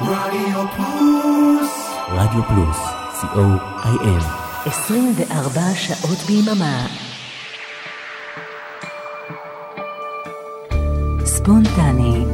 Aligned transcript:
רדיו 0.00 0.64
פלוס. 0.76 1.70
רדיו 2.08 2.42
פלוס, 2.48 2.76
co.il 3.20 4.24
24 4.66 5.60
שעות 5.74 6.18
ביממה. 6.18 6.86
ספונטני. 11.24 12.24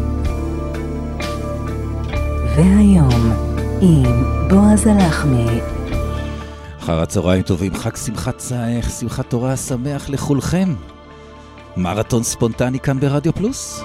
והיום, 2.57 3.33
עם 3.81 4.25
בועז 4.49 4.87
הלחמי. 4.87 5.61
אחר 6.81 7.01
הצהריים 7.01 7.43
טובים, 7.43 7.75
חג 7.75 7.97
שמחת 7.97 8.39
צייך, 8.39 8.91
שמחת 8.91 9.31
תורה 9.31 9.57
שמח 9.57 10.09
לכולכם. 10.09 10.75
מרתון 11.77 12.23
ספונטני 12.23 12.81
כאן 12.81 13.01
ברדיו 13.01 13.33
פלוס. 13.33 13.85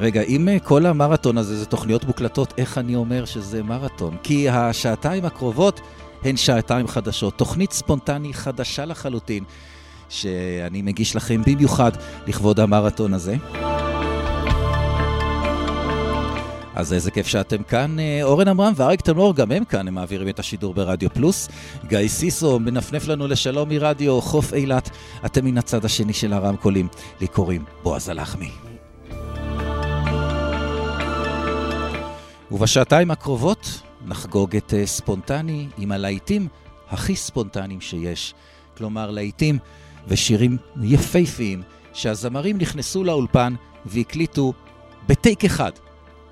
רגע, 0.00 0.22
אם 0.22 0.48
אה, 0.48 0.58
כל 0.58 0.86
המרתון 0.86 1.38
הזה 1.38 1.56
זה 1.56 1.66
תוכניות 1.66 2.04
מוקלטות, 2.04 2.54
איך 2.58 2.78
אני 2.78 2.96
אומר 2.96 3.24
שזה 3.24 3.62
מרתון? 3.62 4.16
כי 4.22 4.48
השעתיים 4.48 5.24
הקרובות 5.24 5.80
הן 6.24 6.36
שעתיים 6.36 6.88
חדשות. 6.88 7.34
תוכנית 7.34 7.72
ספונטני 7.72 8.34
חדשה 8.34 8.84
לחלוטין, 8.84 9.44
שאני 10.08 10.82
מגיש 10.82 11.16
לכם 11.16 11.42
במיוחד 11.46 11.92
לכבוד 12.26 12.60
המרתון 12.60 13.14
הזה. 13.14 13.36
אז 16.74 16.92
איזה 16.92 17.10
כיף 17.10 17.26
שאתם 17.26 17.62
כאן. 17.62 17.98
אה, 17.98 18.20
אורן 18.22 18.48
עמרם 18.48 18.72
ואריק 18.76 19.00
תנור, 19.00 19.34
גם 19.34 19.52
הם 19.52 19.64
כאן, 19.64 19.88
הם 19.88 19.94
מעבירים 19.94 20.28
את 20.28 20.38
השידור 20.38 20.74
ברדיו 20.74 21.10
פלוס. 21.10 21.48
גיא 21.86 22.08
סיסו 22.08 22.58
מנפנף 22.58 23.08
לנו 23.08 23.26
לשלום 23.26 23.68
מרדיו 23.68 24.20
חוף 24.20 24.54
אילת. 24.54 24.90
אתם 25.24 25.44
מן 25.44 25.58
הצד 25.58 25.84
השני 25.84 26.12
של 26.12 26.32
הרמקולים. 26.32 26.88
לי 27.20 27.26
קוראים 27.26 27.64
בועז 27.82 28.08
הלחמי. 28.08 28.69
ובשעתיים 32.50 33.10
הקרובות 33.10 33.82
נחגוג 34.06 34.56
את 34.56 34.74
אה, 34.74 34.86
ספונטני 34.86 35.68
עם 35.78 35.92
הלהיטים 35.92 36.48
הכי 36.88 37.16
ספונטניים 37.16 37.80
שיש. 37.80 38.34
כלומר, 38.76 39.10
להיטים 39.10 39.58
ושירים 40.08 40.56
יפהפיים 40.82 41.62
שהזמרים 41.92 42.58
נכנסו 42.58 43.04
לאולפן 43.04 43.54
והקליטו 43.86 44.52
בטייק 45.06 45.44
אחד. 45.44 45.72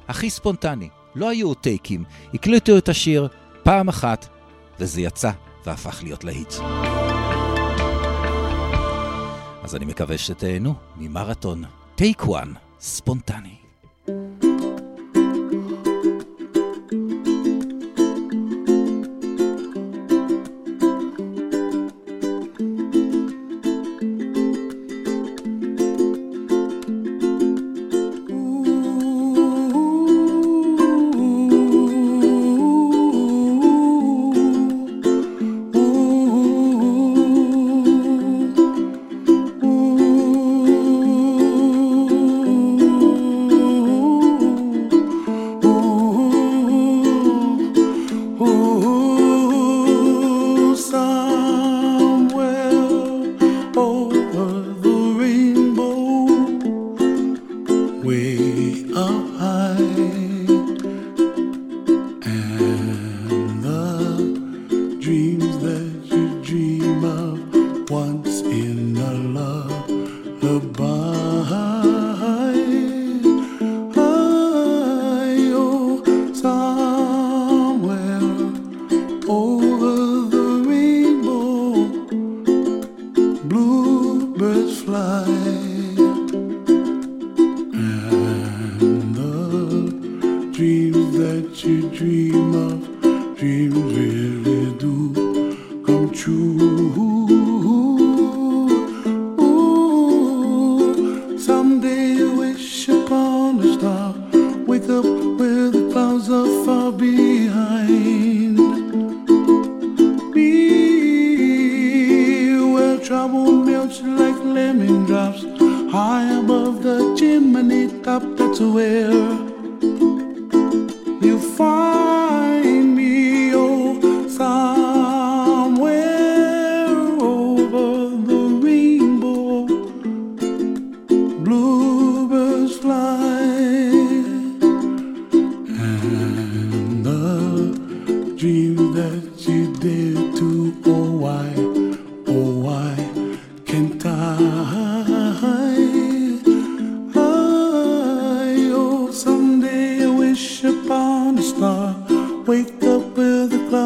הכי 0.08 0.30
ספונטני. 0.30 0.88
לא 1.14 1.28
היו 1.28 1.54
טייקים. 1.54 2.04
הקליטו 2.34 2.78
את 2.78 2.88
השיר 2.88 3.28
פעם 3.62 3.88
אחת, 3.88 4.28
וזה 4.80 5.00
יצא 5.00 5.30
והפך 5.66 6.02
להיות 6.02 6.24
להיט. 6.24 6.54
אז 9.62 9.76
אני 9.76 9.84
מקווה 9.84 10.18
שתהנו 10.18 10.74
ממרתון 10.96 11.64
טייק 11.94 12.22
וואן 12.28 12.52
ספונטני. 12.80 13.54
Ooh, 14.08 14.47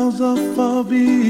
miles 0.02 0.20
off 0.20 0.56
far 0.56 0.82
beyond. 0.82 1.21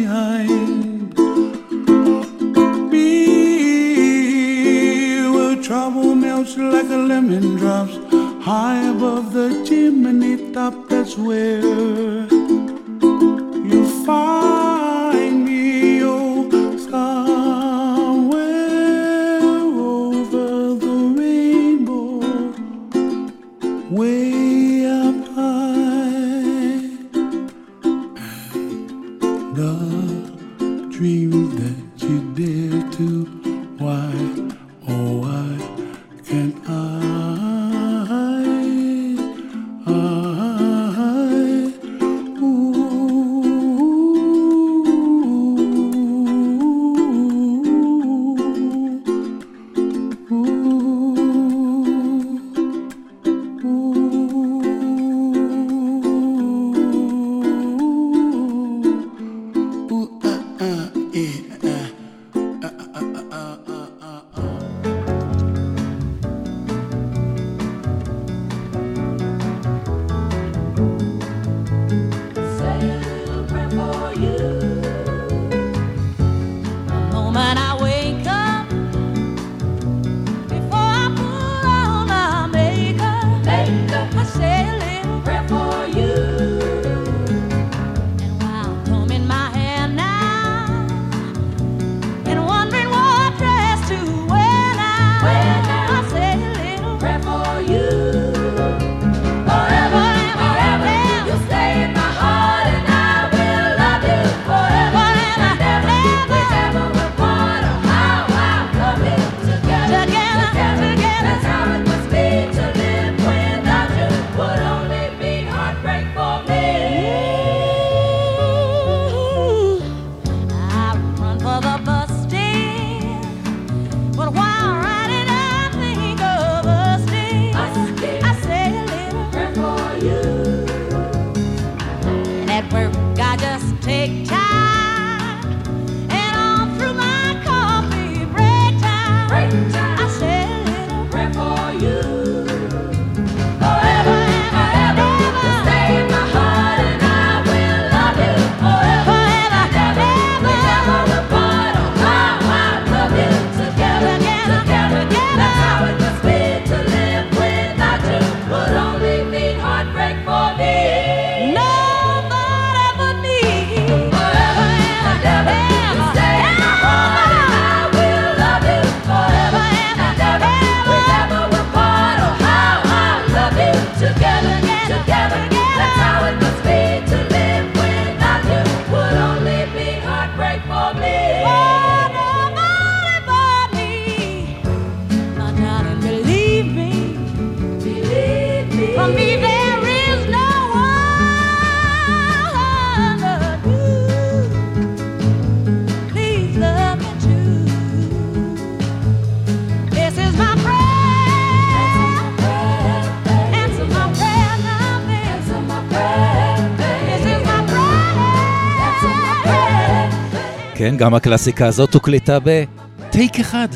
כן, 210.83 210.97
גם 210.97 211.15
הקלאסיקה 211.15 211.67
הזאת 211.67 211.95
הוקלטה 211.95 212.39
בטייק 212.45 213.41
אחד. 213.41 213.69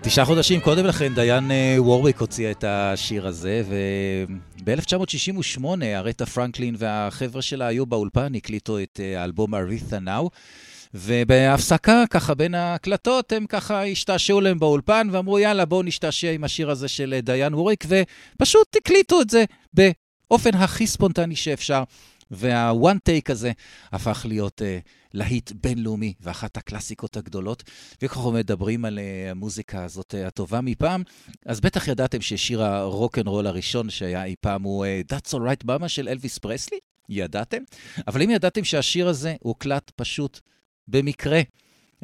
תשעה 0.00 0.24
חודשים 0.24 0.60
קודם 0.60 0.86
לכן 0.86 1.14
דיון 1.14 1.50
אה, 1.50 1.76
וורוויק 1.78 2.20
הוציאה 2.20 2.50
את 2.50 2.64
השיר 2.68 3.26
הזה, 3.26 3.62
וב-1968 3.68 5.64
ארטה 5.82 6.26
פרנקלין 6.26 6.74
והחבר'ה 6.78 7.42
שלה 7.42 7.66
היו 7.66 7.86
באולפן, 7.86 8.34
הקליטו 8.34 8.78
את 8.78 9.00
אה, 9.02 9.20
האלבום 9.20 9.54
Aretha 9.54 9.98
Now. 9.98 10.30
ובהפסקה, 10.94 12.04
ככה 12.10 12.34
בין 12.34 12.54
ההקלטות, 12.54 13.32
הם 13.32 13.46
ככה 13.48 13.84
השתעשעו 13.84 14.40
להם 14.40 14.58
באולפן 14.58 15.08
ואמרו, 15.12 15.38
יאללה, 15.38 15.64
בואו 15.64 15.82
נשתעשע 15.82 16.30
עם 16.30 16.44
השיר 16.44 16.70
הזה 16.70 16.88
של 16.88 17.14
אה, 17.16 17.20
דיון 17.20 17.54
וורוויק, 17.54 17.84
ופשוט 17.88 18.76
הקליטו 18.76 19.20
את 19.20 19.30
זה 19.30 19.44
באופן 19.74 20.54
הכי 20.54 20.86
ספונטני 20.86 21.36
שאפשר. 21.36 21.82
וה 22.32 22.58
one 22.58 22.98
take 22.98 23.30
הזה 23.30 23.52
הפך 23.92 24.26
להיות 24.28 24.62
אה, 24.62 24.88
להיט 25.14 25.52
בינלאומי 25.52 26.14
ואחת 26.20 26.56
הקלאסיקות 26.56 27.16
הגדולות. 27.16 27.62
וככה 28.02 28.30
מדברים 28.30 28.84
על 28.84 28.98
אה, 28.98 29.30
המוזיקה 29.30 29.84
הזאת 29.84 30.14
אה, 30.14 30.26
הטובה 30.26 30.60
מפעם, 30.60 31.02
אז 31.46 31.60
בטח 31.60 31.88
ידעתם 31.88 32.20
ששיר 32.20 32.62
הרוק 32.62 33.18
אנד 33.18 33.28
רול 33.28 33.46
הראשון 33.46 33.90
שהיה 33.90 34.24
אי 34.24 34.34
פעם 34.40 34.62
הוא 34.62 34.86
אה, 34.86 35.12
That's 35.12 35.30
All 35.30 35.40
Right 35.40 35.66
Mama 35.66 35.88
של 35.88 36.08
אלוויס 36.08 36.38
פרסלי? 36.38 36.78
ידעתם? 37.08 37.62
אבל 38.06 38.22
האם 38.22 38.30
ידעתם 38.30 38.64
שהשיר 38.64 39.08
הזה 39.08 39.34
הוקלט 39.40 39.90
פשוט 39.96 40.40
במקרה 40.88 41.40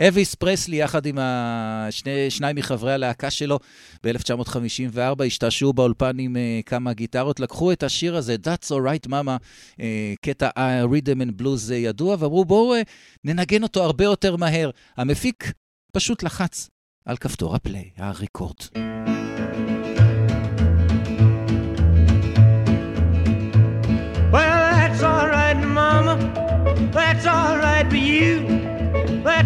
אלוויס 0.00 0.35
פרסלי, 0.35 0.77
יחד 0.77 1.06
עם 1.06 1.19
השני, 1.21 2.31
שניים 2.31 2.56
מחברי 2.56 2.93
הלהקה 2.93 3.31
שלו, 3.31 3.59
ב-1954 4.05 5.25
השתעשעו 5.27 5.73
באולפן 5.73 6.19
עם 6.19 6.37
uh, 6.37 6.62
כמה 6.67 6.93
גיטרות, 6.93 7.41
לקחו 7.41 7.73
את 7.73 7.83
השיר 7.83 8.17
הזה, 8.17 8.37
That's 8.45 8.71
Alright 8.71 9.09
Mama, 9.09 9.43
uh, 9.73 9.81
קטע 10.23 10.49
uh, 10.49 10.89
Rhythm 10.89 11.21
and 11.21 11.43
Blues 11.43 11.71
uh, 11.71 11.75
ידוע, 11.75 12.17
ואמרו 12.19 12.45
בואו 12.45 12.75
uh, 12.75 12.85
ננגן 13.25 13.62
אותו 13.62 13.83
הרבה 13.83 14.05
יותר 14.05 14.37
מהר. 14.37 14.71
המפיק 14.97 15.53
פשוט 15.93 16.23
לחץ 16.23 16.71
על 17.05 17.17
כפתור 17.17 17.55
הפליי, 17.55 17.91
הריקורד. 17.97 18.56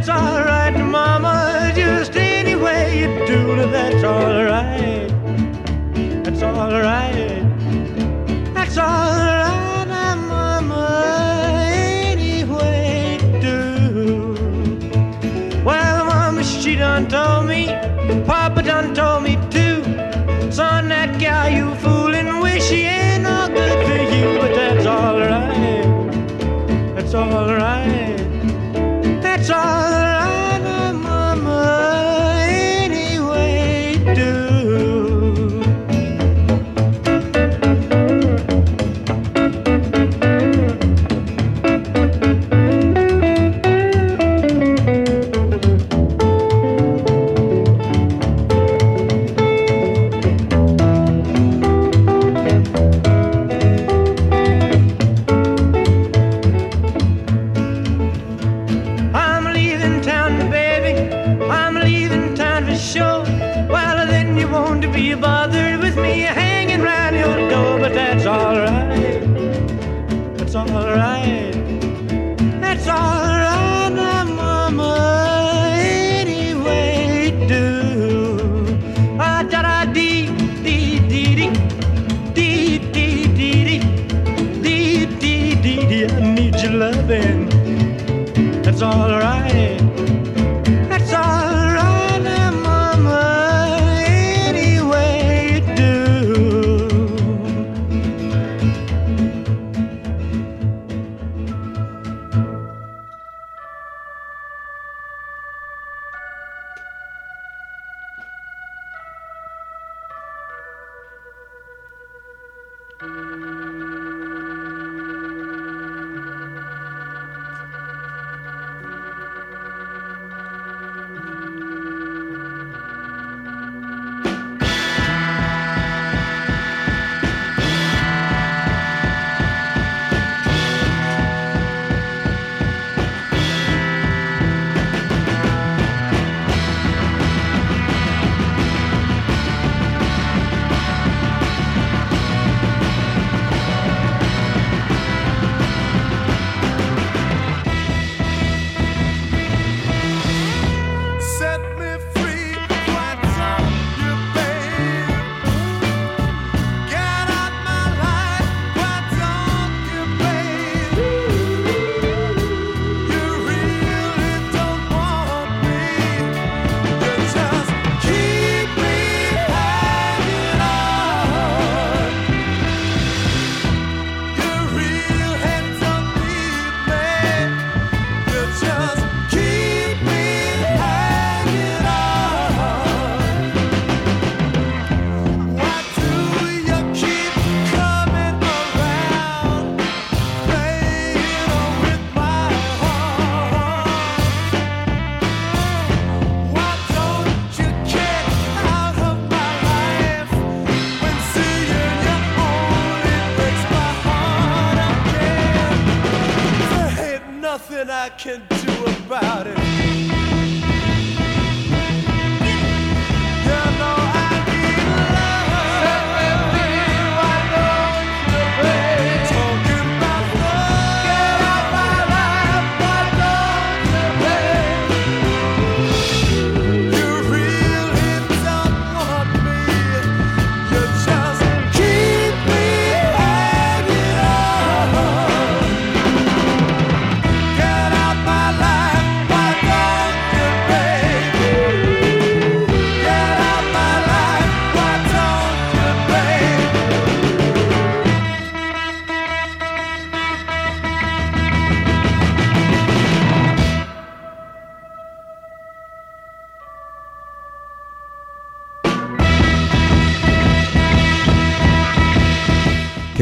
That's 0.04 0.21
all 0.21 0.42
right, 0.44 0.76
Mama. 0.76 1.71
Just 1.76 2.16
any 2.16 2.56
way 2.56 3.02
you 3.02 3.25
do 3.25 3.54
that's 3.71 4.02
all 4.02 4.42
right. 4.42 5.06
That's 6.25 6.42
all 6.42 6.73
right. 6.73 7.44
That's 8.52 8.78
all 8.78 8.85
right, 8.85 10.16
Mama. 10.16 11.54
Any 11.68 12.42
way 12.42 13.21
you 13.23 13.40
do. 13.40 14.35
Well, 15.64 16.04
Mama, 16.06 16.42
she 16.42 16.75
done 16.75 17.06
told 17.06 17.47
me. 17.47 17.68
Papa 18.26 18.64
done 18.64 18.97
told 18.97 19.23
me 19.23 19.37
too. 19.50 19.85
Son, 20.50 20.88
that 20.88 21.21
gal 21.21 21.49
you 21.49 21.76
fooling, 21.76 22.40
wish 22.40 22.64
she 22.64 22.87
ain't 22.87 23.23
no 23.23 23.47
good 23.47 23.87
for 23.87 24.02
you, 24.16 24.40
but 24.40 24.52
that's 24.52 24.85
all 24.85 25.21
right. 25.21 26.97
That's 26.97 27.14
all 27.14 27.54
right. 27.54 28.02
That's 29.23 29.50
all 29.50 29.91
alright. 70.71 71.54
It's 72.71 72.87
alright, 72.88 73.92
now, 73.92 74.25
Mama. 74.25 74.92
Anyway, 75.78 77.31
do. 77.49 78.78
Ah, 79.19 79.42
da 79.42 79.85
dee, 79.92 80.26
dee 80.64 80.99
dee 81.11 81.35
dee, 81.37 81.50
dee 82.35 82.78
dee 82.95 83.26
dee 83.38 83.64
dee, 83.64 83.81
dee 84.62 85.07
dee 85.21 85.54
dee 85.62 85.87
dee. 85.88 86.07
I 86.07 86.35
need 86.35 86.54
your 86.62 86.73
loving. 86.73 87.40
Alright. 88.83 89.22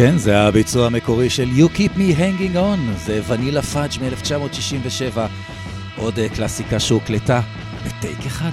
כן, 0.02 0.18
זה 0.18 0.40
הביצוע 0.40 0.86
המקורי 0.86 1.30
של 1.30 1.48
You 1.56 1.76
Keep 1.76 1.96
Me 1.96 2.18
Hanging 2.18 2.56
On, 2.56 2.98
זה 2.98 3.20
ונילה 3.28 3.62
פאג' 3.62 3.90
מ-1967, 4.00 5.18
עוד 5.96 6.18
אה, 6.18 6.28
קלאסיקה 6.28 6.80
שהוקלטה 6.80 7.40
בטייק 7.86 8.26
אחד. 8.26 8.50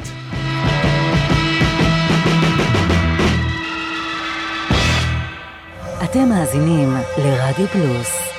אתם 6.04 6.30
מאזינים 6.30 6.94
לרדיו 7.18 7.68
פלוס 7.68 8.37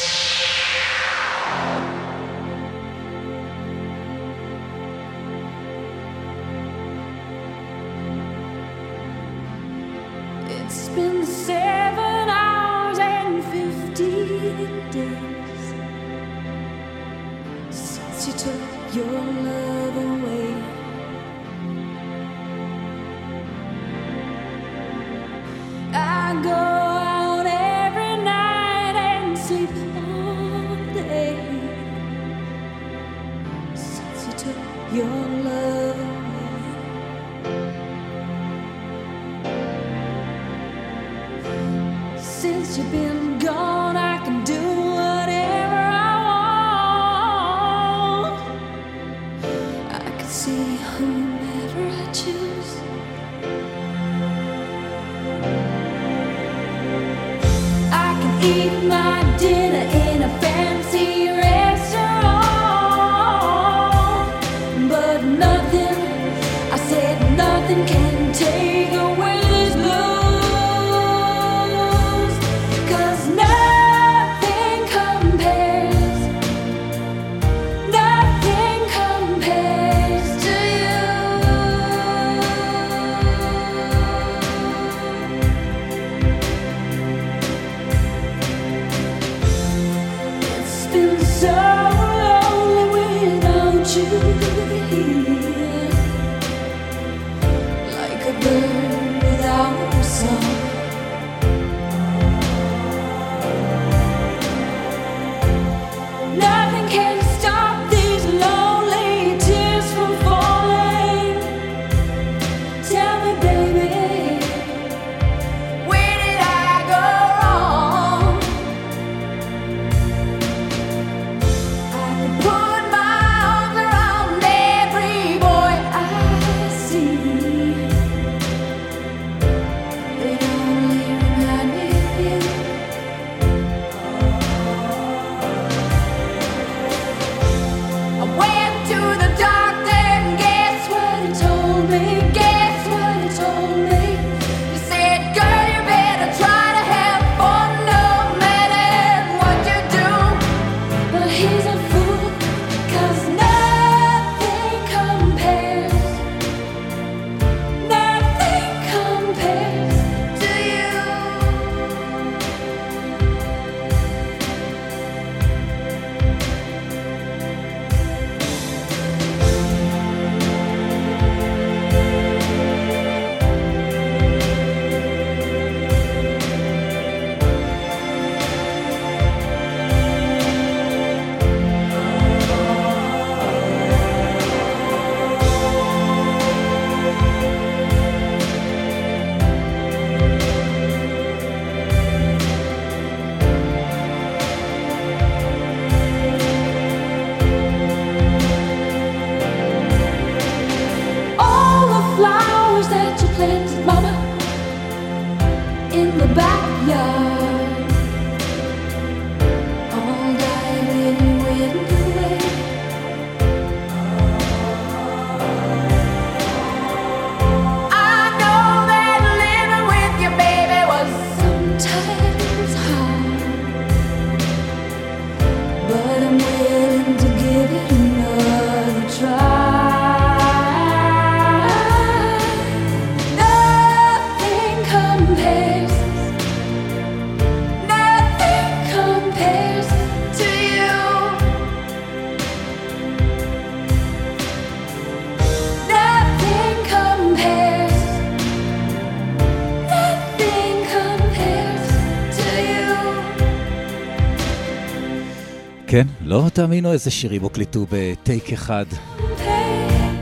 תאמינו 256.59 256.93
איזה 256.93 257.11
שירים 257.11 257.43
הוקלטו 257.43 257.87
בטייק 257.91 258.53
אחד. 258.53 258.85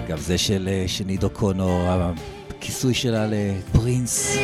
גם 0.09 0.19
זה 0.19 0.39
של 0.39 0.69
אה, 0.73 0.85
שני 0.87 1.17
דוקונו, 1.17 1.87
הכיסוי 2.51 2.95
שלה 2.95 3.27
לפרינס. 3.31 4.37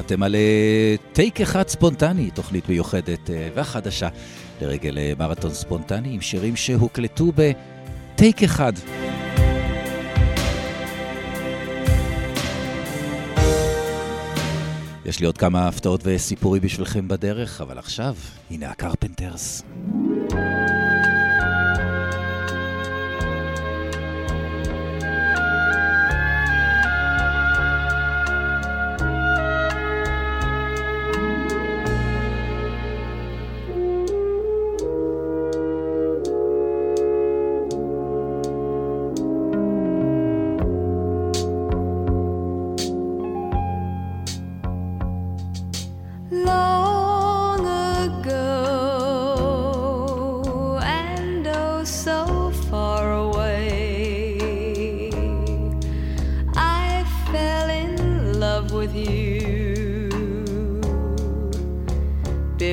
אתם 0.00 0.22
על 0.22 0.34
אה, 0.34 0.94
טייק 1.12 1.40
אחד 1.40 1.68
ספונטני, 1.68 2.30
תוכנית 2.30 2.68
מיוחדת 2.68 3.30
אה, 3.30 3.48
והחדשה 3.54 4.08
לרגל 4.62 4.98
מרתון 5.18 5.54
ספונטני 5.54 6.14
עם 6.14 6.20
שירים 6.20 6.56
שהוקלטו 6.56 7.32
בטייק 7.34 8.42
אחד. 8.42 8.72
יש 15.16 15.20
לי 15.20 15.26
עוד 15.26 15.38
כמה 15.38 15.68
הפתעות 15.68 16.00
וסיפורים 16.04 16.62
בשבילכם 16.62 17.08
בדרך, 17.08 17.60
אבל 17.60 17.78
עכשיו, 17.78 18.14
הנה 18.50 18.70
הקרפנטרס. 18.70 19.62
Long 20.30 20.65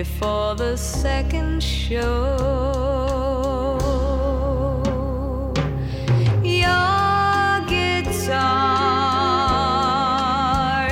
before 0.04 0.54
the 0.56 0.76
second 0.76 1.64
show. 1.64 2.36
Your 6.44 7.62
guitar, 7.74 8.50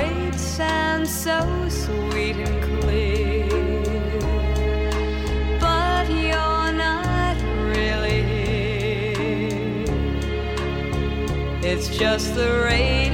it 0.00 0.34
sounds 0.34 1.10
so 1.26 1.38
sweet 1.68 2.36
and 2.36 2.56
clear, 2.80 3.48
but 5.60 6.08
you're 6.08 6.72
not 6.86 7.36
really 7.74 8.22
here. 8.32 9.84
It's 11.70 11.88
just 11.98 12.34
the 12.34 12.50
radio. 12.64 13.11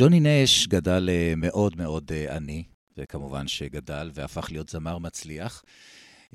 ג'וני 0.00 0.20
נש 0.20 0.66
גדל 0.66 1.08
אה, 1.12 1.32
מאוד 1.36 1.76
מאוד 1.76 2.12
אה, 2.14 2.36
עני, 2.36 2.62
וכמובן 2.96 3.48
שגדל 3.48 4.10
והפך 4.14 4.48
להיות 4.50 4.68
זמר 4.68 4.98
מצליח. 4.98 5.62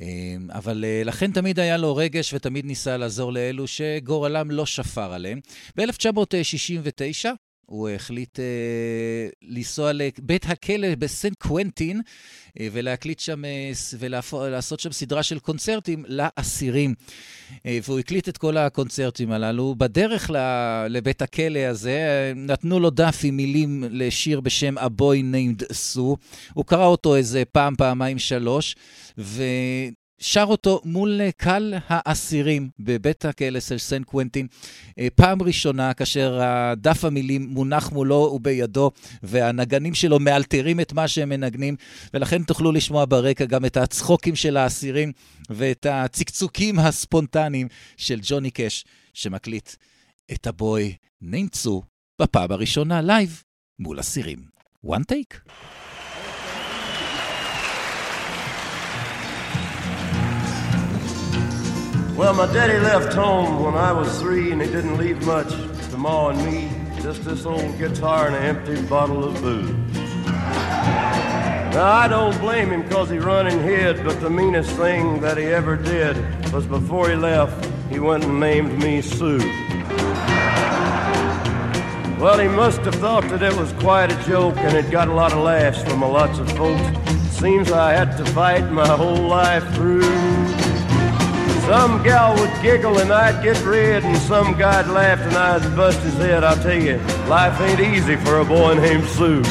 אה, 0.01 0.35
אבל 0.49 0.85
אה, 0.85 1.01
לכן 1.05 1.31
תמיד 1.31 1.59
היה 1.59 1.77
לו 1.77 1.95
רגש 1.95 2.33
ותמיד 2.33 2.65
ניסה 2.65 2.97
לעזור 2.97 3.33
לאלו 3.33 3.67
שגורלם 3.67 4.51
לא 4.51 4.65
שפר 4.65 5.13
עליהם. 5.13 5.39
ב-1969 5.77 7.25
הוא 7.65 7.89
החליט 7.89 8.39
אה, 8.39 8.45
לנסוע 9.41 9.91
לבית 9.93 10.45
הכלא 10.49 10.95
בסן 10.95 11.33
קוונטין 11.39 12.01
אה, 12.59 12.67
ולהקליט 12.71 13.19
שם, 13.19 13.45
אה, 13.45 13.71
ולעשות 13.99 14.79
שם 14.79 14.91
סדרה 14.91 15.23
של 15.23 15.39
קונצרטים 15.39 16.05
לאסירים. 16.07 16.93
אה, 17.65 17.79
והוא 17.83 17.99
הקליט 17.99 18.29
את 18.29 18.37
כל 18.37 18.57
הקונצרטים 18.57 19.31
הללו. 19.31 19.75
בדרך 19.77 20.29
ל- 20.29 20.87
לבית 20.89 21.21
הכלא 21.21 21.59
הזה 21.59 21.91
אה, 21.91 22.33
נתנו 22.35 22.79
לו 22.79 22.89
דף 22.89 23.19
עם 23.23 23.37
מילים 23.37 23.83
לשיר 23.89 24.39
בשם 24.41 24.77
A 24.77 24.81
Boy 25.01 25.33
Named 25.33 25.63
Sue. 25.71 25.99
הוא 26.53 26.65
קרא 26.65 26.85
אותו 26.85 27.15
איזה 27.15 27.43
פעם, 27.51 27.75
פעמיים, 27.75 28.19
שלוש, 28.19 28.75
ו... 29.17 29.43
שר 30.19 30.45
אותו 30.47 30.81
מול 30.85 31.21
אה, 31.21 31.31
קהל 31.31 31.73
האסירים 31.87 32.69
בבית 32.79 33.25
הכלא 33.25 33.59
של 33.59 33.77
סן 33.77 34.03
קוונטין, 34.03 34.47
אה, 34.99 35.07
פעם 35.15 35.41
ראשונה 35.41 35.93
כאשר 35.93 36.41
דף 36.77 37.05
המילים 37.05 37.47
מונח 37.49 37.91
מולו 37.91 38.31
ובידו, 38.35 38.91
והנגנים 39.23 39.93
שלו 39.93 40.19
מאלתרים 40.19 40.79
את 40.79 40.93
מה 40.93 41.07
שהם 41.07 41.29
מנגנים, 41.29 41.75
ולכן 42.13 42.43
תוכלו 42.43 42.71
לשמוע 42.71 43.05
ברקע 43.05 43.45
גם 43.45 43.65
את 43.65 43.77
הצחוקים 43.77 44.35
של 44.35 44.57
האסירים 44.57 45.11
ואת 45.49 45.85
הצקצוקים 45.89 46.79
הספונטניים 46.79 47.67
של 47.97 48.19
ג'וני 48.23 48.51
קאש, 48.51 48.85
שמקליט 49.13 49.69
את 50.31 50.47
הבוי 50.47 50.95
נמצו 51.21 51.81
בפעם 52.21 52.51
הראשונה 52.51 53.01
לייב 53.01 53.43
מול 53.79 53.99
אסירים. 53.99 54.55
one 54.85 55.03
take? 55.03 55.41
Well, 62.17 62.33
my 62.33 62.45
daddy 62.53 62.79
left 62.79 63.13
home 63.13 63.61
when 63.61 63.75
I 63.75 63.91
was 63.91 64.21
three, 64.21 64.53
and 64.53 64.61
he 64.61 64.67
didn't 64.69 64.97
leave 64.97 65.25
much 65.25 65.49
to 65.49 65.97
Ma 65.97 66.29
and 66.29 66.45
me. 66.45 66.71
Just 67.01 67.25
this 67.25 67.45
old 67.45 67.77
guitar 67.77 68.27
and 68.27 68.35
an 68.37 68.43
empty 68.43 68.81
bottle 68.87 69.25
of 69.25 69.41
booze. 69.41 69.69
Now, 71.75 71.91
I 71.91 72.07
don't 72.07 72.39
blame 72.39 72.69
him 72.69 72.83
because 72.83 73.09
he 73.09 73.17
run 73.17 73.47
and 73.47 73.59
hid, 73.59 74.05
but 74.05 74.21
the 74.21 74.29
meanest 74.29 74.71
thing 74.77 75.19
that 75.19 75.37
he 75.37 75.43
ever 75.43 75.75
did 75.75 76.15
was 76.53 76.65
before 76.65 77.09
he 77.09 77.15
left, 77.15 77.69
he 77.89 77.99
went 77.99 78.23
and 78.23 78.39
named 78.39 78.81
me 78.81 79.01
Sue. 79.01 79.39
Well, 82.17 82.39
he 82.39 82.47
must 82.47 82.79
have 82.83 82.95
thought 82.95 83.27
that 83.27 83.43
it 83.43 83.53
was 83.57 83.73
quite 83.73 84.09
a 84.09 84.23
joke, 84.23 84.55
and 84.59 84.77
it 84.77 84.89
got 84.89 85.09
a 85.09 85.13
lot 85.13 85.33
of 85.33 85.39
laughs 85.39 85.83
from 85.83 86.01
a 86.01 86.09
lots 86.09 86.39
of 86.39 86.49
folks. 86.53 86.81
Seems 87.37 87.73
I 87.73 87.91
had 87.91 88.15
to 88.15 88.25
fight 88.31 88.71
my 88.71 88.87
whole 88.87 89.27
life 89.27 89.69
through. 89.75 90.44
Some 91.67 92.03
gal 92.03 92.35
would 92.39 92.51
giggle 92.61 92.99
and 92.99 93.11
I'd 93.11 93.43
get 93.43 93.59
red, 93.65 94.03
and 94.03 94.17
some 94.17 94.55
guy'd 94.55 94.87
laugh 94.87 95.19
and 95.19 95.35
I'd 95.35 95.75
bust 95.75 95.99
his 96.01 96.13
head. 96.13 96.43
I'll 96.43 96.61
tell 96.61 96.79
you, 96.79 96.97
life 97.27 97.59
ain't 97.59 97.79
easy 97.79 98.15
for 98.17 98.37
a 98.37 98.45
boy 98.45 98.75
named 98.75 99.05
Sue. 99.05 99.41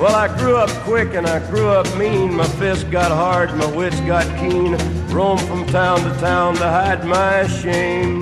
Well, 0.00 0.14
I 0.14 0.34
grew 0.38 0.56
up 0.56 0.70
quick 0.84 1.14
and 1.14 1.26
I 1.26 1.38
grew 1.50 1.68
up 1.68 1.86
mean. 1.98 2.34
My 2.34 2.46
fists 2.46 2.84
got 2.84 3.10
hard, 3.10 3.54
my 3.56 3.66
wits 3.76 4.00
got 4.00 4.26
keen. 4.38 4.76
Roamed 5.08 5.42
from 5.42 5.66
town 5.66 6.00
to 6.00 6.18
town 6.18 6.54
to 6.56 6.64
hide 6.64 7.04
my 7.04 7.46
shame. 7.46 8.20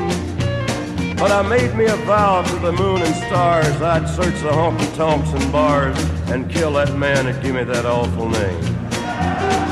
But 1.17 1.31
I 1.31 1.43
made 1.43 1.77
me 1.77 1.87
a 1.87 1.97
vow 2.07 2.43
to 2.43 2.57
the 2.57 2.73
moon 2.73 3.03
and 3.03 3.15
stars 3.27 3.81
I'd 3.81 4.09
search 4.09 4.35
the 4.43 4.51
honky 4.51 4.97
tonks 4.97 5.31
and 5.31 5.53
bars 5.53 5.97
and 6.29 6.51
kill 6.51 6.73
that 6.73 6.97
man 6.97 7.27
that 7.27 7.41
gave 7.41 7.55
me 7.55 7.63
that 7.63 7.87
awful 7.87 8.29
name. 8.29 9.72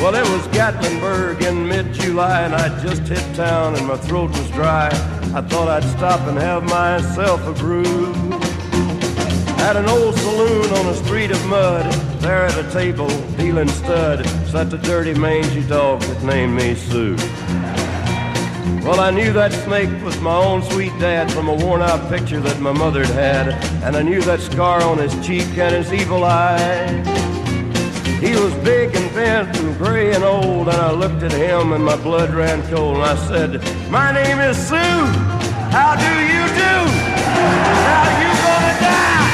Well, 0.00 0.14
it 0.14 0.26
was 0.30 0.48
Gatlinburg 0.48 1.42
in 1.42 1.68
mid-July, 1.68 2.40
and 2.40 2.54
I'd 2.54 2.80
just 2.80 3.02
hit 3.02 3.22
town, 3.36 3.74
and 3.76 3.86
my 3.86 3.98
throat 3.98 4.30
was 4.30 4.50
dry. 4.50 4.86
I 5.34 5.42
thought 5.42 5.68
I'd 5.68 5.84
stop 5.84 6.26
and 6.26 6.38
have 6.38 6.62
myself 6.62 7.46
a 7.46 7.52
brew. 7.52 8.14
At 9.58 9.76
an 9.76 9.86
old 9.90 10.14
saloon 10.14 10.72
on 10.72 10.86
a 10.86 10.94
street 11.04 11.30
of 11.30 11.46
mud, 11.48 11.84
there 12.22 12.46
at 12.46 12.56
a 12.56 12.70
table, 12.72 13.10
dealing 13.36 13.68
stud, 13.68 14.26
sat 14.48 14.70
the 14.70 14.78
dirty 14.78 15.12
mangy 15.12 15.62
dog 15.68 16.00
that 16.00 16.22
named 16.22 16.54
me 16.54 16.74
Sue. 16.74 17.16
Well, 18.82 19.00
I 19.00 19.10
knew 19.10 19.34
that 19.34 19.52
snake 19.52 19.90
was 20.02 20.18
my 20.22 20.34
own 20.34 20.62
sweet 20.62 20.98
dad 20.98 21.30
from 21.30 21.50
a 21.50 21.54
worn 21.54 21.82
out 21.82 22.08
picture 22.08 22.40
that 22.40 22.58
my 22.58 22.72
mother'd 22.72 23.06
had, 23.08 23.50
and 23.84 23.94
I 23.94 24.00
knew 24.00 24.22
that 24.22 24.40
scar 24.40 24.82
on 24.82 24.96
his 24.96 25.12
cheek 25.26 25.58
and 25.58 25.74
his 25.74 25.92
evil 25.92 26.24
eye. 26.24 27.29
He 28.20 28.32
was 28.32 28.52
big 28.56 28.94
and 28.94 29.14
bent 29.14 29.58
and 29.58 29.78
gray 29.78 30.14
and 30.14 30.22
old, 30.22 30.68
and 30.68 30.76
I 30.76 30.92
looked 30.92 31.22
at 31.22 31.32
him 31.32 31.72
and 31.72 31.82
my 31.82 31.96
blood 31.96 32.34
ran 32.34 32.60
cold, 32.70 32.96
and 32.96 33.04
I 33.04 33.16
said, 33.16 33.62
My 33.90 34.12
name 34.12 34.38
is 34.40 34.58
Sue. 34.68 34.76
How 35.72 35.96
do 35.96 36.04
you 36.04 36.44
do? 36.52 36.74
Now 37.88 38.04
you 38.20 38.30
gonna 38.44 38.74
die? 38.84 39.30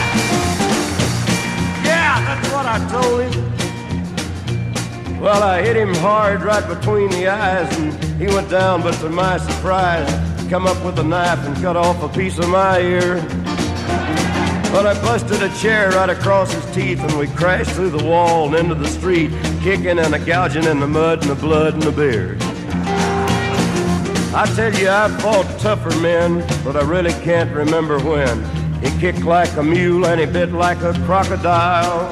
Yeah, 1.84 2.14
that's 2.28 2.48
what 2.52 2.66
I 2.66 2.78
told 2.94 3.18
him. 3.24 3.34
Well, 5.20 5.42
I 5.42 5.62
hit 5.62 5.76
him 5.76 5.92
hard 5.96 6.42
right 6.44 6.68
between 6.68 7.10
the 7.10 7.26
eyes, 7.26 7.76
and 7.78 7.92
he 8.20 8.28
went 8.28 8.48
down, 8.50 8.82
but 8.82 8.94
to 9.00 9.08
my 9.08 9.38
surprise, 9.38 10.08
come 10.48 10.64
up 10.68 10.80
with 10.84 10.96
a 11.00 11.02
knife 11.02 11.44
and 11.44 11.56
cut 11.56 11.76
off 11.76 12.00
a 12.04 12.08
piece 12.08 12.38
of 12.38 12.48
my 12.50 12.78
ear. 12.78 13.16
But 14.76 14.86
I 14.86 14.92
busted 15.00 15.42
a 15.42 15.48
chair 15.56 15.88
right 15.92 16.10
across 16.10 16.52
his 16.52 16.74
teeth, 16.74 17.00
and 17.00 17.18
we 17.18 17.28
crashed 17.28 17.70
through 17.70 17.88
the 17.88 18.04
wall 18.04 18.54
and 18.54 18.56
into 18.56 18.74
the 18.74 18.86
street, 18.86 19.30
kicking 19.62 19.98
and 19.98 20.14
a 20.14 20.18
gouging 20.18 20.64
in 20.64 20.80
the 20.80 20.86
mud 20.86 21.22
and 21.22 21.30
the 21.30 21.34
blood 21.34 21.72
and 21.72 21.82
the 21.82 21.92
beer. 21.92 22.36
I 24.36 24.44
tell 24.54 24.74
you, 24.74 24.90
I've 24.90 25.18
fought 25.22 25.46
tougher 25.60 25.98
men, 26.00 26.46
but 26.62 26.76
I 26.76 26.82
really 26.82 27.14
can't 27.24 27.50
remember 27.56 27.98
when. 28.00 28.44
He 28.82 28.90
kicked 29.00 29.24
like 29.24 29.56
a 29.56 29.62
mule 29.62 30.04
and 30.04 30.20
he 30.20 30.26
bit 30.26 30.52
like 30.52 30.82
a 30.82 30.92
crocodile. 31.06 32.10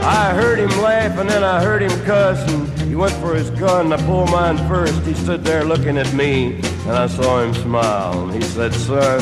I 0.00 0.32
heard 0.32 0.58
him 0.58 0.70
laugh 0.80 1.18
and 1.18 1.28
then 1.28 1.44
I 1.44 1.62
heard 1.62 1.82
him 1.82 1.90
cuss 2.06 2.40
and 2.50 2.88
he 2.88 2.94
went 2.94 3.12
for 3.16 3.34
his 3.34 3.50
gun. 3.50 3.92
I 3.92 3.98
pulled 4.06 4.30
mine 4.30 4.56
first. 4.66 5.02
He 5.02 5.12
stood 5.12 5.44
there 5.44 5.66
looking 5.66 5.98
at 5.98 6.10
me 6.14 6.54
and 6.86 6.92
I 6.92 7.06
saw 7.06 7.42
him 7.42 7.52
smile. 7.52 8.30
And 8.30 8.42
he 8.42 8.48
said, 8.48 8.72
Son, 8.72 9.20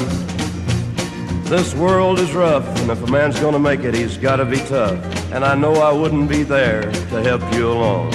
this 1.47 1.75
world 1.75 2.19
is 2.19 2.35
rough 2.35 2.67
and 2.81 2.91
if 2.91 3.03
a 3.03 3.11
man's 3.11 3.39
gonna 3.39 3.59
make 3.59 3.81
it, 3.81 3.95
he's 3.95 4.17
gotta 4.17 4.45
be 4.45 4.59
tough. 4.59 4.99
And 5.33 5.45
I 5.45 5.55
know 5.55 5.75
I 5.75 5.93
wouldn't 5.93 6.29
be 6.29 6.43
there 6.43 6.91
to 6.91 7.23
help 7.23 7.43
you 7.55 7.71
along. 7.71 8.13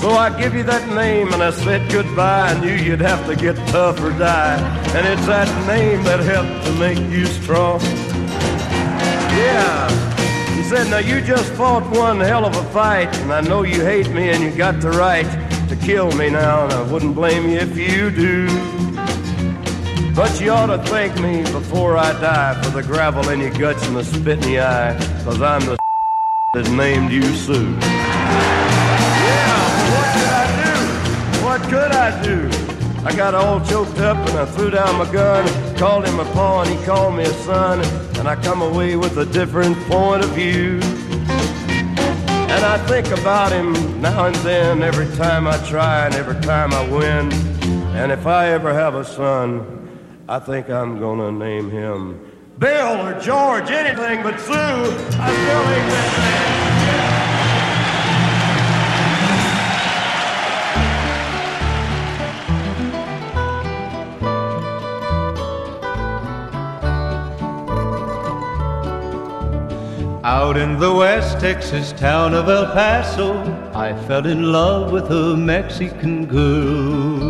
So 0.00 0.10
I 0.10 0.30
give 0.38 0.54
you 0.54 0.62
that 0.62 0.88
name 0.94 1.32
and 1.32 1.42
I 1.42 1.50
said 1.50 1.90
goodbye. 1.90 2.52
I 2.52 2.60
knew 2.60 2.72
you'd 2.72 3.00
have 3.00 3.26
to 3.26 3.36
get 3.36 3.56
tough 3.68 4.00
or 4.00 4.10
die. 4.10 4.56
And 4.94 5.06
it's 5.06 5.26
that 5.26 5.48
name 5.66 6.02
that 6.04 6.20
helped 6.20 6.64
to 6.66 6.72
make 6.74 6.98
you 7.10 7.26
strong. 7.26 7.80
Yeah. 9.36 10.54
He 10.54 10.62
said, 10.62 10.88
now 10.88 10.98
you 10.98 11.20
just 11.20 11.52
fought 11.52 11.84
one 11.90 12.20
hell 12.20 12.46
of 12.46 12.56
a 12.56 12.64
fight. 12.70 13.14
And 13.18 13.32
I 13.32 13.40
know 13.40 13.62
you 13.62 13.84
hate 13.84 14.08
me 14.10 14.30
and 14.30 14.42
you 14.42 14.56
got 14.56 14.80
the 14.80 14.90
right 14.90 15.26
to 15.68 15.76
kill 15.76 16.12
me 16.12 16.30
now. 16.30 16.64
And 16.64 16.72
I 16.72 16.82
wouldn't 16.90 17.14
blame 17.14 17.48
you 17.48 17.58
if 17.58 17.76
you 17.76 18.10
do. 18.10 18.46
But 20.18 20.40
you 20.40 20.50
ought 20.50 20.66
to 20.66 20.78
thank 20.78 21.14
me 21.20 21.42
before 21.52 21.96
I 21.96 22.10
die 22.20 22.60
for 22.60 22.70
the 22.70 22.82
gravel 22.82 23.28
in 23.28 23.38
your 23.38 23.52
guts 23.52 23.86
and 23.86 23.94
the 23.94 24.02
spit 24.02 24.44
in 24.44 24.54
your 24.54 24.64
eye. 24.64 24.96
Cause 25.22 25.40
I'm 25.40 25.60
the 25.60 25.78
that 26.54 26.68
named 26.72 27.12
you 27.12 27.22
Sue. 27.22 27.52
Yeah, 27.52 27.78
what 29.94 30.08
could 30.18 30.32
I 30.34 30.46
do? 30.64 30.74
What 31.44 31.62
could 31.70 31.92
I 31.92 32.22
do? 32.24 32.50
I 33.06 33.14
got 33.14 33.36
all 33.36 33.64
choked 33.64 34.00
up 34.00 34.16
and 34.16 34.40
I 34.40 34.44
threw 34.44 34.70
down 34.70 34.98
my 34.98 35.08
gun, 35.12 35.46
called 35.76 36.04
him 36.04 36.18
a 36.18 36.24
paw 36.32 36.62
and 36.62 36.70
he 36.76 36.84
called 36.84 37.14
me 37.14 37.22
a 37.22 37.32
son, 37.44 37.84
and 38.18 38.26
I 38.26 38.34
come 38.42 38.60
away 38.60 38.96
with 38.96 39.18
a 39.18 39.24
different 39.24 39.76
point 39.86 40.24
of 40.24 40.30
view. 40.30 40.80
And 42.50 42.64
I 42.64 42.84
think 42.88 43.06
about 43.16 43.52
him 43.52 44.02
now 44.02 44.26
and 44.26 44.34
then, 44.36 44.82
every 44.82 45.06
time 45.16 45.46
I 45.46 45.58
try 45.58 46.06
and 46.06 46.14
every 46.16 46.40
time 46.42 46.72
I 46.72 46.88
win. 46.88 47.32
And 47.94 48.10
if 48.10 48.26
I 48.26 48.48
ever 48.48 48.74
have 48.74 48.96
a 48.96 49.04
son, 49.04 49.77
I 50.30 50.38
think 50.38 50.68
I'm 50.68 51.00
gonna 51.00 51.32
name 51.32 51.70
him 51.70 52.20
Bill 52.58 53.06
or 53.06 53.18
George, 53.18 53.70
anything 53.70 54.22
but 54.22 54.38
Sue. 54.38 54.52
I 54.52 55.32
still 55.32 55.68
ain't 55.74 55.90
that 55.90 56.18
man. 56.18 56.68
Out 70.24 70.58
in 70.58 70.78
the 70.78 70.92
West 70.92 71.40
Texas 71.40 71.92
town 71.92 72.34
of 72.34 72.50
El 72.50 72.66
Paso, 72.66 73.32
I 73.72 73.94
fell 74.06 74.26
in 74.26 74.52
love 74.52 74.92
with 74.92 75.10
a 75.10 75.34
Mexican 75.34 76.26
girl. 76.26 77.27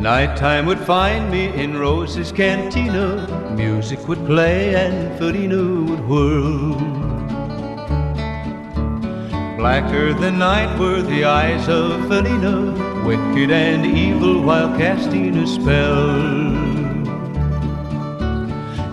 Nighttime 0.00 0.64
would 0.64 0.80
find 0.80 1.30
me 1.30 1.52
in 1.52 1.76
Rose's 1.76 2.32
cantina, 2.32 3.52
music 3.54 4.08
would 4.08 4.24
play 4.24 4.74
and 4.74 5.18
Felina 5.18 5.62
would 5.90 6.08
whirl. 6.08 6.74
Blacker 9.58 10.14
than 10.14 10.38
night 10.38 10.78
were 10.78 11.02
the 11.02 11.26
eyes 11.26 11.68
of 11.68 12.08
Felina, 12.08 12.72
wicked 13.04 13.50
and 13.50 13.84
evil 13.84 14.40
while 14.40 14.74
casting 14.78 15.36
a 15.36 15.46
spell. 15.46 16.16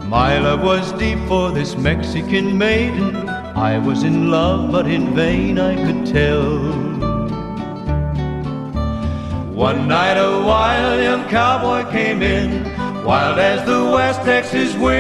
My 0.10 0.40
love 0.40 0.62
was 0.62 0.92
deep 0.92 1.20
for 1.30 1.52
this 1.52 1.78
Mexican 1.78 2.58
maiden. 2.58 3.30
I 3.30 3.78
was 3.78 4.04
in 4.04 4.30
love, 4.30 4.74
but 4.74 4.88
in 4.88 5.16
vain 5.16 5.58
I 5.58 5.74
could 5.86 6.06
tell. 6.06 6.87
One 9.58 9.88
night 9.88 10.18
a 10.20 10.40
wild 10.46 11.02
young 11.02 11.28
cowboy 11.30 11.90
came 11.90 12.22
in, 12.22 12.64
wild 13.04 13.40
as 13.40 13.66
the 13.66 13.90
West 13.92 14.22
Texas 14.22 14.76
wind. 14.76 14.94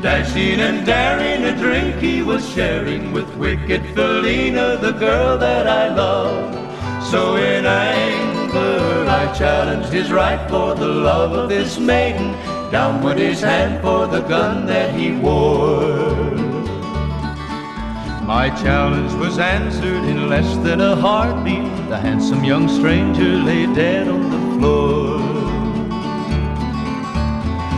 Dashing 0.00 0.60
and 0.60 0.86
daring, 0.86 1.42
a 1.42 1.56
drink 1.58 1.96
he 1.96 2.22
was 2.22 2.48
sharing 2.54 3.10
with 3.10 3.28
wicked 3.34 3.84
Felina, 3.96 4.76
the 4.76 4.92
girl 4.92 5.36
that 5.38 5.66
I 5.66 5.92
love. 5.92 6.54
So 7.10 7.34
in 7.34 7.66
anger 7.66 9.04
I 9.10 9.34
challenged 9.36 9.92
his 9.92 10.12
right 10.12 10.48
for 10.48 10.76
the 10.76 10.86
love 10.86 11.32
of 11.32 11.48
this 11.48 11.80
maiden. 11.80 12.34
Down 12.70 13.02
went 13.02 13.18
his 13.18 13.40
hand 13.40 13.82
for 13.82 14.06
the 14.06 14.20
gun 14.20 14.66
that 14.66 14.94
he 14.94 15.10
wore. 15.10 16.19
My 18.30 18.48
challenge 18.50 19.12
was 19.14 19.40
answered 19.40 20.04
in 20.04 20.28
less 20.28 20.56
than 20.58 20.80
a 20.80 20.94
heartbeat. 20.94 21.66
The 21.88 21.98
handsome 21.98 22.44
young 22.44 22.68
stranger 22.68 23.32
lay 23.48 23.66
dead 23.74 24.06
on 24.06 24.30
the 24.30 24.38
floor. 24.56 25.18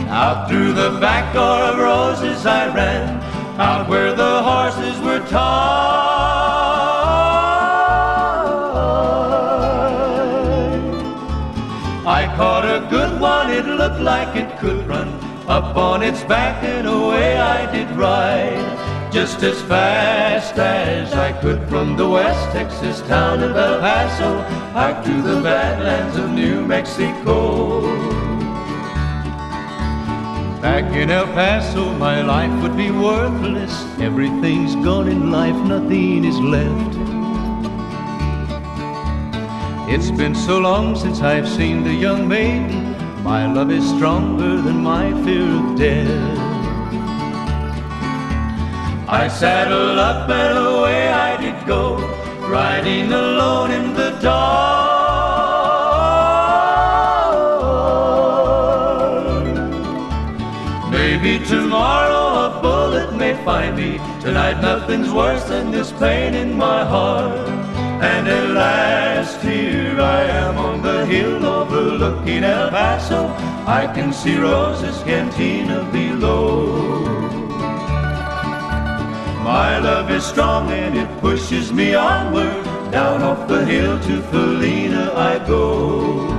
Out 0.09 0.47
through 0.47 0.73
the 0.73 0.91
back 1.01 1.33
door 1.33 1.59
of 1.69 1.79
roses 1.79 2.45
I 2.45 2.71
ran, 2.71 3.19
out 3.59 3.89
where 3.89 4.13
the 4.13 4.43
horses 4.43 5.01
were 5.01 5.21
tied. 5.27 5.63
I 12.05 12.31
caught 12.35 12.65
a 12.77 12.87
good 12.91 13.19
one, 13.19 13.49
it 13.49 13.65
looked 13.65 14.01
like 14.01 14.35
it 14.35 14.59
could 14.59 14.85
run. 14.87 15.09
Up 15.47 15.75
on 15.75 16.03
its 16.03 16.23
back 16.23 16.63
and 16.63 16.87
away 16.87 17.39
I 17.39 17.71
did 17.71 17.89
ride. 17.97 18.82
Just 19.13 19.43
as 19.43 19.61
fast 19.61 20.57
as 20.57 21.13
I 21.13 21.33
could 21.39 21.69
from 21.69 21.95
the 21.95 22.09
West 22.09 22.51
Texas 22.51 22.99
town 23.01 23.43
of 23.43 23.55
El 23.55 23.79
Paso, 23.79 24.39
out 24.75 25.05
to 25.05 25.21
the 25.21 25.39
badlands 25.39 26.17
of 26.17 26.31
New 26.31 26.65
Mexico. 26.65 27.81
Back 30.63 30.91
in 30.95 31.11
El 31.11 31.27
Paso, 31.27 31.93
my 31.99 32.23
life 32.23 32.51
would 32.63 32.75
be 32.75 32.89
worthless. 32.89 33.85
Everything's 33.99 34.73
gone 34.83 35.07
in 35.07 35.29
life, 35.29 35.55
nothing 35.67 36.25
is 36.25 36.39
left. 36.39 36.97
It's 39.93 40.09
been 40.09 40.33
so 40.33 40.57
long 40.57 40.95
since 40.95 41.21
I've 41.21 41.47
seen 41.47 41.83
the 41.83 41.93
young 41.93 42.27
maiden. 42.27 42.95
My 43.21 43.45
love 43.45 43.69
is 43.69 43.87
stronger 43.89 44.59
than 44.59 44.77
my 44.77 45.11
fear 45.23 45.47
of 45.47 45.77
death. 45.77 46.42
I 49.13 49.27
saddled 49.27 49.99
up 49.99 50.27
and 50.27 50.57
away 50.57 51.07
I 51.09 51.37
did 51.39 51.67
go, 51.67 51.97
riding 52.49 53.13
alone 53.13 53.69
in 53.69 53.93
the 53.93 54.09
dark. 54.19 54.73
Maybe 60.89 61.45
tomorrow 61.45 62.25
a 62.47 62.59
bullet 62.59 63.13
may 63.15 63.35
find 63.45 63.75
me. 63.77 63.99
Tonight 64.19 64.59
nothing's 64.61 65.13
worse 65.13 65.43
than 65.43 65.69
this 65.69 65.91
pain 65.91 66.33
in 66.33 66.57
my 66.57 66.83
heart. 66.83 67.47
And 68.01 68.27
at 68.27 68.49
last 68.49 69.39
here 69.43 70.01
I 70.01 70.23
am 70.23 70.57
on 70.57 70.81
the 70.81 71.05
hill 71.05 71.45
overlooking 71.45 72.43
El 72.43 72.71
Paso. 72.71 73.27
I 73.67 73.85
can 73.93 74.11
see 74.11 74.37
Rosa's 74.39 75.03
cantina 75.03 75.87
below. 75.91 77.22
My 79.43 79.77
love 79.77 80.09
is 80.09 80.23
strong 80.23 80.71
and 80.71 80.97
it 80.97 81.19
pushes 81.19 81.73
me 81.73 81.95
onward. 81.95 82.63
Down 82.93 83.21
off 83.21 83.45
the 83.49 83.65
hill 83.65 83.99
to 83.99 84.21
Felina 84.31 85.11
I 85.13 85.45
go. 85.45 86.29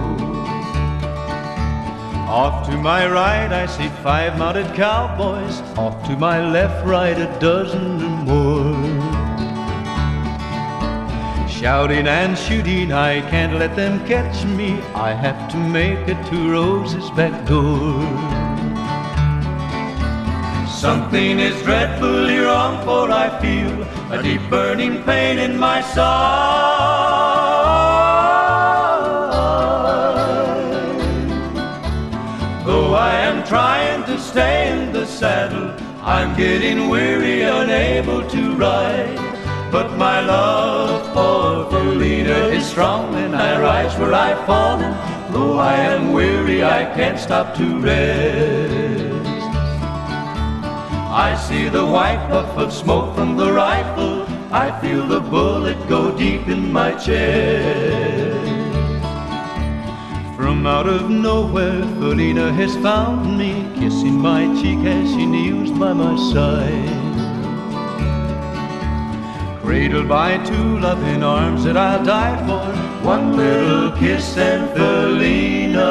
Off 2.26 2.66
to 2.66 2.78
my 2.78 3.06
right 3.06 3.52
I 3.52 3.66
see 3.66 3.88
five 4.02 4.38
mounted 4.38 4.74
cowboys. 4.74 5.60
Off 5.76 6.02
to 6.06 6.16
my 6.16 6.50
left, 6.50 6.86
right 6.86 7.18
a 7.18 7.26
dozen 7.38 8.02
or 8.02 8.16
more. 8.30 9.14
Shouting 11.46 12.08
and 12.08 12.38
shooting, 12.38 12.90
I 12.90 13.20
can't 13.30 13.58
let 13.58 13.76
them 13.76 14.04
catch 14.06 14.46
me. 14.46 14.80
I 14.94 15.12
have 15.12 15.50
to 15.52 15.58
make 15.58 16.08
it 16.08 16.20
to 16.30 16.50
Rose's 16.52 17.10
back 17.10 17.46
door. 17.46 18.43
Something 20.84 21.40
is 21.40 21.62
dreadfully 21.62 22.40
wrong, 22.40 22.84
for 22.84 23.10
I 23.10 23.30
feel 23.40 23.72
a 24.12 24.22
deep 24.22 24.42
burning 24.50 25.02
pain 25.04 25.38
in 25.38 25.56
my 25.58 25.80
side. 25.80 26.04
Though 32.66 32.92
I 32.92 33.14
am 33.14 33.46
trying 33.46 34.04
to 34.04 34.18
stay 34.18 34.72
in 34.72 34.92
the 34.92 35.06
saddle, 35.06 35.72
I'm 36.02 36.36
getting 36.36 36.90
weary, 36.90 37.40
unable 37.40 38.28
to 38.28 38.54
ride. 38.54 39.16
But 39.72 39.96
my 39.96 40.20
love 40.20 41.06
for 41.14 41.70
Felina 41.70 42.48
is 42.58 42.66
strong, 42.66 43.14
and 43.14 43.34
I 43.34 43.58
rise 43.58 43.98
where 43.98 44.12
I've 44.12 44.44
fallen. 44.44 44.92
Though 45.32 45.58
I 45.58 45.76
am 45.76 46.12
weary, 46.12 46.62
I 46.62 46.84
can't 46.94 47.18
stop 47.18 47.54
to 47.56 47.80
rest. 47.80 48.83
I 51.16 51.36
see 51.36 51.68
the 51.68 51.86
white 51.86 52.26
puff 52.28 52.58
of 52.58 52.72
smoke 52.72 53.14
from 53.14 53.36
the 53.36 53.52
rifle. 53.52 54.26
I 54.50 54.76
feel 54.80 55.06
the 55.06 55.20
bullet 55.20 55.78
go 55.88 56.10
deep 56.18 56.48
in 56.48 56.72
my 56.72 56.90
chest. 56.96 58.48
From 60.36 60.66
out 60.66 60.88
of 60.88 61.08
nowhere, 61.08 61.82
Felina 62.00 62.52
has 62.54 62.74
found 62.78 63.38
me, 63.38 63.64
kissing 63.78 64.18
my 64.18 64.46
cheek 64.60 64.80
as 64.84 65.08
she 65.10 65.24
kneels 65.24 65.70
by 65.78 65.92
my 65.92 66.16
side. 66.32 66.90
Cradled 69.62 70.08
by 70.08 70.38
two 70.44 70.80
loving 70.80 71.22
arms 71.22 71.62
that 71.62 71.76
I'll 71.76 72.04
die 72.04 72.36
for, 72.44 73.06
one 73.06 73.36
little 73.36 73.92
kiss 73.92 74.36
and 74.36 74.68
Felina, 74.76 75.86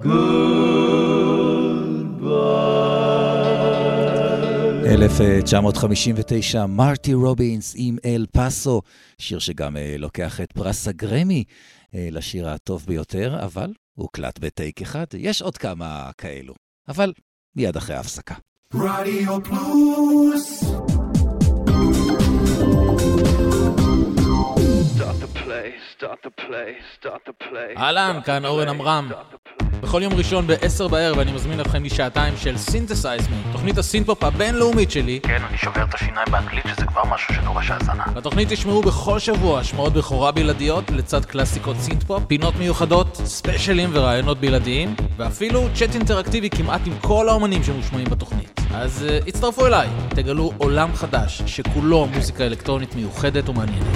goodbye. 0.00 0.93
1959, 5.04 6.66
מרטי 6.66 7.14
רובינס 7.14 7.74
עם 7.76 7.96
אל 8.04 8.26
פאסו, 8.32 8.82
שיר 9.18 9.38
שגם 9.38 9.76
אה, 9.76 9.94
לוקח 9.98 10.40
את 10.40 10.52
פרס 10.52 10.88
הגרמי 10.88 11.44
אה, 11.94 12.08
לשיר 12.10 12.48
הטוב 12.48 12.84
ביותר, 12.86 13.38
אבל 13.44 13.72
הוקלט 13.94 14.38
בטייק 14.38 14.82
אחד. 14.82 15.04
יש 15.14 15.42
עוד 15.42 15.56
כמה 15.56 16.10
כאלו, 16.18 16.54
אבל 16.88 17.12
מיד 17.56 17.76
אחרי 17.76 17.96
ההפסקה. 17.96 18.34
רדיו 18.74 19.44
פלוס 19.44 20.64
אהלן, 27.76 28.20
כאן 28.24 28.44
אורן 28.44 28.68
עמרם. 28.68 29.08
בכל 29.80 30.02
יום 30.02 30.12
ראשון 30.12 30.46
ב-10 30.46 30.88
בערב 30.88 31.18
אני 31.18 31.32
מזמין 31.32 31.60
אתכם 31.60 31.84
לשעתיים 31.84 32.34
של 32.36 32.56
Synthesize 32.56 33.28
Me, 33.28 33.36
תוכנית 33.52 33.78
הסינתפופ 33.78 34.24
הבינלאומית 34.24 34.90
שלי. 34.90 35.20
כן, 35.22 35.42
אני 35.48 35.58
שובר 35.58 35.84
את 35.84 35.94
השיניים 35.94 36.26
באנגלית, 36.30 36.64
שזה 36.68 36.86
כבר 36.86 37.04
משהו 37.04 37.34
שדורש 37.34 37.70
האזנה. 37.70 38.04
בתוכנית 38.14 38.48
תשמעו 38.52 38.82
בכל 38.82 39.18
שבוע 39.18 39.60
השמעות 39.60 39.92
בכורה 39.92 40.32
בלעדיות 40.32 40.90
לצד 40.90 41.24
קלאסיקות 41.24 41.76
סינתפופ, 41.76 42.24
פינות 42.24 42.54
מיוחדות, 42.56 43.16
ספיישלים 43.24 43.90
וראיונות 43.92 44.40
בלעדיים, 44.40 44.94
ואפילו 45.16 45.68
צ'אט 45.74 45.94
אינטראקטיבי 45.94 46.50
כמעט 46.50 46.80
עם 46.86 46.98
כל 47.00 47.28
האומנים 47.28 47.62
שמושמעים 47.62 48.10
בתוכנית. 48.10 48.60
אז 48.74 49.06
אה, 49.08 49.28
הצטרפו 49.28 49.66
אליי, 49.66 49.88
תגלו 50.08 50.52
עולם 50.58 50.94
חדש 50.94 51.42
שכולו 51.46 52.06
מוזיקה 52.06 52.46
אלקטרונית 52.46 52.94
מיוחדת 52.94 53.48
ומעניינת. 53.48 53.86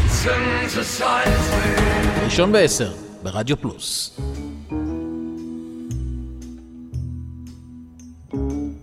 ראשון 2.25 2.53
ב-10, 2.53 2.85
ברדיו 3.23 3.57
פלוס. 3.57 4.21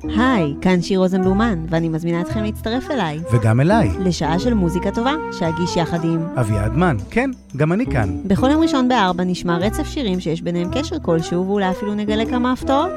היי, 0.03 0.53
כאן 0.61 0.81
שיר 0.81 0.99
רוזנבלומן, 0.99 1.65
ואני 1.69 1.89
מזמינה 1.89 2.21
אתכם 2.21 2.43
להצטרף 2.43 2.91
אליי. 2.91 3.19
וגם 3.31 3.61
אליי, 3.61 3.89
לשעה 3.99 4.39
של 4.39 4.53
מוזיקה 4.53 4.91
טובה, 4.91 5.13
שאגיש 5.39 5.77
יחד 5.77 6.03
עם... 6.03 6.27
אביעד 6.35 6.73
מן. 6.73 6.97
כן, 7.09 7.29
גם 7.57 7.73
אני 7.73 7.85
כאן. 7.85 8.17
בכל 8.27 8.49
יום 8.51 8.61
ראשון 8.61 8.87
בארבע 8.87 9.23
נשמע 9.23 9.57
רצף 9.57 9.87
שירים 9.87 10.19
שיש 10.19 10.41
ביניהם 10.41 10.69
קשר 10.73 10.95
כלשהו, 11.01 11.47
ואולי 11.47 11.71
אפילו 11.71 11.95
נגלה 11.95 12.25
כמה 12.25 12.51
הפתעות. 12.51 12.91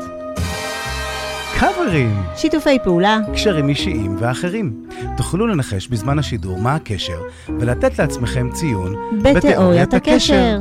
קאברים! 1.60 2.22
שיתופי 2.36 2.78
פעולה, 2.84 3.18
קשרים 3.32 3.68
אישיים 3.68 4.16
ואחרים. 4.18 4.88
תוכלו 5.16 5.46
לנחש 5.46 5.88
בזמן 5.88 6.18
השידור 6.18 6.58
מה 6.60 6.74
הקשר, 6.74 7.22
ולתת 7.48 7.98
לעצמכם 7.98 8.50
ציון 8.52 8.94
בתיאוריית 9.22 9.94
הקשר. 9.94 10.58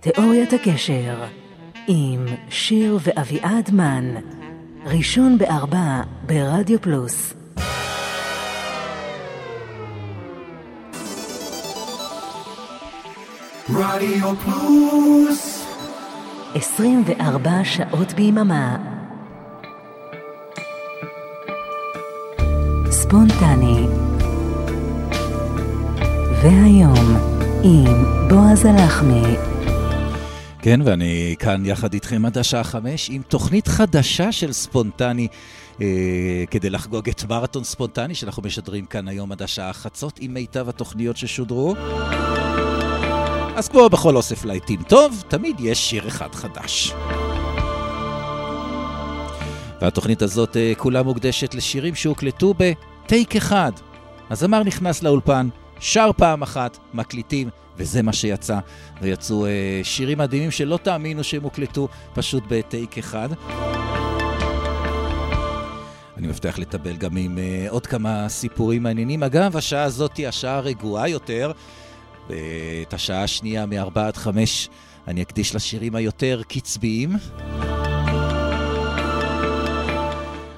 תיאוריית 0.00 0.52
הקשר 0.52 1.24
עם 1.88 2.26
שיר 2.48 2.98
ואביעד 3.02 3.70
מן. 3.72 4.14
ראשון 4.86 5.38
בארבע 5.38 6.00
ברדיו 6.26 6.80
פלוס. 6.80 7.34
רדיו 13.74 14.34
פלוס 14.44 15.61
24 16.54 17.64
שעות 17.64 18.12
ביממה. 18.12 18.76
ספונטני. 22.90 23.86
והיום, 26.42 27.16
עם 27.62 28.04
בועז 28.28 28.64
הלחמי. 28.64 29.22
כן, 30.58 30.80
ואני 30.84 31.34
כאן 31.38 31.66
יחד 31.66 31.94
איתכם 31.94 32.24
עד 32.24 32.38
השעה 32.38 32.64
חמש 32.64 33.10
עם 33.10 33.22
תוכנית 33.28 33.68
חדשה 33.68 34.32
של 34.32 34.52
ספונטני. 34.52 35.28
Eh, 35.78 35.82
כדי 36.50 36.70
לחגוג 36.70 37.08
את 37.08 37.24
מרתון 37.24 37.64
ספונטני 37.64 38.14
שאנחנו 38.14 38.42
משדרים 38.42 38.86
כאן 38.86 39.08
היום 39.08 39.32
עד 39.32 39.42
השעה 39.42 39.72
חצות 39.72 40.18
עם 40.20 40.34
מיטב 40.34 40.68
התוכניות 40.68 41.16
ששודרו. 41.16 41.74
אז 43.56 43.68
כמו 43.68 43.88
בכל 43.88 44.16
אוסף 44.16 44.44
להיטים 44.44 44.82
טוב, 44.82 45.22
תמיד 45.28 45.60
יש 45.60 45.90
שיר 45.90 46.08
אחד 46.08 46.34
חדש. 46.34 46.92
והתוכנית 49.80 50.22
הזאת 50.22 50.56
אה, 50.56 50.72
כולה 50.76 51.02
מוקדשת 51.02 51.54
לשירים 51.54 51.94
שהוקלטו 51.94 52.54
בטייק 52.58 53.36
אחד. 53.36 53.72
הזמר 54.30 54.62
נכנס 54.62 55.02
לאולפן, 55.02 55.48
שר 55.80 56.10
פעם 56.16 56.42
אחת, 56.42 56.78
מקליטים, 56.94 57.48
וזה 57.76 58.02
מה 58.02 58.12
שיצא. 58.12 58.58
ויצאו 59.02 59.46
אה, 59.46 59.80
שירים 59.82 60.18
מדהימים 60.18 60.50
שלא 60.50 60.78
תאמינו 60.82 61.24
שהם 61.24 61.42
הוקלטו 61.42 61.88
פשוט 62.14 62.42
בטייק 62.48 62.98
אחד. 62.98 63.28
אני 66.16 66.26
מבטיח 66.26 66.58
לטבל 66.58 66.96
גם 66.96 67.16
עם 67.16 67.38
אה, 67.38 67.66
עוד 67.68 67.86
כמה 67.86 68.28
סיפורים 68.28 68.82
מעניינים. 68.82 69.22
אגב, 69.22 69.56
השעה 69.56 69.82
הזאת 69.82 70.16
היא 70.16 70.28
השעה 70.28 70.56
הרגועה 70.56 71.08
יותר. 71.08 71.52
ואת 72.28 72.94
השעה 72.94 73.22
השנייה 73.22 73.66
מ-4 73.66 74.00
עד 74.00 74.16
5 74.16 74.68
אני 75.08 75.22
אקדיש 75.22 75.54
לשירים 75.54 75.94
היותר 75.94 76.42
קצביים. 76.48 77.10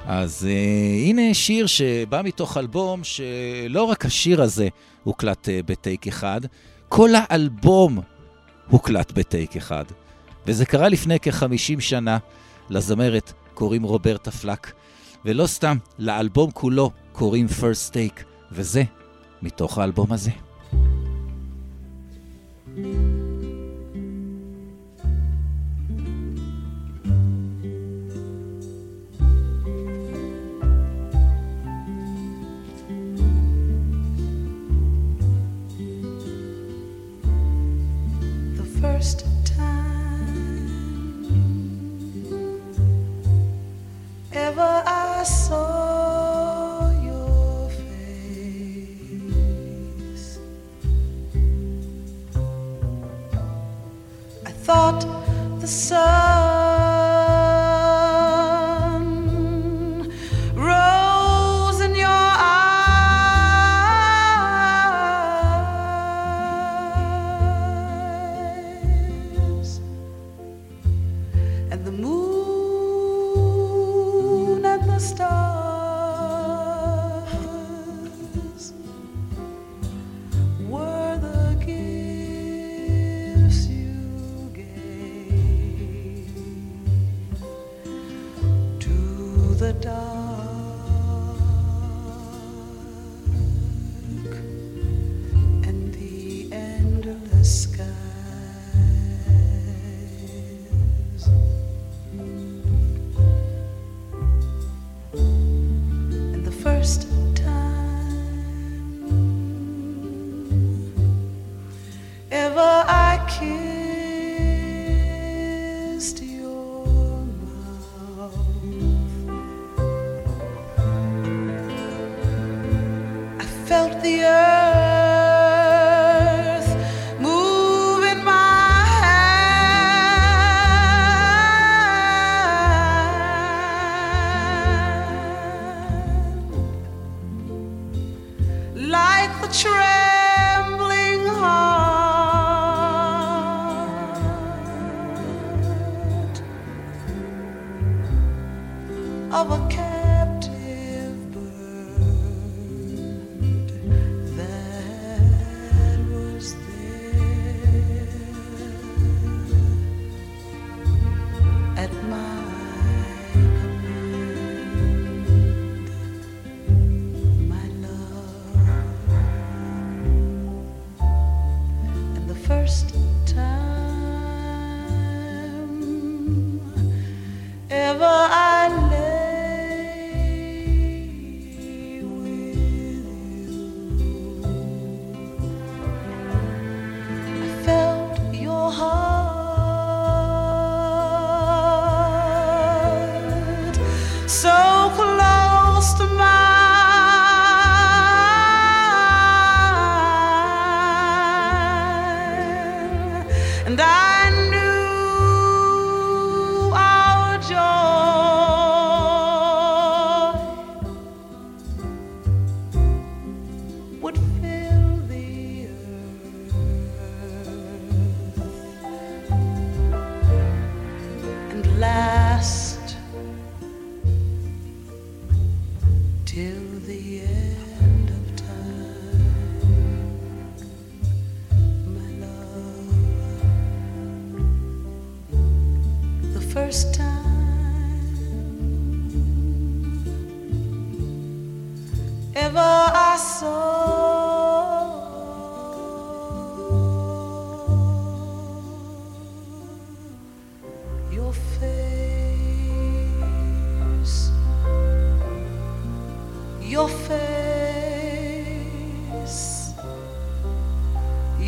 אז 0.07 0.47
uh, 0.49 1.09
הנה 1.09 1.35
שיר 1.35 1.67
שבא 1.67 2.21
מתוך 2.25 2.57
אלבום 2.57 3.05
שלא 3.05 3.83
רק 3.83 4.05
השיר 4.05 4.43
הזה 4.43 4.69
הוקלט 5.05 5.49
uh, 5.49 5.51
בטייק 5.67 6.07
אחד, 6.07 6.41
כל 6.89 7.11
האלבום 7.15 7.99
הוקלט 8.69 9.13
בטייק 9.13 9.57
אחד. 9.57 9.85
וזה 10.47 10.67
קרה 10.67 10.89
לפני 10.89 11.21
כ-50 11.23 11.81
שנה, 11.81 12.19
לזמרת 12.71 13.33
קוראים 13.55 13.83
רוברטה 13.83 14.31
פלק, 14.31 14.73
ולא 15.25 15.47
סתם, 15.47 15.77
לאלבום 15.99 16.51
כולו 16.51 16.91
קוראים 17.13 17.47
First 17.47 17.93
Take, 17.93 18.23
וזה 18.53 18.83
מתוך 19.43 19.79
האלבום 19.79 20.13
הזה. 20.13 20.31
Thank 22.77 22.87
you. 22.87 23.34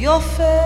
יופי, 0.07 0.66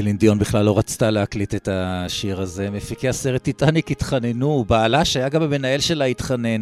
סלין 0.00 0.16
דיון 0.16 0.38
בכלל 0.38 0.64
לא 0.64 0.78
רצתה 0.78 1.10
להקליט 1.10 1.54
את 1.54 1.68
השיר 1.72 2.40
הזה. 2.40 2.70
מפיקי 2.70 3.08
הסרט 3.08 3.42
טיטניק 3.42 3.90
התחננו, 3.90 4.64
בעלה 4.64 5.04
שהיה 5.04 5.28
גם 5.28 5.42
המנהל 5.42 5.80
שלה 5.80 6.04
התחנן. 6.04 6.60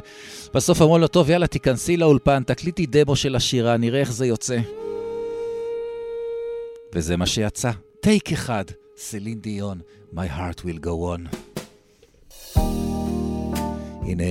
בסוף 0.55 0.83
אמרו 0.83 0.99
לו, 0.99 1.09
טוב, 1.09 1.31
יאללה, 1.31 1.47
תיכנסי 1.47 1.97
לאולפן, 1.97 2.43
תקליטי 2.43 2.87
דמו 2.87 3.17
של 3.17 3.37
השירה, 3.37 3.77
נראה 3.77 4.01
איך 4.01 4.13
זה 4.13 4.27
יוצא. 4.27 4.59
וזה 6.95 7.17
מה 7.17 7.27
שיצא. 7.27 7.71
טייק 8.01 8.33
אחד, 8.33 8.65
סלין 8.97 9.41
דיון, 9.41 9.81
My 10.15 10.39
heart 10.39 10.61
will 10.61 10.85
go 10.85 11.17
on. 11.17 11.37
הנה 14.03 14.25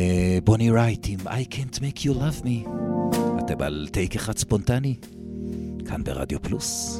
בוני 0.43 0.71
רייט 0.71 1.07
עם 1.09 1.19
I 1.19 1.53
can't 1.53 1.79
make 1.79 1.99
you 1.99 2.11
love 2.11 2.43
me. 2.43 2.69
אתם 3.39 3.61
על 3.61 3.87
טייק 3.91 4.15
אחד 4.15 4.37
ספונטני, 4.37 4.95
כאן 5.85 6.03
ברדיו 6.03 6.41
פלוס. 6.41 6.99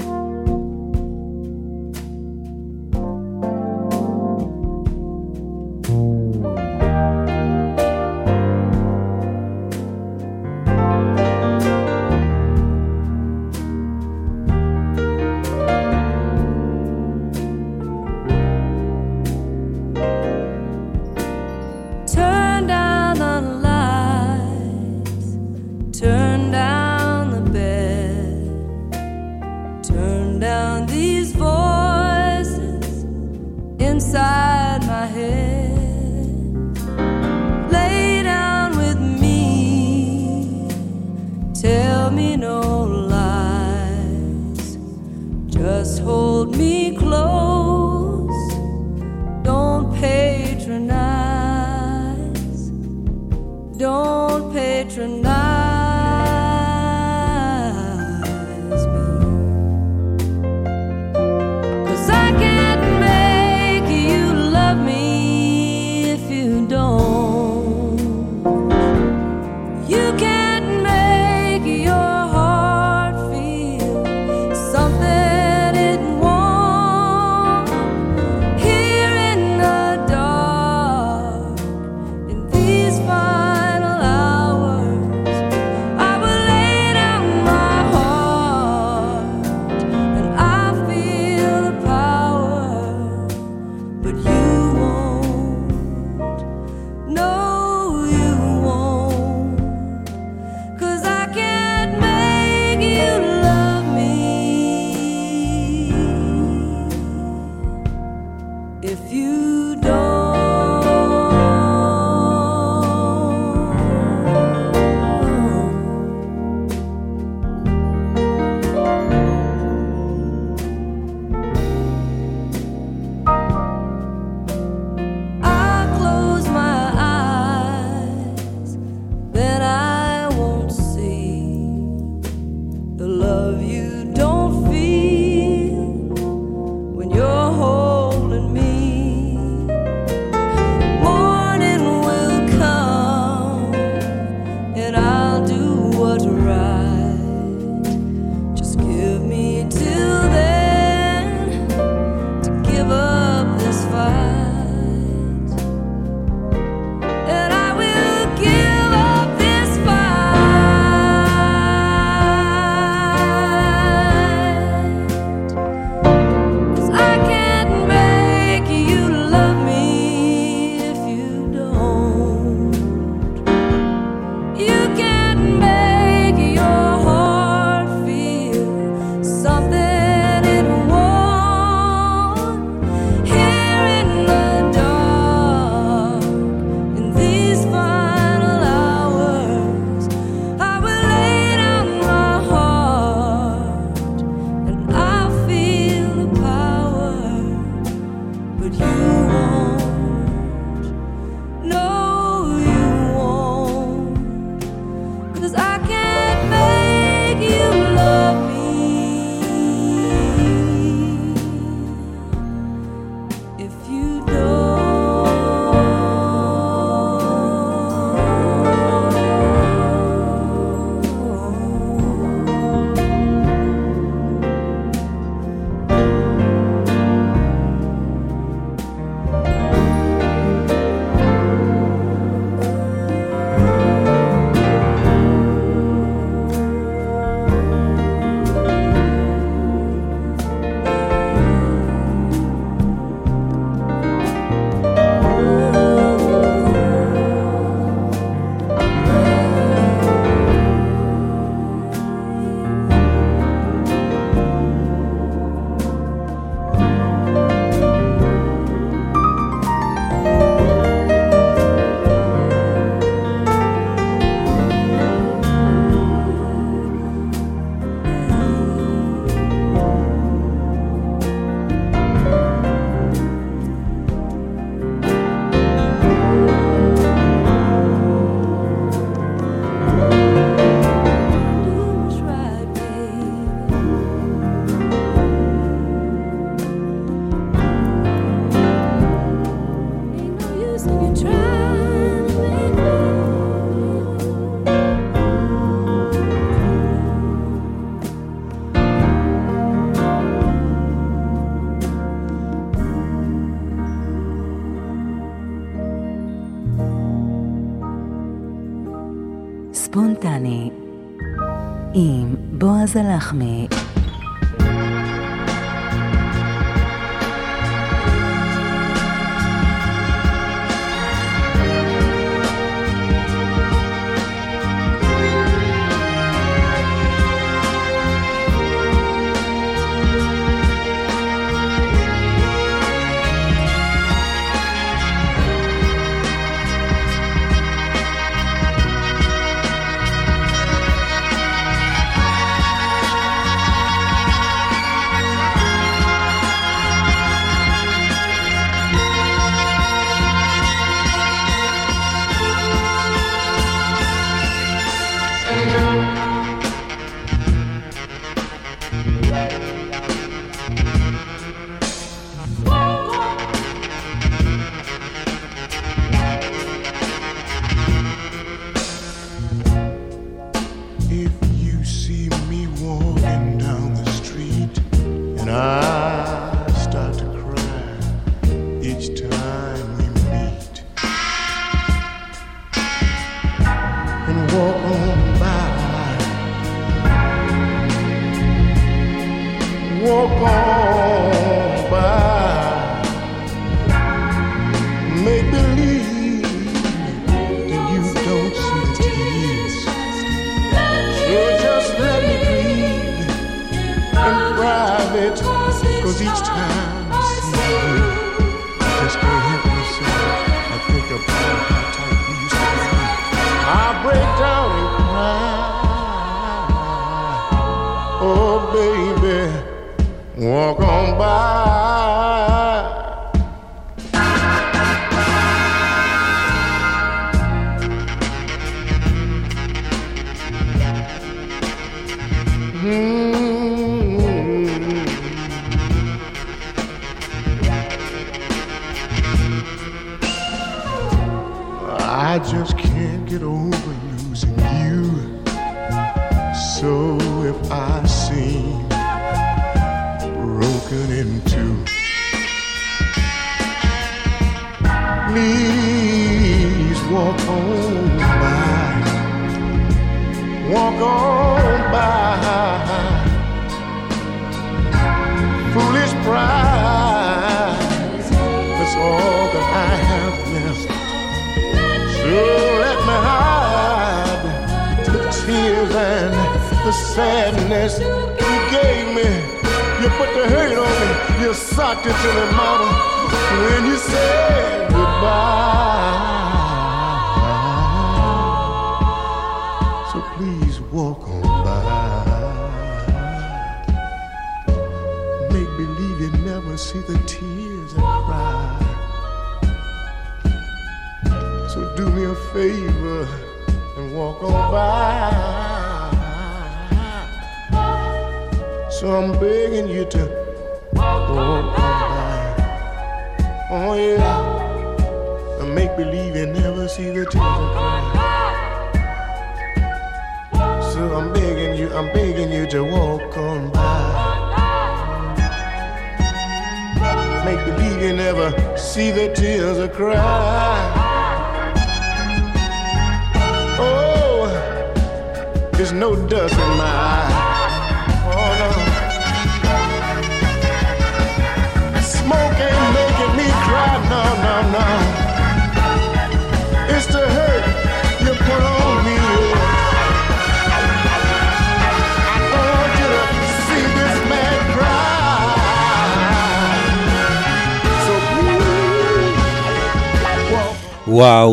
מזל 312.88 313.16
לחמי 313.16 313.68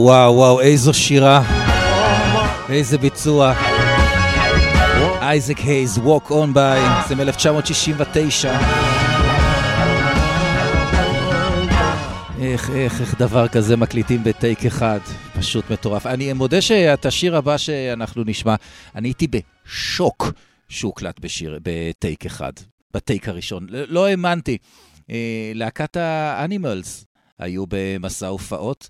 וואו, 0.04 0.34
וואו, 0.34 0.60
איזו 0.60 0.94
שירה, 0.94 1.42
איזה 2.68 2.98
ביצוע. 2.98 3.54
אייזק 5.20 5.58
הייז, 5.58 5.98
Walk 5.98 6.30
On 6.30 6.54
By, 6.54 7.08
זה 7.08 7.14
מ-1969. 7.14 8.48
איך, 12.40 12.70
איך, 12.70 13.00
איך 13.00 13.14
דבר 13.18 13.48
כזה 13.48 13.76
מקליטים 13.76 14.24
בטייק 14.24 14.66
אחד, 14.66 15.00
פשוט 15.38 15.70
מטורף. 15.70 16.06
אני 16.06 16.32
מודה 16.32 16.60
שאת 16.60 17.06
השיר 17.06 17.36
הבא 17.36 17.56
שאנחנו 17.56 18.22
נשמע, 18.26 18.54
אני 18.94 19.08
הייתי 19.08 19.26
בשוק 19.26 20.32
שהוקלט 20.68 21.20
בשיר, 21.20 21.58
בטייק 21.62 22.26
אחד, 22.26 22.52
בטייק 22.94 23.28
הראשון. 23.28 23.66
לא, 23.68 23.84
לא 23.88 24.06
האמנתי. 24.06 24.58
אה, 25.10 25.52
להקת 25.54 25.96
האנימלס 25.96 27.04
היו 27.38 27.64
במסע 27.68 28.26
הופעות. 28.26 28.88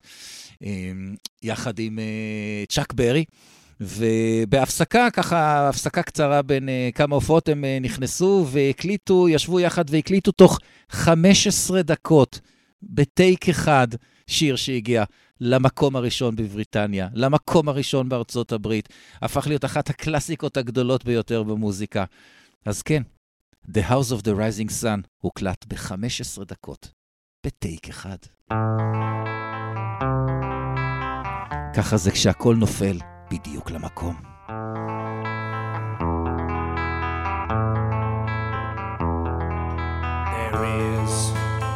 אמ, 0.62 1.14
יחד 1.42 1.78
עם 1.78 1.98
אה, 1.98 2.64
צ'אק 2.68 2.92
ברי. 2.92 3.24
ובהפסקה, 3.80 5.10
ככה, 5.10 5.68
הפסקה 5.68 6.02
קצרה 6.02 6.42
בין 6.42 6.68
uh, 6.68 6.96
כמה 6.96 7.14
הופעות, 7.14 7.48
הם 7.48 7.64
uh, 7.64 7.84
נכנסו 7.84 8.46
והקליטו, 8.50 9.28
ישבו 9.28 9.60
יחד 9.60 9.84
והקליטו 9.88 10.32
תוך 10.32 10.58
15 10.90 11.82
דקות, 11.82 12.40
בטייק 12.82 13.48
אחד, 13.48 13.88
שיר 14.26 14.56
שהגיע 14.56 15.04
למקום 15.40 15.96
הראשון 15.96 16.36
בבריטניה, 16.36 17.08
למקום 17.14 17.68
הראשון 17.68 18.08
בארצות 18.08 18.52
הברית, 18.52 18.88
הפך 19.22 19.46
להיות 19.46 19.64
אחת 19.64 19.90
הקלאסיקות 19.90 20.56
הגדולות 20.56 21.04
ביותר 21.04 21.42
במוזיקה. 21.42 22.04
אז 22.66 22.82
כן, 22.82 23.02
The 23.68 23.90
House 23.90 24.12
of 24.18 24.22
the 24.22 24.30
Rising 24.36 24.82
Sun 24.82 25.06
הוקלט 25.18 25.64
ב-15 25.68 26.44
דקות, 26.44 26.90
בטייק 27.46 27.88
אחד. 27.88 28.18
ככה 31.76 31.96
זה 31.96 32.10
כשהכול 32.10 32.56
נופל 32.56 32.98
בדיוק 33.30 33.70
למקום. 33.70 34.14
There 40.34 40.64
is 40.64 41.14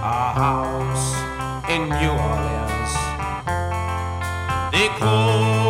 a 0.03 0.32
house 0.42 1.09
in 1.74 1.82
New 2.01 2.14
Orleans. 2.30 2.92
They 4.72 4.88
call 5.01 5.67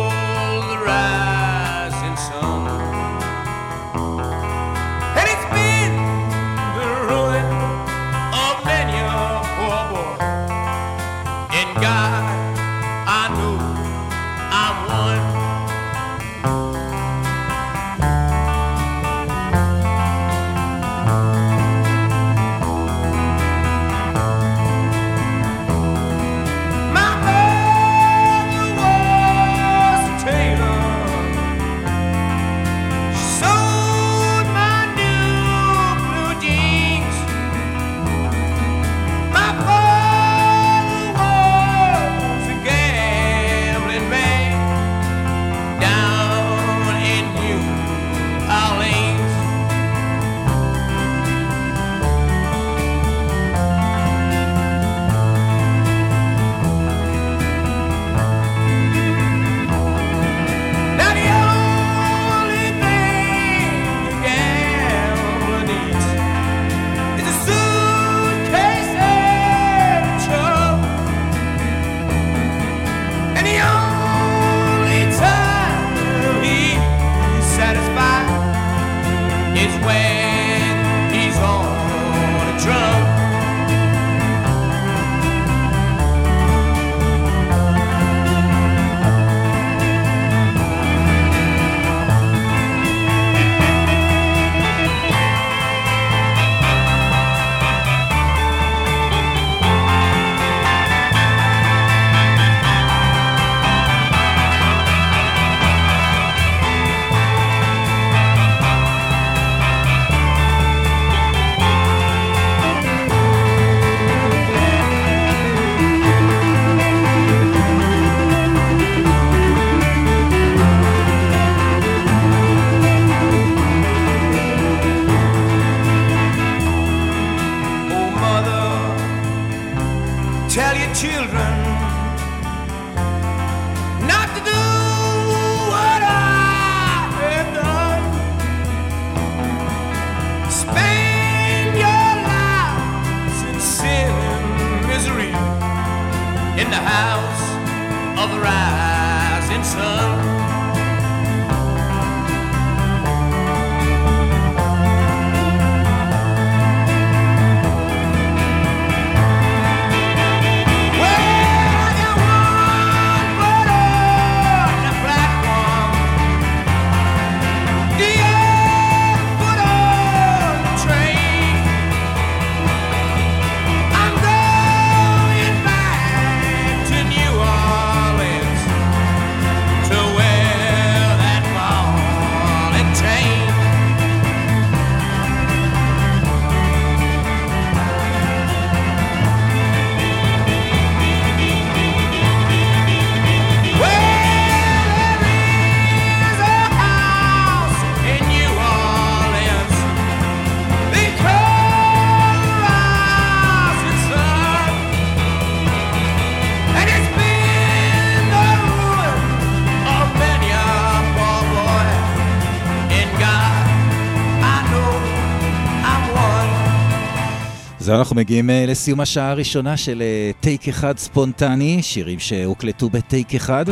אנחנו 217.99 218.15
מגיעים 218.15 218.49
אה, 218.49 218.65
לסיום 218.67 218.99
השעה 218.99 219.31
הראשונה 219.31 219.77
של 219.77 220.01
אה, 220.01 220.31
טייק 220.39 220.67
אחד 220.67 220.97
ספונטני, 220.97 221.81
שירים 221.81 222.19
שהוקלטו 222.19 222.89
בטייק 222.89 223.35
אחד. 223.35 223.65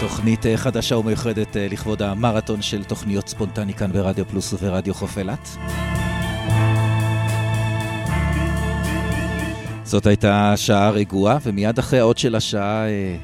תוכנית 0.00 0.46
אה, 0.46 0.56
חדשה 0.56 0.96
ומיוחדת 0.96 1.56
אה, 1.56 1.66
לכבוד 1.70 2.02
המרתון 2.02 2.62
של 2.62 2.84
תוכניות 2.84 3.28
ספונטני 3.28 3.74
כאן 3.74 3.92
ברדיו 3.92 4.24
פלוס 4.28 4.52
וברדיו 4.52 4.94
חוף 4.94 5.18
אילת. 5.18 5.56
זאת 9.84 10.06
הייתה 10.06 10.54
שעה 10.56 10.90
רגועה, 10.90 11.38
ומיד 11.42 11.78
אחרי 11.78 11.98
האות 11.98 12.18
של 12.18 12.34
השעה 12.34 12.86
אה, 12.86 13.16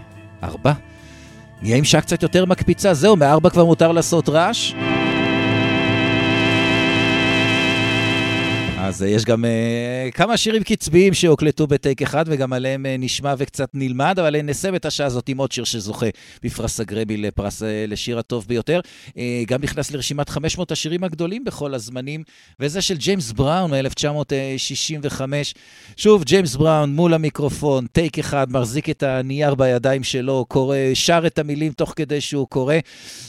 ארבע, 0.42 0.72
נהיה 1.62 1.76
עם 1.76 1.84
שעה 1.84 2.00
קצת 2.00 2.22
יותר 2.22 2.44
מקפיצה. 2.44 2.94
זהו, 2.94 3.16
מארבע 3.16 3.50
כבר 3.50 3.64
מותר 3.64 3.92
לעשות 3.92 4.28
רעש. 4.28 4.74
אז 8.94 9.02
אה, 9.02 9.08
יש 9.08 9.24
גם 9.24 9.44
אה, 9.44 10.08
כמה 10.12 10.36
שירים 10.36 10.62
קצביים 10.62 11.14
שהוקלטו 11.14 11.66
בטייק 11.66 12.02
אחד, 12.02 12.24
וגם 12.28 12.52
עליהם 12.52 12.86
אה, 12.86 12.96
נשמע 12.98 13.34
וקצת 13.38 13.68
נלמד, 13.74 14.18
אבל 14.18 14.42
נסיים 14.42 14.74
את 14.74 14.86
השעה 14.86 15.06
הזאת 15.06 15.28
עם 15.28 15.38
עוד 15.38 15.52
שיר 15.52 15.64
שזוכה 15.64 16.06
בפרס 16.42 16.80
הגרבי 16.80 17.16
לפרס 17.16 17.62
לשיר 17.88 18.18
הטוב 18.18 18.44
ביותר. 18.48 18.80
גם 19.46 19.62
נכנס 19.62 19.90
לרשימת 19.90 20.28
500 20.28 20.72
השירים 20.72 21.04
הגדולים 21.04 21.44
בכל 21.44 21.74
הזמנים, 21.74 22.22
וזה 22.60 22.82
של 22.82 22.96
ג'יימס 22.96 23.32
בראון 23.32 23.70
מ-1965. 23.70 25.20
שוב, 25.96 26.24
ג'יימס 26.24 26.56
בראון 26.56 26.94
מול 26.94 27.14
המיקרופון, 27.14 27.86
טייק 27.86 28.18
אחד, 28.18 28.46
מחזיק 28.52 28.90
את 28.90 29.02
הנייר 29.02 29.54
בידיים 29.54 30.04
שלו, 30.04 30.44
קורא, 30.48 30.76
שר 30.94 31.22
את 31.26 31.38
המילים 31.38 31.72
תוך 31.72 31.92
כדי 31.96 32.20
שהוא 32.20 32.46
קורא, 32.48 32.76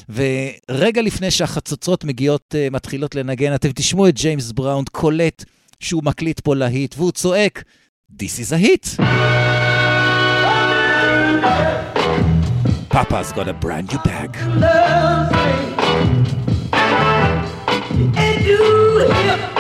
ורגע 0.10 1.02
לפני 1.02 1.32
שהחצוצרות 1.32 2.04
מגיעות, 2.04 2.56
מתחילות 2.72 3.16
לנגן, 3.16 3.56
אתם 3.56 3.70
תשמעו 3.76 4.08
את 4.08 4.16
ג'יימס 4.16 4.52
בראון 4.52 4.84
קולט 4.92 5.46
שהוא 5.81 6.05
מקליט 6.05 6.41
פה 6.41 6.55
להיט, 6.55 6.95
והוא 6.97 7.13
צועק, 7.13 7.63
This 8.19 8.41
is 8.41 8.53
a 8.53 8.59
hit. 8.59 8.97
Papa's 12.91 13.33
got 13.33 13.47
a 13.49 13.53
brand 13.55 13.93
new 13.93 13.99
bag. 14.01 14.37
Ain't 18.17 19.54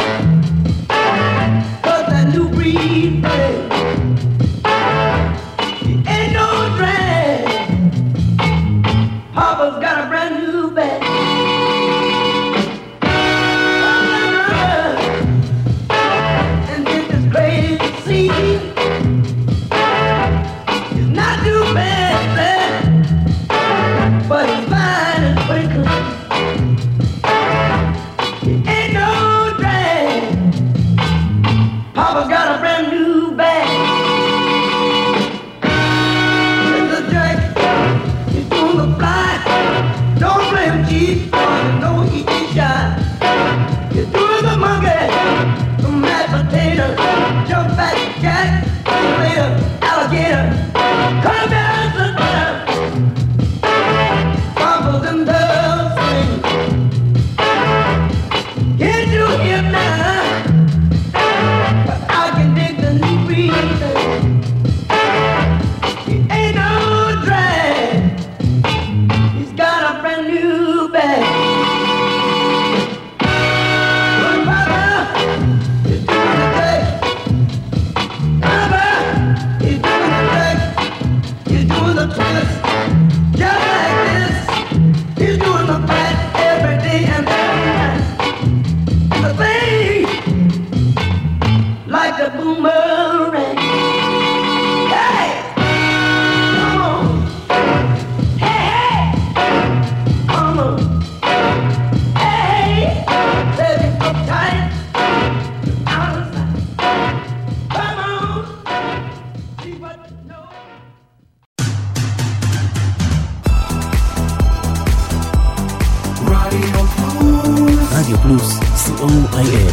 רדיו 118.05 118.17
פלוס, 118.17 118.59
co.il. 118.59 119.71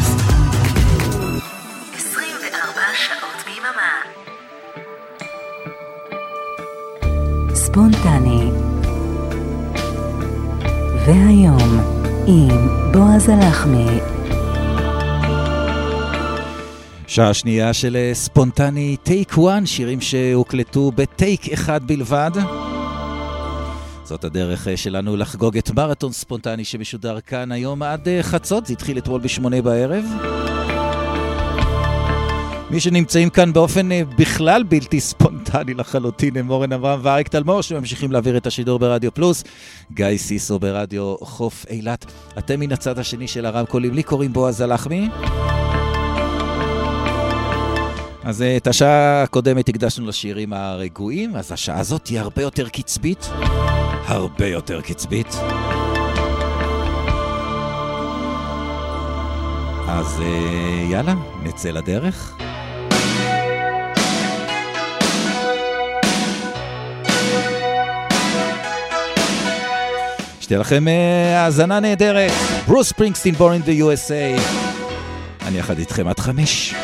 24 1.94 2.80
שעות 2.94 3.44
ביממה. 3.46 3.92
ספונטני. 7.54 8.50
והיום, 11.06 11.80
עם 12.26 12.68
בועז 12.92 13.28
הלחמי. 13.28 13.86
שעה 17.06 17.34
שנייה 17.34 17.72
של 17.72 17.96
אה, 17.96 18.10
ספונטני 18.14 18.96
טייק 19.02 19.32
1, 19.32 19.38
שירים 19.64 20.00
שהוקלטו 20.00 20.92
בטייק 20.94 21.52
אחד 21.52 21.86
בלבד. 21.86 22.30
זאת 24.12 24.24
הדרך 24.24 24.68
אה, 24.68 24.76
שלנו 24.76 25.16
לחגוג 25.16 25.56
את 25.56 25.70
מרתון 25.70 26.12
ספונטני 26.12 26.64
שמשודר 26.64 27.20
כאן 27.20 27.52
היום 27.52 27.82
עד 27.82 28.08
אה, 28.08 28.22
חצות, 28.22 28.66
זה 28.66 28.72
התחיל 28.72 28.98
אתמול 28.98 29.20
בשמונה 29.20 29.62
בערב. 29.62 30.04
מי 32.70 32.80
שנמצאים 32.80 33.30
כאן 33.30 33.52
באופן 33.52 33.92
אה, 33.92 34.02
בכלל 34.18 34.62
בלתי 34.62 35.00
ספונטני 35.00 35.74
לחלוטין 35.74 36.36
הם 36.36 36.50
אורן 36.50 36.72
אברהם 36.72 37.00
ואריק 37.02 37.28
תלמור 37.28 37.62
שממשיכים 37.62 38.12
להעביר 38.12 38.36
את 38.36 38.46
השידור 38.46 38.78
ברדיו 38.78 39.14
פלוס. 39.14 39.44
גיא 39.92 40.16
סיסו 40.16 40.58
ברדיו 40.58 41.16
חוף 41.20 41.66
אילת. 41.70 42.06
אתם 42.38 42.60
מן 42.60 42.72
הצד 42.72 42.98
השני 42.98 43.28
של 43.28 43.46
הרמקולים, 43.46 43.94
לי 43.94 44.02
קוראים 44.02 44.32
בועז 44.32 44.60
הלחמי. 44.60 45.08
אז 48.24 48.44
את 48.56 48.66
השעה 48.66 49.22
הקודמת 49.22 49.68
הקדשנו 49.68 50.06
לשירים 50.06 50.52
הרגועים, 50.52 51.36
אז 51.36 51.52
השעה 51.52 51.80
הזאת 51.80 52.04
תהיה 52.04 52.22
הרבה 52.22 52.42
יותר 52.42 52.68
קצבית. 52.68 53.30
הרבה 54.06 54.46
יותר 54.46 54.80
קצבית. 54.80 55.34
אז 59.88 60.20
אה, 60.20 60.86
יאללה, 60.90 61.14
נצא 61.42 61.70
לדרך. 61.70 62.36
שתהיה 70.40 70.58
לכם 70.58 70.88
אה, 70.88 71.44
האזנה 71.44 71.80
נהדרת. 71.80 72.30
ברוס 72.68 72.88
ספרינגסטין 72.88 73.34
בורן 73.34 73.60
ב-USA. 73.60 74.40
אני 75.46 75.58
יחד 75.58 75.78
איתכם 75.78 76.08
עד 76.08 76.18
חמש. 76.18 76.74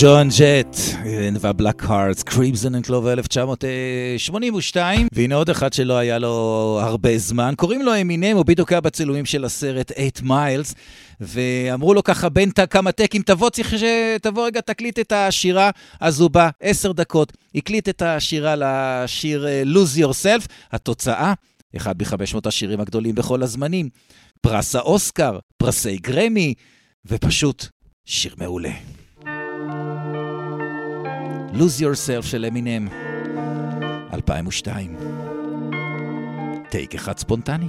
ג'ון 0.00 0.28
ג'ט 0.38 0.76
והבלק 1.40 1.84
הארטס, 1.84 2.22
Crimson 2.22 2.74
and 2.74 2.86
Clover 2.86 3.12
1982, 3.12 5.08
והנה 5.12 5.34
עוד 5.34 5.50
אחד 5.50 5.72
שלא 5.72 5.96
היה 5.96 6.18
לו 6.18 6.78
הרבה 6.82 7.18
זמן, 7.18 7.54
קוראים 7.56 7.82
לו 7.82 8.00
אמינם, 8.00 8.36
הוא 8.36 8.44
בדיוק 8.44 8.72
היה 8.72 8.80
בצילומים 8.80 9.24
של 9.24 9.44
הסרט 9.44 9.92
8 10.18 10.34
מיילס, 10.34 10.74
ואמרו 11.20 11.94
לו 11.94 12.04
ככה, 12.04 12.28
בין 12.28 12.50
כמה 12.50 12.92
טייקים, 12.92 13.22
תבוא, 13.22 13.50
צריך 13.50 13.74
שתבוא 13.78 14.46
רגע, 14.46 14.60
תקליט 14.60 14.98
את 14.98 15.12
השירה, 15.12 15.70
אז 16.00 16.20
הוא 16.20 16.30
בא, 16.30 16.48
עשר 16.60 16.92
דקות, 16.92 17.32
הקליט 17.54 17.88
את 17.88 18.02
השירה 18.02 18.54
לשיר 18.58 19.46
אה, 19.46 19.62
Lose 19.62 19.98
Yourself, 20.00 20.46
התוצאה, 20.72 21.32
אחד 21.76 22.02
מ-500 22.02 22.38
השירים 22.44 22.80
הגדולים 22.80 23.14
בכל 23.14 23.42
הזמנים, 23.42 23.88
פרס 24.40 24.74
האוסקר, 24.74 25.38
פרסי 25.56 25.96
גרמי, 25.96 26.54
ופשוט 27.06 27.66
שיר 28.04 28.34
מעולה. 28.38 28.95
Lose 31.58 31.80
Yourself 31.80 32.26
של 32.26 32.44
אמינם, 32.44 32.88
2002. 34.12 34.96
טייק 36.70 36.94
אחד 36.94 37.18
ספונטני. 37.18 37.68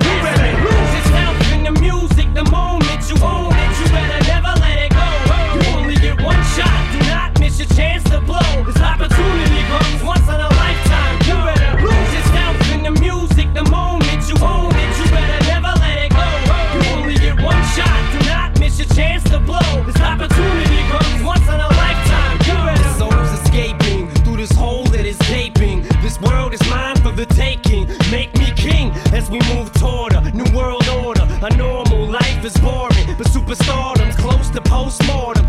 Superstardom's 33.51 34.15
close 34.15 34.49
to 34.49 34.61
postmortem. 34.61 35.40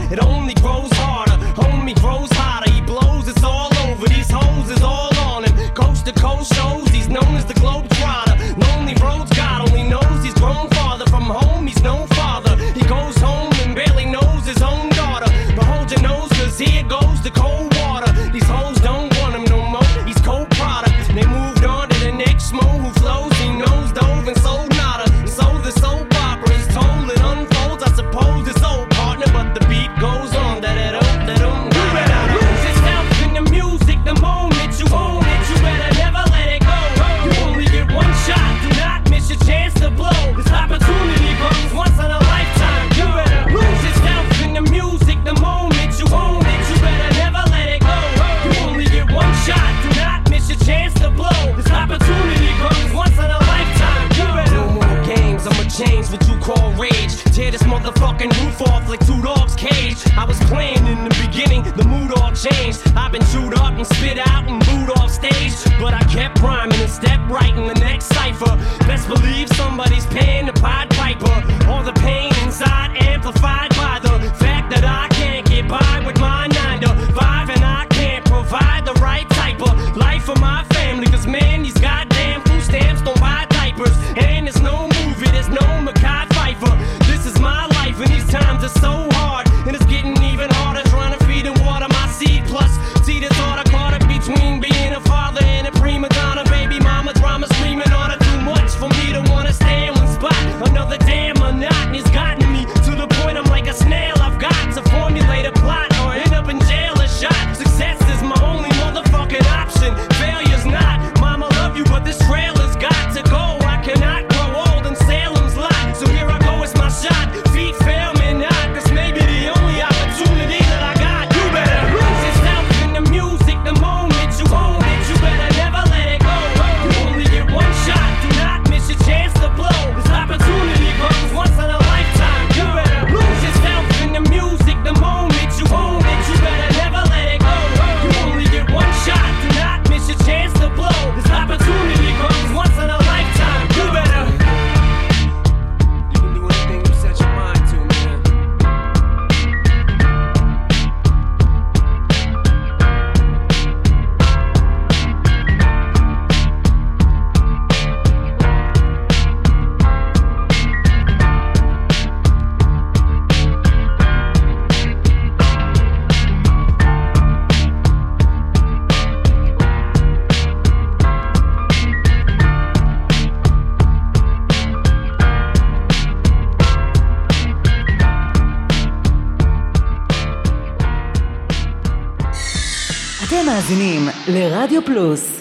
פלוס. 184.92 185.40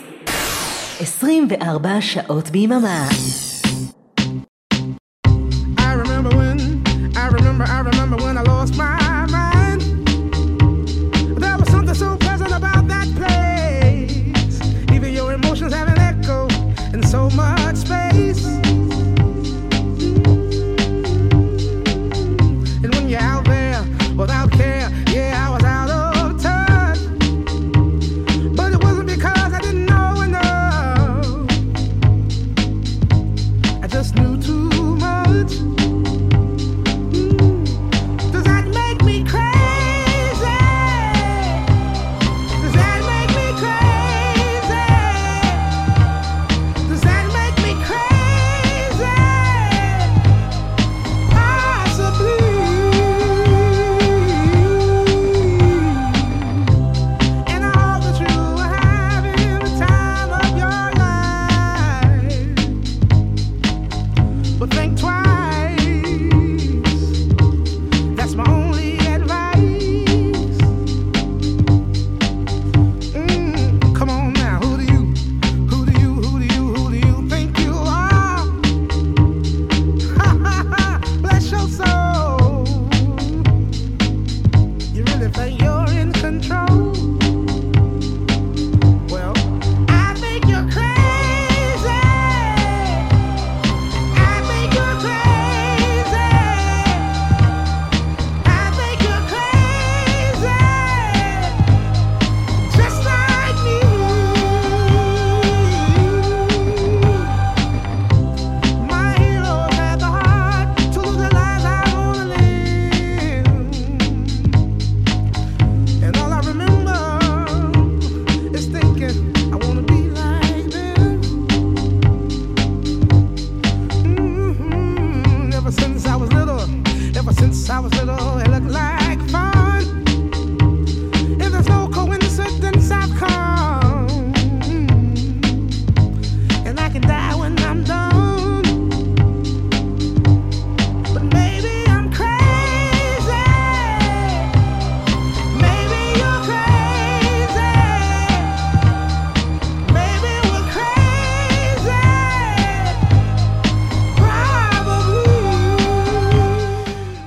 24 1.00 2.02
שעות 2.02 2.50
ביממה. 2.50 3.08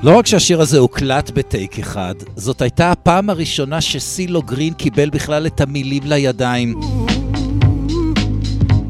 לא 0.05 0.19
רק 0.19 0.27
שהשיר 0.27 0.61
הזה 0.61 0.79
הוקלט 0.79 1.31
בטייק 1.31 1.79
אחד, 1.79 2.15
זאת 2.37 2.63
הייתה 2.63 2.93
הפעם 2.93 3.31
הראשונה 3.31 3.81
שסילו 3.81 4.43
גרין 4.43 4.75
קיבל 4.75 5.11
בכלל 5.11 5.47
את 5.47 5.61
המילים 5.61 6.03
לידיים. 6.07 6.81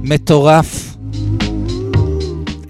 מטורף. 0.03 0.97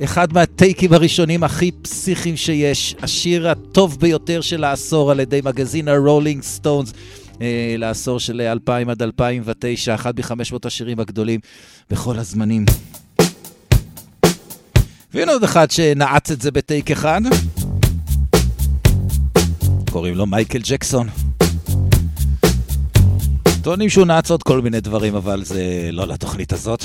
אחד 0.04 0.32
מהטייקים 0.32 0.92
הראשונים 0.92 1.44
הכי 1.44 1.70
פסיכיים 1.82 2.36
שיש, 2.36 2.94
השיר 3.02 3.48
הטוב 3.48 4.00
ביותר 4.00 4.40
של 4.40 4.64
העשור 4.64 5.10
על 5.10 5.20
ידי 5.20 5.40
מגזין 5.44 5.88
הרולינג 5.88 6.42
סטונס. 6.42 6.92
אה, 7.40 7.74
לעשור 7.78 8.20
של 8.20 8.40
2000 8.40 8.90
עד 8.90 9.02
2009, 9.02 9.94
אחד 9.94 10.18
מחמש 10.18 10.52
מאות 10.52 10.66
השירים 10.66 11.00
הגדולים 11.00 11.40
בכל 11.90 12.18
הזמנים. 12.18 12.64
והנה 15.14 15.32
עוד 15.32 15.44
אחד 15.44 15.70
שנעץ 15.70 16.30
את 16.30 16.40
זה 16.40 16.50
בטייק 16.50 16.90
אחד. 16.90 17.20
קוראים 19.94 20.14
לו 20.14 20.26
מייקל 20.26 20.58
ג'קסון. 20.62 21.08
טוענים 23.62 23.88
שהוא 23.88 24.06
נעץ 24.06 24.30
עוד 24.30 24.42
כל 24.42 24.60
מיני 24.60 24.80
דברים, 24.80 25.14
אבל 25.14 25.44
זה 25.44 25.88
לא 25.92 26.06
לתוכנית 26.06 26.52
הזאת. 26.52 26.84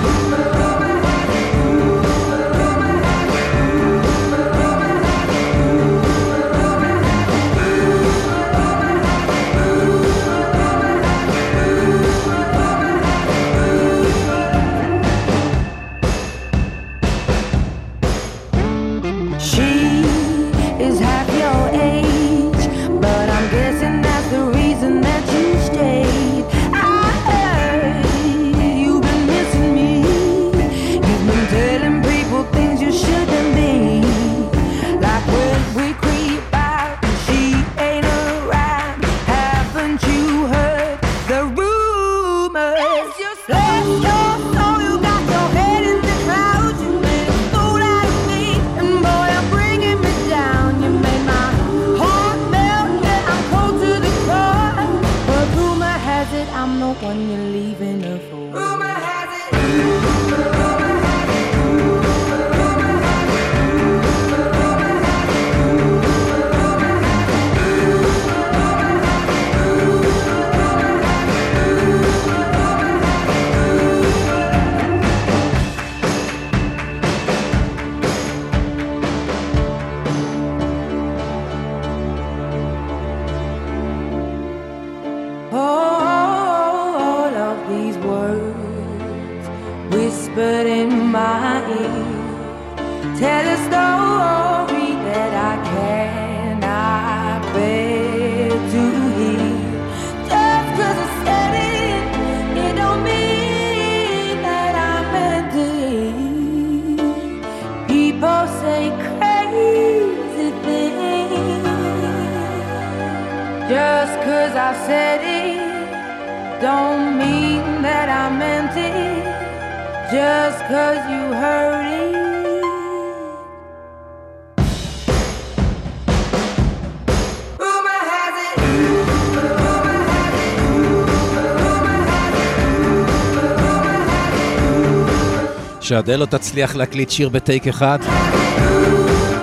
שאדל 135.91 136.15
לא 136.19 136.25
תצליח 136.25 136.75
להקליט 136.75 137.09
שיר 137.09 137.29
בטייק 137.29 137.67
אחד? 137.67 137.99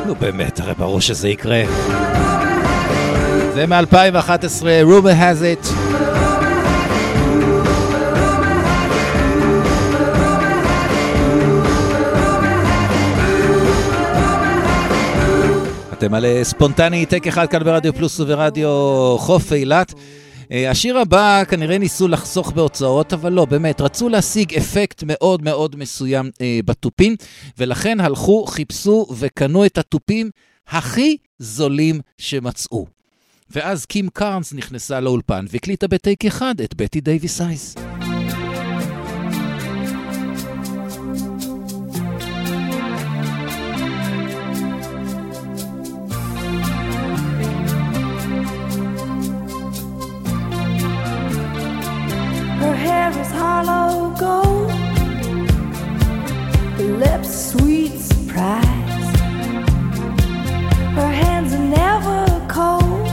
נו 0.06 0.14
באמת, 0.14 0.60
הרי 0.60 0.74
ברור 0.74 1.00
שזה 1.00 1.28
יקרה. 1.28 1.62
זה 3.54 3.66
מ-2011, 3.66 4.62
Rumor 4.62 5.14
has 5.20 5.42
it. 5.42 5.68
אתם 15.92 16.14
על 16.14 16.24
אה, 16.24 16.44
ספונטני 16.44 17.06
טק 17.06 17.26
אחד 17.26 17.46
כאן 17.46 17.64
ברדיו 17.64 17.94
פלוס 17.94 18.20
וברדיו 18.20 18.68
חוף 19.18 19.52
אילת. 19.52 19.94
אה, 20.52 20.70
השיר 20.70 20.98
הבא 20.98 21.42
כנראה 21.48 21.78
ניסו 21.78 22.08
לחסוך 22.08 22.52
בהוצאות, 22.52 23.12
אבל 23.12 23.32
לא, 23.32 23.44
באמת, 23.44 23.80
רצו 23.80 24.08
להשיג 24.08 24.54
אפקט 24.54 25.02
מאוד 25.06 25.42
מאוד 25.42 25.76
מסוים 25.76 26.30
אה, 26.40 26.60
בתופים, 26.64 27.16
ולכן 27.58 28.00
הלכו, 28.00 28.46
חיפשו 28.46 29.06
וקנו 29.18 29.66
את 29.66 29.78
התופים 29.78 30.30
הכי 30.68 31.16
זולים 31.38 32.00
שמצאו. 32.18 32.86
ואז 33.50 33.84
קים 33.84 34.08
קארנס 34.08 34.52
נכנסה 34.52 35.00
לאולפן 35.00 35.44
והקליטה 35.50 35.88
בטייק 35.88 36.24
אחד 36.24 36.54
את 36.64 36.74
בטי 36.74 37.00
דייוויס 37.00 37.40
אייס. 37.40 37.74
Hair 52.89 53.10
is 53.20 53.31
hollow 53.31 54.15
gold, 54.24 54.70
her 56.77 56.90
lips 57.05 57.31
sweet 57.51 57.94
surprise. 58.10 59.06
Her 60.98 61.12
hands 61.23 61.51
are 61.59 61.66
never 61.82 62.20
cold. 62.59 63.09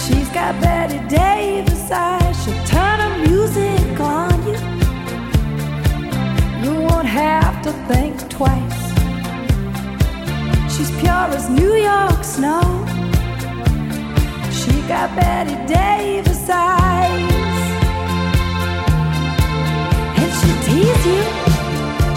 She's 0.00 0.28
got 0.38 0.52
Betty 0.64 1.00
Davis 1.08 1.84
eyes. 1.90 2.34
She'll 2.42 2.64
turn 2.74 2.98
her 3.04 3.14
music 3.28 3.94
on 4.18 4.36
you. 4.48 4.58
You 6.64 6.72
won't 6.86 7.10
have 7.24 7.62
to 7.66 7.70
think 7.90 8.14
twice. 8.38 8.80
She's 10.72 10.90
pure 11.00 11.26
as 11.38 11.48
New 11.60 11.74
York 11.90 12.20
snow. 12.36 12.62
She 14.58 14.72
got 14.92 15.08
Betty 15.18 15.56
Davis 15.72 16.29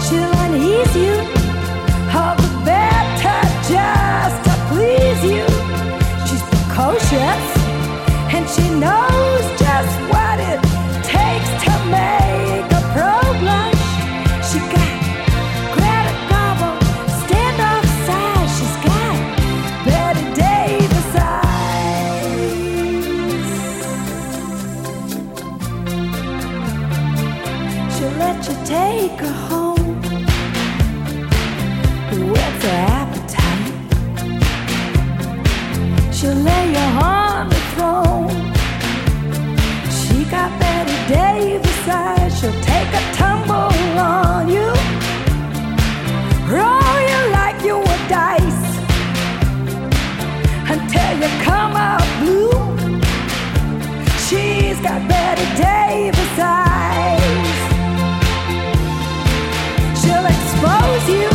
she'll 0.04 0.36
unease 0.44 0.94
you. 1.04 1.14
All 2.16 2.34
the 2.36 2.50
better 2.68 3.40
just 3.72 4.38
to 4.46 4.54
please 4.70 5.20
you. 5.32 5.46
She's 6.26 6.44
precocious, 6.52 7.44
and 8.34 8.44
she 8.54 8.64
knows 8.80 9.13
come 51.44 51.76
out 51.76 52.06
blue. 52.20 52.50
She's 54.26 54.78
got 54.80 55.00
Betty 55.08 55.46
Davis 55.62 56.34
eyes. 56.38 57.58
She'll 60.00 60.28
expose 60.36 61.04
you 61.16 61.28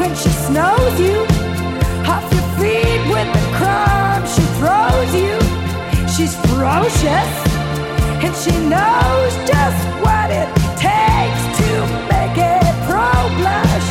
when 0.00 0.12
she 0.22 0.30
snows 0.46 0.96
you 1.06 1.18
off 2.12 2.24
your 2.34 2.48
feet 2.58 3.02
with 3.12 3.28
the 3.36 3.44
crumbs 3.58 4.28
she 4.34 4.44
throws 4.58 5.12
you. 5.22 5.36
She's 6.14 6.34
ferocious 6.46 7.32
and 8.24 8.34
she 8.42 8.54
knows 8.74 9.32
just 9.52 9.80
what 10.04 10.28
it 10.40 10.48
takes 10.88 11.42
to 11.60 11.70
make 12.12 12.36
a 12.56 12.58
pro 12.88 13.12
blush. 13.38 13.88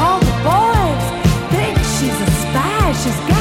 All 0.00 0.20
the 0.28 0.36
boys 0.48 1.04
think 1.52 1.74
she's 1.96 2.18
a 2.26 2.30
spy. 2.42 2.92
She's 3.02 3.20
got 3.28 3.37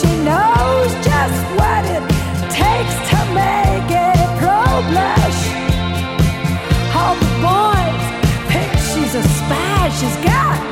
she 0.00 0.10
knows 0.24 0.90
just 1.06 1.40
what 1.58 1.84
it 1.84 2.02
takes 2.50 2.94
to 3.10 3.18
make 3.30 3.90
a 3.94 4.14
pro 4.40 4.62
blush. 4.90 5.40
All 6.98 7.14
the 7.14 7.32
boys 7.46 8.04
think 8.50 8.72
she's 8.90 9.14
a 9.14 9.22
spy, 9.22 9.88
she's 9.90 10.16
got 10.24 10.63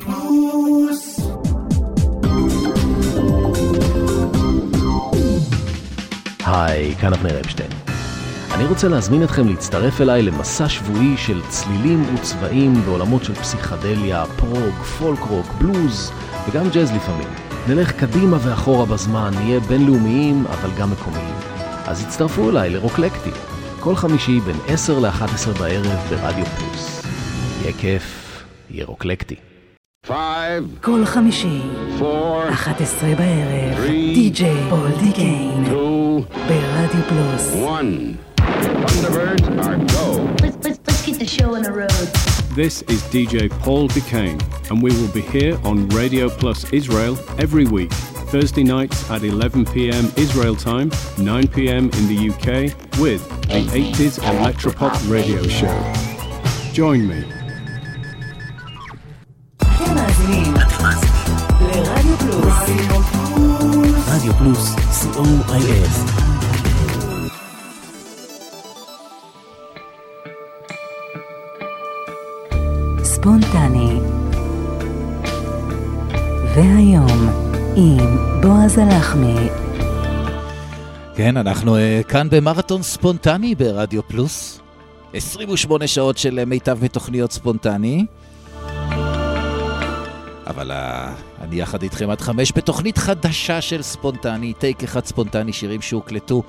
Plus. 0.00 1.20
היי, 6.46 6.94
כאן 6.94 7.12
אבנר 7.12 7.40
אפשטיין. 7.40 7.70
אני 8.54 8.64
רוצה 8.66 8.88
להזמין 8.88 9.24
אתכם 9.24 9.48
להצטרף 9.48 10.00
אליי 10.00 10.22
למסע 10.22 10.68
שבועי 10.68 11.16
של 11.16 11.40
צלילים 11.48 12.04
וצבעים 12.14 12.74
בעולמות 12.74 13.24
של 13.24 13.34
פסיכדליה, 13.34 14.24
פרוג, 14.36 14.74
פולק 14.98 15.18
רוק, 15.18 15.46
בלוז 15.46 16.12
וגם 16.48 16.68
ג'אז 16.70 16.92
לפעמים. 16.92 17.28
נלך 17.68 17.92
קדימה 17.92 18.36
ואחורה 18.40 18.86
בזמן, 18.86 19.30
נהיה 19.34 19.60
בינלאומיים 19.60 20.46
אבל 20.46 20.70
גם 20.78 20.90
מקומיים. 20.90 21.34
אז 21.86 22.04
הצטרפו 22.04 22.50
אליי 22.50 22.70
לרוקלקטי, 22.70 23.30
כל 23.80 23.96
חמישי 23.96 24.40
בין 24.40 24.56
10 24.68 24.98
ל-11 24.98 25.58
בערב 25.58 26.00
ברדיו 26.10 26.44
פלוס. 26.46 27.02
יהיה 27.62 27.72
כיף, 27.72 28.42
יהיה 28.70 28.84
רוקלקטי. 28.86 29.55
כל 30.81 31.05
חמישי, 31.05 31.61
11 32.49 33.15
בערב, 33.15 33.85
די.ג'יי 34.13 34.69
פול 34.69 34.91
דיקיין, 35.03 35.63
ברדיו 36.47 37.01
פלוס. 37.09 37.55
Thunderbirds 38.41 39.47
are 39.65 39.77
go. 39.95 40.05
Let's, 40.41 40.57
let's, 40.65 40.79
let's 40.87 41.01
get 41.05 41.19
the 41.19 41.29
show 41.37 41.55
on 41.55 41.61
the 41.63 41.71
road. 41.71 42.07
This 42.61 42.75
is 42.93 42.99
DJ 43.13 43.49
Paul 43.63 43.87
Duquesne, 43.87 44.39
and 44.69 44.81
we 44.85 44.91
will 44.97 45.13
be 45.19 45.21
here 45.21 45.55
on 45.63 45.87
Radio 45.99 46.25
Plus 46.29 46.59
Israel 46.73 47.15
every 47.45 47.65
week, 47.65 47.93
Thursday 48.33 48.63
nights 48.63 49.09
at 49.09 49.23
11 49.23 49.65
pm 49.73 50.11
Israel 50.17 50.55
time, 50.55 50.91
9 51.17 51.47
pm 51.47 51.85
in 51.97 52.03
the 52.11 52.19
UK, 52.31 52.47
with 52.99 53.21
the 53.53 53.61
80s 53.81 54.19
Electropop 54.33 54.93
radio 55.09 55.41
show. 55.43 55.77
Join 56.73 57.07
me. 57.07 57.23
פלוס, 64.46 64.74
co.il. 64.74 65.88
ספונטני. 73.04 74.00
והיום, 76.54 77.28
עם 77.76 77.98
בועז 78.42 78.78
הלחמי. 78.78 79.34
כן, 81.14 81.36
אנחנו 81.36 81.76
uh, 81.76 82.04
כאן 82.08 82.28
במרתון 82.30 82.82
ספונטני 82.82 83.54
ברדיו 83.54 84.02
פלוס. 84.08 84.60
28 85.12 85.86
שעות 85.86 86.18
של 86.18 86.38
אה, 86.38 86.44
מיטב 86.44 86.84
מתוכניות 86.84 87.32
ספונטני. 87.32 88.06
אבל 90.46 90.70
uh, 90.70 90.74
אני 91.40 91.56
יחד 91.56 91.82
איתכם 91.82 92.10
עד 92.10 92.20
חמש 92.20 92.52
בתוכנית 92.56 92.98
חדשה 92.98 93.60
של 93.60 93.82
ספונטני, 93.82 94.52
טייק 94.52 94.82
אחד 94.82 95.04
ספונטני, 95.04 95.52
שירים 95.52 95.82
שהוקלטו 95.82 96.42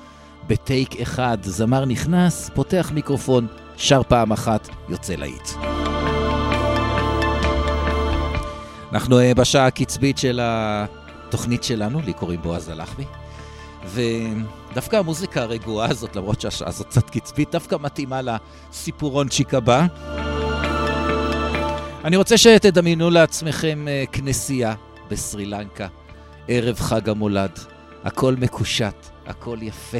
בטייק 0.46 1.00
אחד. 1.00 1.38
זמר 1.42 1.84
נכנס, 1.84 2.50
פותח 2.54 2.90
מיקרופון, 2.94 3.46
שר 3.76 4.02
פעם 4.08 4.32
אחת, 4.32 4.68
יוצא 4.88 5.14
להיט. 5.14 5.48
אנחנו 8.92 9.20
uh, 9.20 9.34
בשעה 9.36 9.66
הקצבית 9.66 10.18
של 10.18 10.40
התוכנית 10.42 11.64
שלנו, 11.64 12.00
לי 12.00 12.12
קוראים 12.12 12.42
בועז 12.42 12.68
הלחמי. 12.68 13.04
ודווקא 13.84 14.96
המוזיקה 14.96 15.42
הרגועה 15.42 15.90
הזאת, 15.90 16.16
למרות 16.16 16.40
שהשעה 16.40 16.68
הזאת 16.68 16.86
קצת 16.86 17.10
קצבית, 17.10 17.52
דווקא 17.52 17.76
מתאימה 17.80 18.20
לסיפורונצ'יק 18.22 19.54
הבא. 19.54 19.86
אני 22.04 22.16
רוצה 22.16 22.38
שתדמיינו 22.38 23.10
לעצמכם 23.10 23.88
אה, 23.88 24.04
כנסייה 24.12 24.74
בסרי 25.10 25.46
לנקה, 25.46 25.86
ערב 26.48 26.76
חג 26.80 27.08
המולד, 27.08 27.58
הכל 28.04 28.34
מקושט, 28.38 28.94
הכל 29.26 29.58
יפה. 29.62 29.98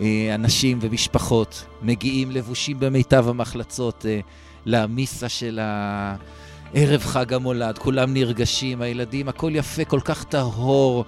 אה, 0.00 0.34
אנשים 0.34 0.78
ומשפחות 0.80 1.64
מגיעים 1.82 2.30
לבושים 2.30 2.80
במיטב 2.80 3.28
המחלצות 3.28 4.06
אה, 4.08 4.20
למיסה 4.66 5.28
של 5.28 5.60
הערב 5.62 7.00
חג 7.00 7.32
המולד, 7.32 7.78
כולם 7.78 8.14
נרגשים, 8.14 8.82
הילדים, 8.82 9.28
הכל 9.28 9.50
יפה, 9.54 9.84
כל 9.84 10.00
כך 10.04 10.24
טהור. 10.24 11.04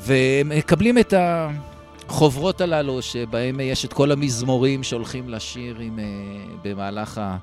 ומקבלים 0.00 0.98
את 0.98 1.14
החוברות 2.08 2.60
הללו, 2.60 3.02
שבהם 3.02 3.60
יש 3.60 3.84
את 3.84 3.92
כל 3.92 4.12
המזמורים 4.12 4.82
שהולכים 4.82 5.28
לשיר 5.28 5.78
עם, 5.78 5.98
במהלך 6.62 7.18
ה- 7.18 7.36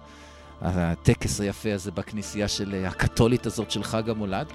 הטקס 0.61 1.41
היפה 1.41 1.73
הזה 1.73 1.91
בכנסייה 1.91 2.47
של 2.47 2.73
אה, 2.73 2.87
הקתולית 2.87 3.45
הזאת 3.45 3.71
של 3.71 3.83
חג 3.83 4.09
המולד. 4.09 4.47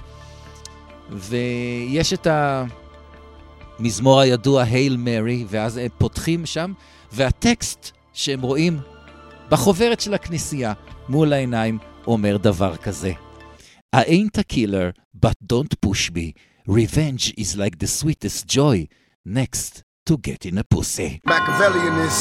ויש 1.10 2.12
את 2.12 2.26
המזמור 3.78 4.20
הידוע, 4.20 4.62
הייל 4.62 4.96
מרי, 4.96 5.44
ואז 5.48 5.76
הם 5.76 5.88
פותחים 5.98 6.46
שם, 6.46 6.72
והטקסט 7.12 7.90
שהם 8.12 8.42
רואים 8.42 8.78
בחוברת 9.50 10.00
של 10.00 10.14
הכנסייה 10.14 10.72
מול 11.08 11.32
העיניים 11.32 11.78
אומר 12.06 12.36
דבר 12.36 12.76
כזה: 12.76 13.12
I 13.96 13.98
ain't 13.98 14.38
a 14.38 14.54
killer, 14.54 14.92
but 15.24 15.34
don't 15.52 15.74
push 15.86 16.10
me. 16.10 16.34
Revenge 16.66 17.32
is 17.36 17.56
like 17.56 17.78
the 17.78 17.86
sweetest 17.86 18.46
joy 18.48 18.88
next 19.26 19.82
to 20.06 20.16
getting 20.16 20.58
a 20.58 20.64
pussy. 20.64 21.20
Machiavellian 21.26 21.96
is 22.08 22.16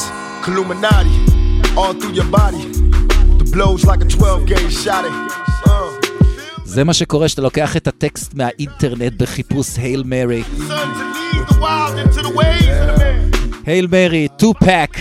Illuminati 0.46 1.18
all 1.76 1.94
through 1.94 2.12
your 2.12 2.30
body. 2.30 3.13
The 3.54 3.58
blows 3.58 3.84
like 3.84 4.02
a 4.02 4.08
12 4.08 4.46
gauge 4.46 4.84
shot. 4.84 5.04
Uh. 5.66 5.70
זה 6.64 6.84
מה 6.84 6.94
שקורה 6.94 7.28
שאתה 7.28 7.42
לוקח 7.42 7.76
את 7.76 7.86
הטקסט 7.86 8.34
מהאינטרנט 8.34 9.12
בחיפוש 9.12 9.76
הייל 9.76 10.02
מרי. 10.06 10.42
הייל 13.66 13.86
מרי, 13.86 14.28
2-pack, 14.40 14.98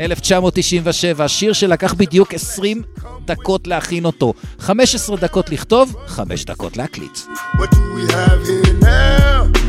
1997, 0.00 1.28
שיר 1.28 1.52
שלקח 1.52 1.94
בדיוק 1.94 2.34
20 2.34 2.82
דקות 3.24 3.66
להכין 3.66 4.04
אותו. 4.04 4.32
15 4.58 5.16
דקות 5.16 5.50
לכתוב, 5.50 5.96
5 6.06 6.44
דקות 6.44 6.76
להקליט. 6.76 7.18
What 7.54 7.70
do 7.70 7.76
we 7.96 8.12
have 8.12 8.46
here 8.46 8.82
now? 8.82 9.65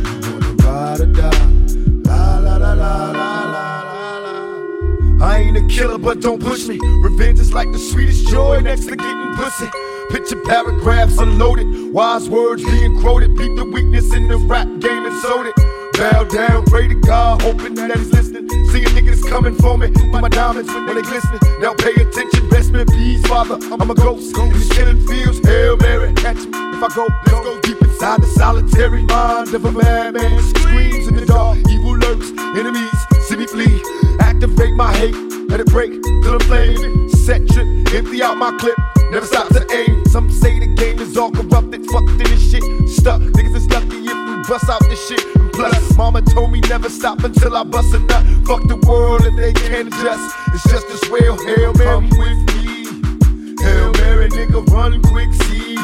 A 5.57 5.67
killer, 5.67 5.97
but 5.97 6.21
don't 6.21 6.41
push 6.41 6.67
me. 6.67 6.79
Revenge 7.01 7.39
is 7.39 7.53
like 7.53 7.71
the 7.71 7.79
sweetest 7.79 8.27
joy 8.27 8.59
next 8.59 8.85
to 8.85 8.95
getting 8.95 9.35
pussy. 9.35 9.69
Picture 10.09 10.41
paragraphs 10.43 11.17
unloaded, 11.17 11.93
wise 11.93 12.29
words 12.29 12.63
being 12.63 12.99
quoted. 13.01 13.35
Beat 13.35 13.55
the 13.55 13.65
weakness 13.65 14.13
in 14.13 14.27
the 14.27 14.37
rap 14.37 14.67
game 14.79 15.05
and 15.05 15.15
sold 15.19 15.47
it. 15.47 15.55
Bow 15.93 16.23
down, 16.25 16.63
pray 16.65 16.87
to 16.87 16.95
God, 16.95 17.41
hoping 17.41 17.73
that 17.75 17.97
he's 17.97 18.11
listening. 18.11 18.47
See 18.71 18.83
a 18.83 18.89
nigga 18.89 19.09
that's 19.09 19.27
coming 19.27 19.55
for 19.55 19.77
me. 19.77 19.89
My 20.11 20.29
diamonds 20.29 20.71
when 20.71 20.95
they 20.95 21.01
glistening. 21.01 21.39
Now 21.59 21.73
pay 21.73 21.93
attention, 21.93 22.49
best 22.49 22.71
me 22.71 22.85
peace, 22.85 23.25
father. 23.27 23.57
I'm 23.71 23.89
a 23.89 23.95
ghost 23.95 24.35
these 24.35 24.69
killing 24.69 25.05
fields. 25.07 25.39
Hail 25.45 25.77
Mary, 25.77 26.13
catch 26.13 26.37
me 26.37 26.51
if 26.53 26.83
I 26.83 26.89
go. 26.95 27.07
Let's 27.25 27.45
go 27.45 27.59
deep 27.61 27.81
inside 27.81 28.21
the 28.21 28.27
solitary 28.27 29.03
mind 29.03 29.53
of 29.53 29.65
a 29.65 29.71
madman. 29.71 30.41
Screams 30.55 31.07
in 31.07 31.15
the 31.15 31.25
dark, 31.25 31.57
evil 31.69 31.97
lurks, 31.97 32.29
enemies 32.57 33.07
see 33.27 33.35
me 33.35 33.45
flee. 33.45 33.83
Activate 34.19 34.73
my 34.75 34.91
hate, 34.95 35.15
let 35.47 35.59
it 35.59 35.67
break 35.67 35.91
till 36.23 36.33
I'm 36.33 36.39
flaming. 36.41 37.09
Set 37.09 37.47
trip, 37.47 37.67
empty 37.93 38.21
out 38.21 38.37
my 38.37 38.55
clip. 38.59 38.77
Never 39.11 39.25
stop 39.25 39.47
to 39.49 39.65
aim. 39.71 40.05
Some 40.05 40.29
say 40.29 40.59
the 40.59 40.67
game 40.67 40.99
is 40.99 41.17
all 41.17 41.31
corrupted, 41.31 41.85
fucked 41.87 42.09
in 42.09 42.17
this 42.17 42.51
shit. 42.51 42.63
Stuck, 42.89 43.21
niggas 43.21 43.55
is 43.55 43.69
lucky 43.69 43.97
if 43.97 44.17
we 44.27 44.43
bust 44.47 44.69
out 44.69 44.81
this 44.89 45.07
shit. 45.07 45.23
And 45.35 45.51
plus, 45.53 45.97
mama 45.97 46.21
told 46.21 46.51
me 46.51 46.59
never 46.61 46.89
stop 46.89 47.23
until 47.23 47.55
I 47.55 47.63
bust 47.63 47.93
a 47.93 47.99
nut. 47.99 48.25
Fuck 48.45 48.67
the 48.67 48.77
world 48.87 49.25
if 49.25 49.35
they 49.35 49.53
can't 49.53 49.87
adjust. 49.87 50.35
It's 50.53 50.63
just 50.63 50.87
as 50.89 51.09
well, 51.09 51.37
Hail 51.45 51.73
Mary. 51.73 51.85
Come 51.85 52.09
with 52.09 52.39
me. 52.53 52.67
Hail 53.63 53.91
Mary, 53.93 54.29
nigga, 54.29 54.65
run 54.67 55.01
quick, 55.01 55.31
see 55.33 55.75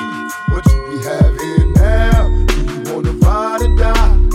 what 0.52 0.66
you 0.68 0.80
be 0.90 1.04
having 1.04 1.74
now. 1.74 2.28
Do 2.48 2.56
you 2.64 2.94
wanna 2.94 3.12
ride 3.24 3.62
or 3.62 3.76
die? 3.78 4.33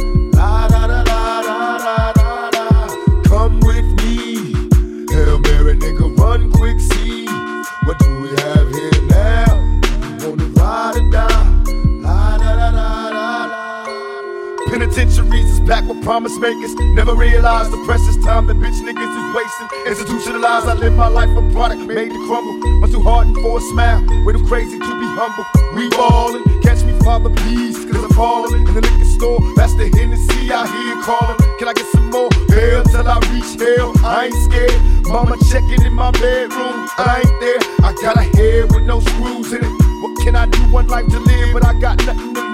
Promise 16.08 16.38
makers. 16.38 16.74
Never 16.96 17.14
realize 17.14 17.68
the 17.68 17.76
precious 17.84 18.16
time 18.24 18.46
that 18.46 18.56
bitch 18.56 18.80
niggas 18.80 19.12
is 19.12 19.26
wasting. 19.36 19.68
Institutionalized, 19.84 20.66
I 20.66 20.72
live 20.72 20.94
my 20.94 21.06
life 21.06 21.28
a 21.36 21.44
product 21.52 21.82
made 21.82 22.08
to 22.08 22.20
crumble. 22.26 22.56
Much 22.80 22.92
too 22.92 23.02
hardened 23.02 23.36
for 23.36 23.58
a 23.58 23.60
smile. 23.60 24.00
Way 24.24 24.32
too 24.32 24.46
crazy 24.46 24.78
to 24.78 24.92
be 25.04 25.08
humble. 25.20 25.44
We 25.76 25.90
ballin', 25.90 26.44
catch 26.62 26.82
me, 26.82 26.96
father, 27.04 27.28
please, 27.28 27.76
cause 27.84 28.02
I'm 28.02 28.08
falling. 28.16 28.66
In 28.66 28.72
the 28.72 28.80
liquor 28.80 29.04
store, 29.04 29.38
that's 29.54 29.74
the 29.74 29.92
Hennessy 29.92 30.48
I 30.48 30.64
hear 30.64 30.96
calling. 31.04 31.36
Can 31.58 31.68
I 31.68 31.74
get 31.74 31.84
some 31.92 32.08
more? 32.08 32.32
Hell 32.56 32.84
till 32.88 33.04
I 33.04 33.20
reach 33.28 33.60
hell. 33.60 33.92
I 34.00 34.32
ain't 34.32 34.40
scared. 34.48 34.80
Mama 35.12 35.36
checking 35.52 35.84
in 35.84 35.92
my 35.92 36.10
bedroom. 36.12 36.88
I 36.96 37.20
ain't 37.20 37.36
there. 37.44 37.60
I 37.84 37.92
got 38.00 38.16
a 38.16 38.24
head 38.32 38.72
with 38.72 38.84
no 38.84 39.00
screws 39.00 39.52
in 39.52 39.60
it. 39.60 39.74
What 40.00 40.24
can 40.24 40.36
I 40.36 40.46
do? 40.46 40.72
One 40.72 40.86
life 40.88 41.04
to 41.04 41.20
live, 41.20 41.52
but 41.52 41.66
I 41.66 41.78
got 41.78 41.98
nothing 42.06 42.32
to. 42.32 42.47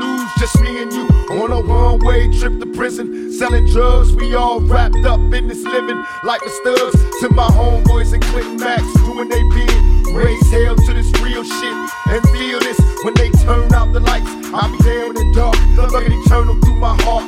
Just 0.45 0.61
me 0.61 0.83
and 0.83 0.93
you 0.93 1.07
on 1.41 1.53
a 1.53 1.61
one 1.63 2.05
way 2.05 2.31
trip 2.39 2.61
to 2.61 2.67
prison. 2.67 3.33
Selling 3.33 3.65
drugs, 3.65 4.15
we 4.15 4.35
all 4.35 4.61
wrapped 4.61 5.03
up 5.07 5.19
in 5.33 5.49
this 5.49 5.65
living 5.65 6.05
like 6.23 6.43
the 6.43 6.51
studs. 6.51 7.21
To 7.21 7.31
my 7.31 7.47
homeboys 7.47 8.13
and 8.13 8.23
Clinton 8.23 8.57
Max 8.59 8.83
doing 8.93 9.31
they 9.31 9.43
bid. 9.55 10.07
Raise 10.13 10.51
hell 10.51 10.77
to 10.77 10.93
this 10.93 11.11
real 11.23 11.45
shit 11.45 11.77
and 12.13 12.23
feel 12.29 12.61
this 12.61 12.79
when 13.05 13.15
they 13.15 13.31
turn 13.41 13.73
out 13.73 13.95
the 13.95 14.01
lights. 14.01 14.29
I'll 14.53 14.71
be 14.71 14.77
there 14.85 15.07
in 15.07 15.15
the 15.15 15.33
dark, 15.35 15.57
looking 15.91 16.13
eternal 16.13 16.61
through 16.61 16.77
my 16.77 16.95
heart. 17.01 17.25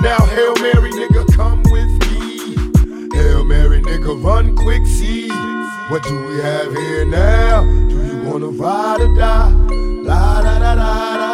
Now, 0.00 0.24
Hail 0.24 0.54
Mary, 0.62 0.92
nigga, 0.92 1.26
come 1.34 1.60
with 1.72 1.90
me. 2.06 2.54
Hail 3.18 3.44
Mary, 3.44 3.82
nigga, 3.82 4.22
run 4.22 4.54
quick, 4.54 4.86
see. 4.86 5.28
What 5.88 6.04
do 6.04 6.24
we 6.28 6.36
have 6.36 6.72
here 6.72 7.04
now? 7.04 7.64
Do 7.64 8.06
you 8.06 8.22
wanna 8.30 8.46
ride 8.46 9.00
or 9.00 9.12
die? 9.16 9.50
La 10.04 10.40
da 10.40 10.58
da 10.60 10.74
da 10.76 11.16
da 11.16 11.33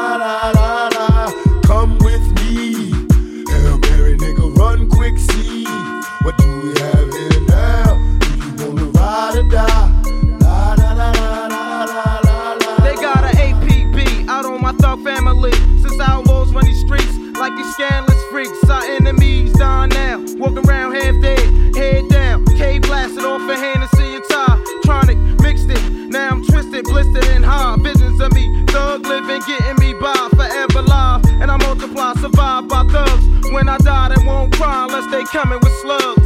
scandalous 17.81 18.23
freaks. 18.25 18.69
Our 18.69 18.83
enemies 18.83 19.53
dying 19.55 19.91
now. 19.91 20.19
Walking 20.37 20.69
around 20.69 20.95
half 20.95 21.21
dead, 21.23 21.77
head 21.77 22.09
down. 22.09 22.45
K 22.59 22.79
blasted 22.79 23.25
off 23.25 23.41
a 23.49 23.57
Hennessy 23.57 24.17
and 24.17 24.25
tie. 24.29 24.63
Tronic 24.85 25.19
mixed 25.41 25.71
it. 25.71 25.83
Now 26.11 26.31
I'm 26.31 26.45
twisted, 26.45 26.85
blistered, 26.85 27.25
and 27.25 27.45
high. 27.45 27.77
Visions 27.81 28.21
of 28.21 28.33
me, 28.35 28.65
thug 28.67 29.07
living, 29.07 29.41
getting 29.47 29.79
me 29.79 29.95
by. 29.95 30.29
Forever 30.37 30.83
live. 30.83 31.25
And 31.41 31.51
I 31.51 31.57
multiply, 31.57 32.13
survive 32.21 32.69
by 32.69 32.85
thugs. 32.93 33.53
When 33.53 33.69
I 33.69 33.79
die, 33.79 34.15
they 34.15 34.27
won't 34.27 34.53
cry 34.55 34.85
unless 34.85 35.11
they 35.11 35.25
coming 35.25 35.59
with 35.63 35.73
slugs. 35.81 36.20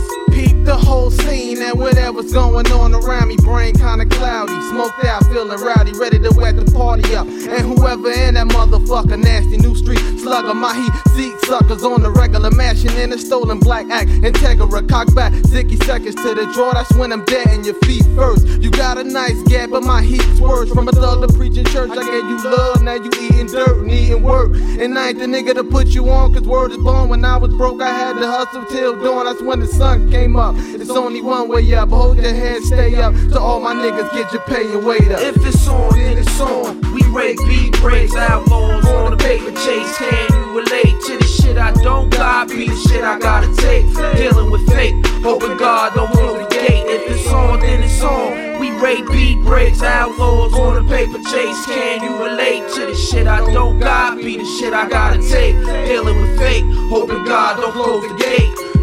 The 0.65 0.75
whole 0.75 1.11
scene 1.11 1.61
and 1.61 1.79
whatever's 1.79 2.33
going 2.33 2.71
on 2.73 2.95
around 2.95 3.29
me. 3.29 3.37
Brain 3.37 3.75
kinda 3.75 4.07
cloudy, 4.07 4.59
smoked 4.71 5.05
out, 5.05 5.25
feeling 5.27 5.61
rowdy, 5.61 5.93
ready 5.93 6.19
to 6.19 6.33
wet 6.35 6.57
the 6.57 6.65
party 6.73 7.15
up. 7.15 7.27
And 7.27 7.61
whoever 7.61 8.11
in 8.11 8.35
that 8.35 8.49
motherfucker, 8.49 9.23
nasty 9.23 9.59
new 9.59 9.75
street 9.77 10.01
slugger, 10.19 10.55
my 10.55 10.75
heat 10.75 10.93
seat 11.15 11.35
suckers 11.45 11.85
on 11.85 12.03
the 12.03 12.11
regular, 12.11 12.51
mashing 12.51 12.97
in 12.97 13.13
a 13.13 13.19
stolen 13.19 13.59
black 13.59 13.91
act. 13.91 14.09
Integra, 14.09 14.89
cock 14.89 15.15
back, 15.15 15.35
sticky 15.47 15.77
seconds 15.85 16.15
to 16.17 16.35
the 16.35 16.51
draw. 16.55 16.73
That's 16.73 16.93
when 16.95 17.13
I'm 17.13 17.25
dead 17.27 17.49
in 17.49 17.65
your 17.65 17.79
feet 17.85 18.05
first. 18.17 18.47
You 18.47 18.71
got 18.71 18.97
a 18.97 19.05
nice 19.05 19.41
gap, 19.43 19.69
but 19.71 19.83
my 19.83 20.01
heat's 20.03 20.41
worse. 20.41 20.71
From 20.71 20.89
a 20.89 20.93
thug 20.93 21.29
to 21.29 21.33
preaching 21.37 21.67
church, 21.67 21.91
I 21.91 22.05
gave 22.05 22.25
you 22.25 22.43
love, 22.43 22.83
now 22.83 22.95
you 22.95 23.11
eating 23.21 23.47
dirt 23.47 23.83
and 23.83 23.91
eating 23.91 24.23
work. 24.23 24.55
And 24.55 24.99
I 24.99 25.09
ain't 25.09 25.19
the 25.19 25.27
nigga 25.27 25.55
to 25.55 25.65
put 25.65 25.89
you 25.89 26.09
on, 26.09 26.33
cause 26.33 26.43
word 26.43 26.73
is 26.73 26.79
born. 26.79 27.11
When 27.11 27.23
I 27.23 27.37
was 27.37 27.53
broke, 27.53 27.83
I 27.83 27.91
had 27.91 28.19
to 28.19 28.27
hustle 28.27 28.65
till 28.65 28.97
dawn. 29.03 29.27
That's 29.27 29.43
when 29.43 29.61
the 29.61 29.67
sun 29.67 30.11
came 30.11 30.37
up. 30.37 30.54
It's 30.57 30.91
only 30.91 31.23
one 31.23 31.49
way 31.49 31.75
up. 31.75 31.91
Hold 31.91 32.19
your 32.19 32.35
head, 32.35 32.63
stay 32.63 32.97
up. 32.97 33.15
To 33.33 33.41
all 33.41 33.61
my 33.61 33.75
niggas, 33.75 34.13
get 34.13 34.33
your 34.33 34.43
pay 34.43 34.73
and 34.73 34.85
wait 34.85 35.11
up. 35.11 35.21
If 35.21 35.45
it's 35.47 35.67
on, 35.69 35.95
then 35.99 36.19
it's 36.19 36.41
on. 36.41 36.81
We 36.93 37.03
rake 37.09 37.39
beat 37.47 37.73
breaks, 37.81 38.15
outlaws 38.15 38.87
on 38.87 39.11
the 39.13 39.17
paper 39.17 39.51
chase. 39.53 39.97
Can 39.99 40.33
you 40.33 40.59
relate 40.59 41.01
to 41.07 41.19
the 41.19 41.25
shit 41.25 41.57
I 41.59 41.73
don't 41.83 42.11
got? 42.11 42.49
Be 42.49 42.69
the 42.69 42.77
shit 42.77 43.03
I 43.05 43.19
gotta 43.19 43.55
take. 43.57 43.87
Dealing 44.17 44.51
with 44.51 44.67
fate, 44.69 44.95
hoping 45.23 45.57
God 45.57 45.95
don't 45.95 46.11
close 46.13 46.47
the 46.47 46.55
gate. 46.55 46.87
If 46.87 47.11
it's 47.11 47.29
on, 47.29 47.61
then 47.61 47.83
it's 47.83 48.03
on. 48.03 48.61
We 48.61 48.71
rake 48.71 49.07
beat 49.11 49.43
breaks, 49.43 49.83
outlaws 49.83 50.55
on 50.55 50.75
the 50.75 50.89
paper 50.89 51.19
chase. 51.19 51.67
Can 51.67 52.03
you 52.03 52.25
relate 52.25 52.69
to 52.75 52.87
the 52.87 52.95
shit 52.95 53.27
I 53.27 53.41
don't 53.53 53.79
got? 53.79 54.17
Be 54.17 54.37
the 54.37 54.45
shit 54.59 54.73
I 54.73 54.89
gotta 54.89 55.21
take. 55.23 55.57
Dealing 55.87 56.21
with 56.21 56.39
fate, 56.39 56.65
hoping 56.89 57.25
God 57.25 57.61
don't 57.61 57.73
close 57.73 58.09
the 58.09 58.17
gate. 58.17 58.74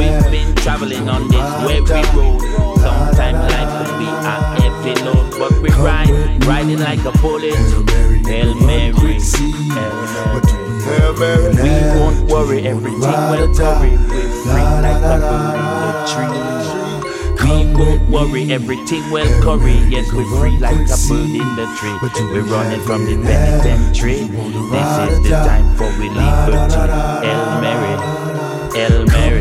We've 0.00 0.30
been 0.30 0.54
traveling 0.56 1.10
on 1.10 1.28
this 1.28 1.44
weary 1.60 2.02
road. 2.16 2.40
Sometimes 2.80 3.52
life 3.52 3.72
can 3.84 3.98
be 4.00 4.08
a 4.08 4.34
heavy 4.56 4.94
load, 5.04 5.28
but 5.38 5.52
we 5.60 5.68
ride, 5.76 6.42
riding 6.46 6.78
like 6.78 7.04
a 7.04 7.12
bullet. 7.18 7.52
Hail 8.24 8.54
Mary, 8.54 9.20
Hail 9.20 10.00
Mary. 11.20 11.52
We 11.52 11.72
won't 12.00 12.20
worry, 12.30 12.66
everything 12.66 13.20
will 13.28 13.54
curry. 13.54 13.92
We're 14.08 14.32
free 14.48 14.70
like 14.80 15.04
a 15.04 15.20
bird 15.20 15.60
in 15.60 15.68
the 15.84 15.92
tree. 16.08 16.40
We 17.44 17.52
won't 17.76 18.02
worry, 18.08 18.42
everything 18.50 19.04
will 19.10 19.28
curry. 19.42 19.76
Yes, 19.92 20.10
we're 20.14 20.24
free 20.40 20.56
like 20.56 20.80
a 20.80 20.96
bird 20.96 21.28
in 21.28 21.48
the 21.56 21.66
tree. 21.76 21.96
We're 22.32 22.48
running 22.48 22.80
from 22.86 23.04
the 23.04 23.16
penitentiary. 23.22 24.20
This 24.72 24.90
is 25.12 25.20
the 25.24 25.36
time 25.44 25.76
for 25.76 25.90
we 26.00 26.08
liberty. 26.08 26.80
Hail 27.20 27.60
Mary, 27.60 27.94
Hail 28.72 29.04
Mary. 29.04 29.39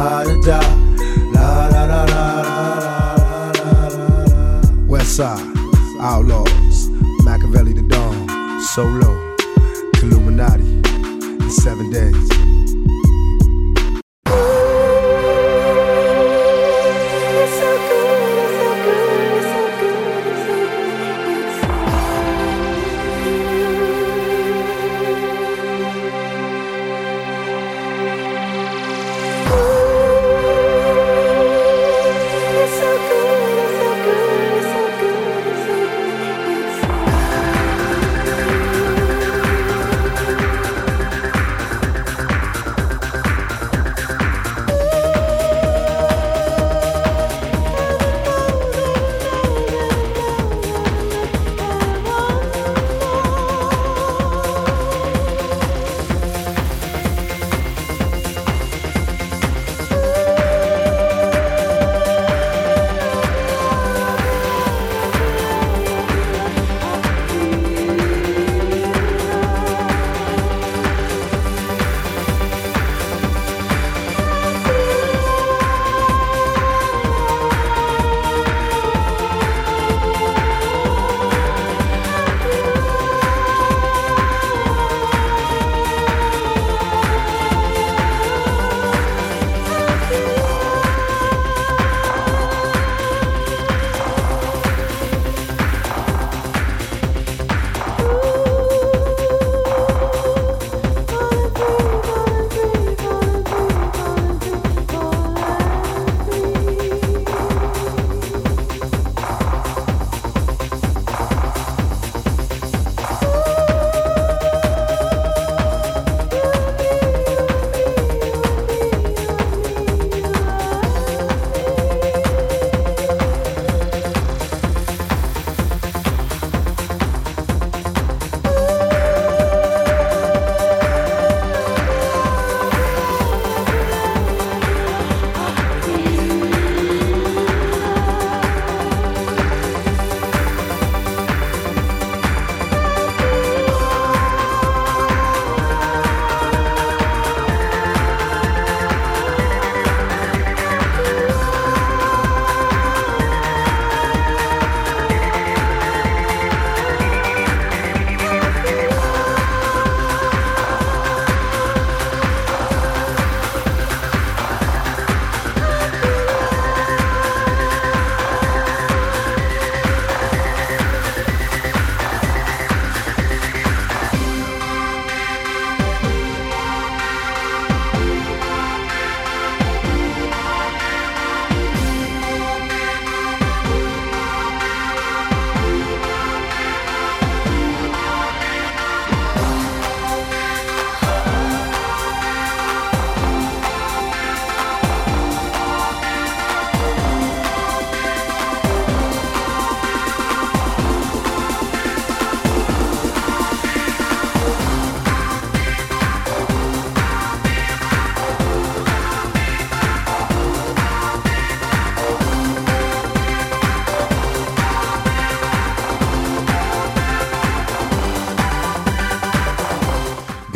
da 0.00 0.24
da, 0.46 0.60
la 1.34 1.68
la 1.68 1.84
la 1.84 2.04
la 2.04 2.24
la 2.42 3.88
la. 3.88 4.60
Westside 4.88 5.44
Outlaws, 6.00 6.88
Machiavelli 7.24 7.74
the 7.74 7.82
Dawn, 7.82 8.26
Solo, 8.60 9.10
Illuminati, 10.02 10.64
in 11.42 11.50
seven 11.50 11.90
days. 11.90 12.49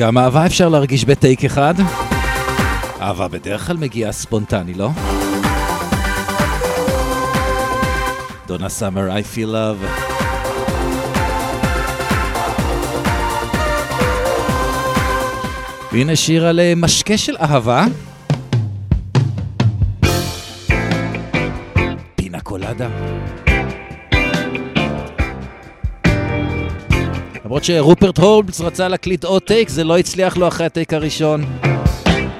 גם 0.04 0.18
אהבה 0.18 0.46
אפשר 0.46 0.68
להרגיש 0.68 1.04
בטייק 1.04 1.44
אחד. 1.44 1.74
אהבה 3.00 3.28
בדרך 3.28 3.66
כלל 3.66 3.76
מגיעה 3.76 4.12
ספונטני, 4.12 4.74
לא? 4.74 4.90
דונה 8.46 8.68
סאמר, 8.68 9.08
I 9.10 9.36
feel 9.36 9.48
love. 9.48 9.86
והנה 15.92 16.16
שיר 16.16 16.46
על 16.46 16.60
אה, 16.60 16.72
משקה 16.76 17.18
של 17.18 17.36
אהבה. 17.40 17.84
למרות 27.63 27.63
שרופרט 27.63 28.17
הולמס 28.17 28.61
רצה 28.61 28.87
להקליט 28.87 29.23
עוד 29.23 29.41
טייק, 29.41 29.69
זה 29.69 29.83
לא 29.83 29.97
הצליח 29.97 30.37
לו 30.37 30.47
אחרי 30.47 30.65
הטייק 30.65 30.93
הראשון. 30.93 31.45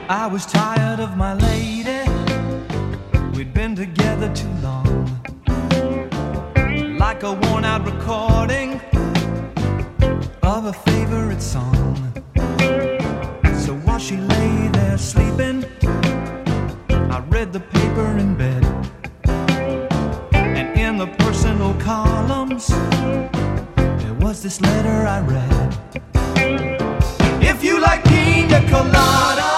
I 0.10 0.28
was 0.36 0.46
tired 0.46 1.00
of 1.00 1.12
my 1.24 1.34
lady. 1.50 2.02
We'd 3.36 3.54
been 3.54 3.76
together 3.86 4.30
too 4.42 4.54
long. 4.68 4.90
Like 7.06 7.22
a 7.30 7.34
worn 7.42 7.64
out 7.72 7.84
recording 7.94 8.70
of 10.54 10.62
a 10.74 10.76
favorite 10.88 11.44
song. 11.56 11.96
So 13.64 13.72
while 13.86 14.02
she 14.08 14.18
lay 14.34 14.54
there 14.78 14.98
sleeping, 15.12 15.58
I 17.16 17.18
read 17.36 17.50
the 17.58 17.64
paper 17.76 18.10
in 18.24 18.30
bed. 18.44 18.64
And 20.60 20.68
in 20.86 20.94
the 21.04 21.10
personal 21.24 21.74
columns, 21.92 22.66
there 22.68 23.53
was 24.35 24.43
this 24.43 24.61
letter 24.61 25.07
I 25.07 25.21
read. 25.21 25.79
If 27.41 27.63
you 27.63 27.81
like 27.81 28.03
pina 28.03 28.61
coladas 28.69 29.54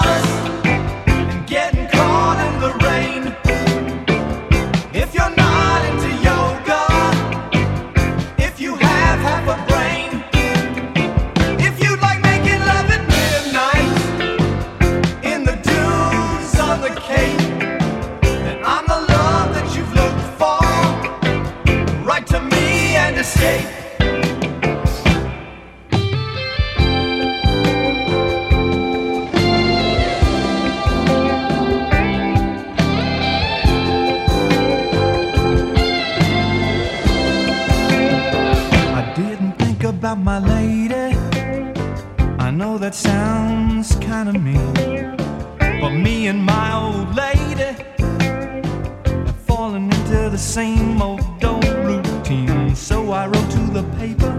same 50.57 51.03
old 51.03 51.21
old 51.45 51.69
routine. 51.85 52.75
So 52.75 53.11
I 53.13 53.27
wrote 53.27 53.51
to 53.51 53.63
the 53.77 53.83
paper, 54.01 54.33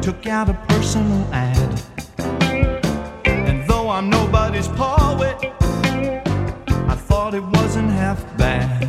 took 0.00 0.26
out 0.26 0.48
a 0.48 0.54
personal 0.68 1.22
ad. 1.34 1.82
And 3.26 3.68
though 3.68 3.90
I'm 3.90 4.08
nobody's 4.08 4.68
poet, 4.68 5.36
I 6.94 6.96
thought 7.08 7.34
it 7.34 7.44
wasn't 7.58 7.90
half 7.90 8.24
bad. 8.38 8.87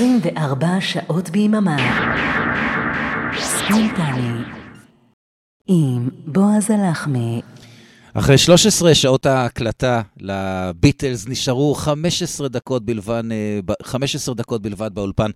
24 0.00 0.80
שעות 0.80 1.30
ביממה 1.30 1.76
ספונטני 3.38 4.42
עם 5.66 6.08
בועז 6.26 6.70
הלחמי 6.70 7.40
אחרי 8.14 8.38
13 8.38 8.94
שעות 8.94 9.26
ההקלטה 9.26 10.02
לביטלס 10.20 11.28
נשארו 11.28 11.74
15 11.74 12.48
דקות 12.48 12.84
בלבד, 12.84 13.22
אה, 13.32 13.60
ב- 13.64 13.82
15 13.82 14.34
דקות 14.34 14.62
בלבד 14.62 14.90
באולפן 14.94 15.30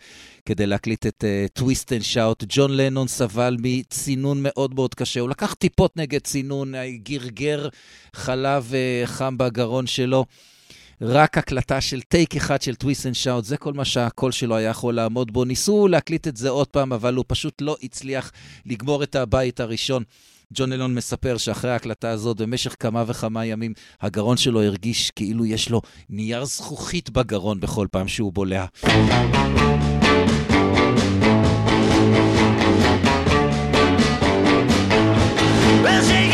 כדי 0.46 0.66
להקליט 0.66 1.06
את 1.06 1.24
Twist 1.52 1.92
and 1.92 2.02
Shout. 2.02 2.44
ג'ון 2.48 2.76
לנון 2.76 3.08
סבל 3.08 3.56
מצינון 3.60 4.38
מאוד 4.42 4.74
מאוד 4.74 4.94
קשה, 4.94 5.20
הוא 5.20 5.28
לקח 5.28 5.54
טיפות 5.54 5.96
נגד 5.96 6.20
צינון, 6.20 6.74
אה, 6.74 6.90
גרגר 7.02 7.68
חלב 8.14 8.70
אה, 8.74 9.02
חם 9.06 9.38
בגרון 9.38 9.86
שלו. 9.86 10.24
רק 11.00 11.38
הקלטה 11.38 11.80
של 11.80 12.00
טייק 12.00 12.36
אחד 12.36 12.62
של 12.62 12.74
Twist 12.74 13.06
and 13.06 13.14
Shout, 13.14 13.44
זה 13.44 13.56
כל 13.56 13.72
מה 13.72 13.84
שהקול 13.84 14.32
שלו 14.32 14.56
היה 14.56 14.70
יכול 14.70 14.94
לעמוד 14.94 15.32
בו. 15.32 15.44
ניסו 15.44 15.88
להקליט 15.88 16.28
את 16.28 16.36
זה 16.36 16.48
עוד 16.48 16.66
פעם, 16.66 16.92
אבל 16.92 17.14
הוא 17.14 17.24
פשוט 17.28 17.60
לא 17.60 17.76
הצליח 17.82 18.32
לגמור 18.66 19.02
את 19.02 19.16
הבית 19.16 19.60
הראשון. 19.60 20.02
ג'ון 20.54 20.72
לנון 20.72 20.94
מספר 20.94 21.36
שאחרי 21.36 21.70
ההקלטה 21.70 22.10
הזאת, 22.10 22.36
במשך 22.36 22.76
כמה 22.80 23.04
וכמה 23.06 23.44
ימים, 23.44 23.72
הגרון 24.02 24.36
שלו 24.36 24.62
הרגיש 24.62 25.10
כאילו 25.10 25.46
יש 25.46 25.70
לו 25.70 25.82
נייר 26.10 26.44
זכוכית 26.44 27.10
בגרון 27.10 27.60
בכל 27.60 27.86
פעם 27.90 28.08
שהוא 28.08 28.32
בולע. 28.32 28.64
Well, 35.84 36.33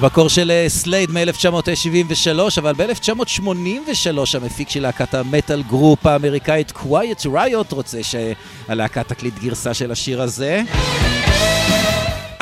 במקור 0.00 0.28
של 0.28 0.50
אה, 0.50 0.64
סלייד 0.68 1.10
מ-1973, 1.10 2.40
אבל 2.58 2.72
ב-1983 2.72 4.18
המפיק 4.34 4.68
של 4.68 4.82
להקת 4.82 5.14
המטאל 5.14 5.62
גרופ 5.62 6.06
האמריקאית 6.06 6.70
Quiet 6.70 7.26
Riot 7.26 7.74
רוצה 7.74 7.98
שהלהקה 8.02 9.02
תקליט 9.02 9.34
גרסה 9.38 9.74
של 9.74 9.92
השיר 9.92 10.22
הזה. 10.22 10.62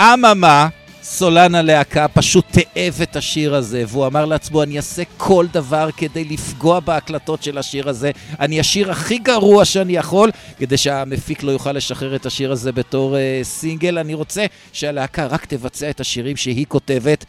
אממה, 0.00 0.68
סולן 1.02 1.54
הלהקה 1.54 2.08
פשוט 2.08 2.44
תיעב 2.50 2.98
את 3.02 3.16
השיר 3.16 3.54
הזה, 3.54 3.84
והוא 3.88 4.06
אמר 4.06 4.24
לעצמו, 4.24 4.62
אני 4.62 4.76
אעשה 4.76 5.02
כל 5.16 5.46
דבר 5.52 5.88
כדי 5.96 6.24
לפגוע 6.24 6.80
בהקלטות 6.80 7.42
של 7.42 7.58
השיר 7.58 7.88
הזה. 7.88 8.10
אני 8.40 8.60
אשיר 8.60 8.90
הכי 8.90 9.18
גרוע 9.18 9.64
שאני 9.64 9.96
יכול, 9.96 10.30
כדי 10.58 10.76
שהמפיק 10.76 11.42
לא 11.42 11.50
יוכל 11.50 11.72
לשחרר 11.72 12.16
את 12.16 12.26
השיר 12.26 12.52
הזה 12.52 12.72
בתור 12.72 13.16
אה, 13.16 13.44
סינגל. 13.44 13.98
אני 13.98 14.14
רוצה 14.14 14.46
שהלהקה 14.72 15.26
רק 15.26 15.44
תבצע 15.44 15.90
את 15.90 16.00
השירים 16.00 16.36
שהיא 16.36 16.66
כותבת. 16.68 17.24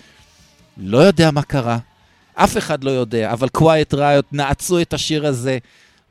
לא 0.79 0.97
יודע 0.97 1.31
מה 1.31 1.41
קרה, 1.41 1.77
אף 2.33 2.57
אחד 2.57 2.83
לא 2.83 2.91
יודע, 2.91 3.33
אבל 3.33 3.47
Quiet 3.57 3.93
Riot 3.93 4.27
נעצו 4.31 4.81
את 4.81 4.93
השיר 4.93 5.25
הזה. 5.25 5.57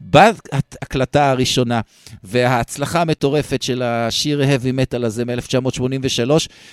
בהקלטה 0.00 1.30
הראשונה, 1.30 1.80
וההצלחה 2.24 3.00
המטורפת 3.00 3.62
של 3.62 3.82
השיר 3.82 4.42
heavy 4.42 4.96
metal 4.96 5.06
הזה 5.06 5.24
מ-1983 5.24 6.30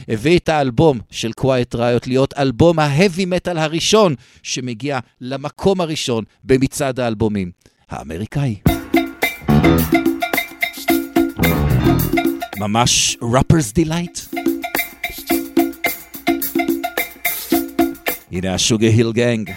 הביא 0.08 0.38
את 0.38 0.50
האלבום 0.50 1.00
של 1.12 1.32
Quiet 1.42 1.76
Riot 1.76 2.08
להיות 2.08 2.34
אלבום 2.38 2.80
ה-heavy 2.80 3.22
metal 3.22 3.60
הראשון 3.60 4.16
שמגיע 4.44 5.00
למקום 5.22 5.82
הראשון 5.82 6.24
במצעד 6.44 7.00
האלבומים 7.00 7.52
האמריקאי. 7.90 8.56
ממש 12.60 13.18
Rappers 13.22 13.80
Delight. 13.80 14.53
in 18.34 18.46
a 18.46 18.58
Sugar 18.58 18.90
Hill 18.90 19.14
Gang. 19.14 19.48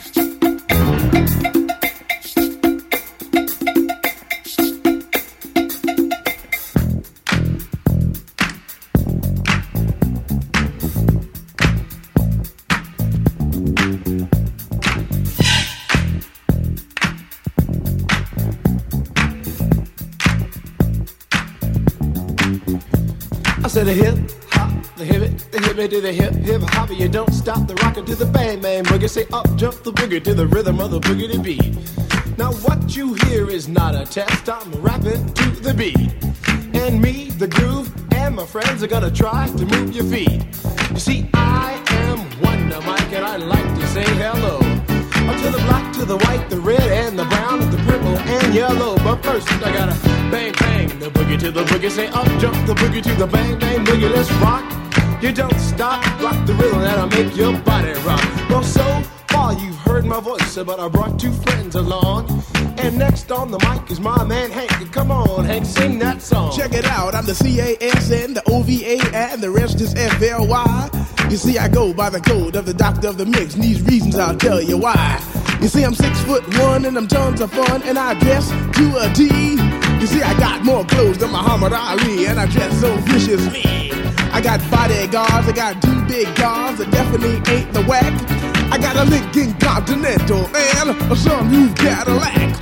I 23.64 23.68
said 23.68 23.88
a 23.88 23.94
hip 23.94 24.18
hop 24.50 24.75
the 24.96 25.04
hip 25.04 25.38
the 25.50 25.60
hip 25.60 25.90
to 25.90 26.00
the 26.00 26.12
hip 26.12 26.34
hip 26.34 26.62
hop. 26.62 26.90
You 26.90 27.08
don't 27.08 27.32
stop 27.32 27.66
the 27.66 27.74
rocker 27.76 28.02
to 28.02 28.14
the 28.14 28.24
bang 28.24 28.60
bang 28.60 28.84
boogie. 28.84 29.08
Say 29.08 29.26
up 29.32 29.46
jump 29.56 29.82
the 29.82 29.92
boogie 29.92 30.22
to 30.24 30.34
the 30.34 30.46
rhythm 30.46 30.80
of 30.80 30.90
the 30.90 31.00
boogie 31.00 31.42
beat. 31.42 31.76
Now 32.38 32.52
what 32.64 32.96
you 32.96 33.14
hear 33.14 33.48
is 33.50 33.68
not 33.68 33.94
a 33.94 34.06
test. 34.06 34.48
I'm 34.48 34.70
rapping 34.80 35.32
to 35.34 35.50
the 35.50 35.74
beat, 35.74 36.12
and 36.74 37.00
me, 37.00 37.30
the 37.30 37.46
groove, 37.46 37.92
and 38.14 38.36
my 38.36 38.46
friends 38.46 38.82
are 38.82 38.86
gonna 38.86 39.10
try 39.10 39.48
to 39.48 39.66
move 39.66 39.94
your 39.94 40.04
feet. 40.04 40.44
You 40.90 40.98
see, 40.98 41.30
I 41.34 41.82
am 41.88 42.18
Wonder 42.40 42.80
Mike, 42.80 43.12
and 43.12 43.24
I 43.24 43.36
like 43.36 43.68
to 43.78 43.86
say 43.88 44.04
hello. 44.04 44.56
Up 45.28 45.36
to 45.42 45.50
the 45.50 45.62
black, 45.66 45.92
to 45.94 46.04
the 46.04 46.16
white, 46.18 46.48
the 46.48 46.60
red, 46.60 46.80
and 46.80 47.18
the 47.18 47.24
brown, 47.24 47.60
and 47.60 47.72
the 47.72 47.78
purple, 47.78 48.16
and 48.16 48.54
yellow. 48.54 48.96
But 48.98 49.22
first, 49.24 49.50
I 49.62 49.72
gotta 49.72 49.96
bang, 50.30 50.52
bang, 50.60 50.88
the 51.00 51.10
boogie 51.10 51.38
to 51.40 51.50
the 51.50 51.64
boogie. 51.64 51.90
Say 51.90 52.08
up, 52.08 52.26
jump 52.40 52.66
the 52.66 52.74
boogie 52.74 53.02
to 53.02 53.14
the 53.14 53.26
bang, 53.26 53.58
bang, 53.58 53.84
boogie. 53.84 54.10
Let's 54.10 54.32
rock. 54.34 54.85
You 55.22 55.32
don't 55.32 55.58
stop, 55.58 56.04
rock 56.20 56.46
the 56.46 56.52
rhythm 56.52 56.80
that'll 56.82 57.06
make 57.06 57.34
your 57.34 57.58
body 57.60 57.92
rock. 58.04 58.22
Well, 58.50 58.62
so 58.62 58.84
far 59.28 59.54
you've 59.54 59.74
heard 59.76 60.04
my 60.04 60.20
voice, 60.20 60.56
but 60.56 60.78
I 60.78 60.88
brought 60.88 61.18
two 61.18 61.32
friends 61.32 61.74
along. 61.74 62.42
And 62.76 62.98
next 62.98 63.32
on 63.32 63.50
the 63.50 63.58
mic 63.60 63.90
is 63.90 63.98
my 63.98 64.22
man 64.24 64.50
Hank. 64.50 64.92
Come 64.92 65.10
on, 65.10 65.46
Hank, 65.46 65.64
sing 65.64 65.98
that 66.00 66.20
song. 66.20 66.54
Check 66.54 66.74
it 66.74 66.84
out, 66.84 67.14
I'm 67.14 67.24
the 67.24 67.32
CASN, 67.32 68.34
the 68.34 68.42
OVA, 68.50 69.16
and 69.16 69.42
the 69.42 69.50
rest 69.50 69.80
is 69.80 69.94
FLY. 69.94 70.90
You 71.30 71.36
see, 71.38 71.56
I 71.56 71.68
go 71.68 71.94
by 71.94 72.10
the 72.10 72.20
code 72.20 72.54
of 72.54 72.66
the 72.66 72.74
doctor 72.74 73.08
of 73.08 73.16
the 73.16 73.26
mix, 73.26 73.54
and 73.54 73.64
these 73.64 73.80
reasons 73.82 74.16
I'll 74.16 74.36
tell 74.36 74.60
you 74.60 74.76
why. 74.76 75.20
You 75.62 75.68
see, 75.68 75.82
I'm 75.82 75.94
six 75.94 76.20
foot 76.24 76.46
one, 76.58 76.84
and 76.84 76.96
I'm 76.96 77.08
tons 77.08 77.40
of 77.40 77.50
fun, 77.52 77.82
and 77.84 77.98
I 77.98 78.12
dress 78.20 78.50
to 78.50 78.96
a 79.00 79.10
T. 79.14 79.24
You 79.98 80.06
see, 80.06 80.22
I 80.22 80.38
got 80.38 80.62
more 80.62 80.84
clothes 80.84 81.16
than 81.16 81.30
Muhammad 81.30 81.72
Ali, 81.72 82.26
and 82.26 82.38
I 82.38 82.46
dress 82.46 82.78
so 82.80 82.94
viciously. 82.98 83.85
Got 84.46 84.70
bodyguards, 84.70 85.48
I 85.48 85.52
got 85.52 85.82
two 85.82 86.04
big 86.04 86.32
guns 86.36 86.78
that 86.78 86.88
definitely 86.92 87.34
ain't 87.52 87.72
the 87.72 87.82
whack. 87.82 88.14
I 88.70 88.78
got 88.78 88.94
a 88.94 89.02
Lincoln 89.02 89.58
Continental 89.58 90.46
and 90.46 90.90
a 90.90 91.16
sunroof 91.16 91.76
Cadillac. 91.76 92.54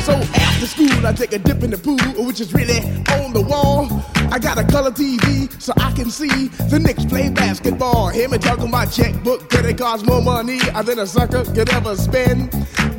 So 0.00 0.12
after 0.38 0.66
school, 0.66 1.06
I 1.06 1.14
take 1.14 1.32
a 1.32 1.38
dip 1.38 1.62
in 1.62 1.70
the 1.70 1.78
pool, 1.78 2.26
which 2.26 2.42
is 2.42 2.52
really 2.52 2.80
on 3.16 3.32
the 3.32 3.40
wall. 3.40 3.88
I 4.32 4.38
got 4.38 4.58
a 4.58 4.64
color 4.64 4.92
TV 4.92 5.50
so 5.60 5.72
I 5.76 5.90
can 5.92 6.08
see 6.08 6.48
the 6.70 6.78
Knicks 6.78 7.04
play 7.04 7.30
basketball. 7.30 8.10
Hear 8.10 8.28
me 8.28 8.38
talking 8.38 8.70
my 8.70 8.86
checkbook, 8.86 9.50
cause 9.50 9.64
it 9.64 9.76
costs 9.76 10.06
more 10.06 10.22
money 10.22 10.58
than 10.58 11.00
a 11.00 11.06
sucker 11.06 11.44
could 11.44 11.68
ever 11.70 11.96
spend. 11.96 12.50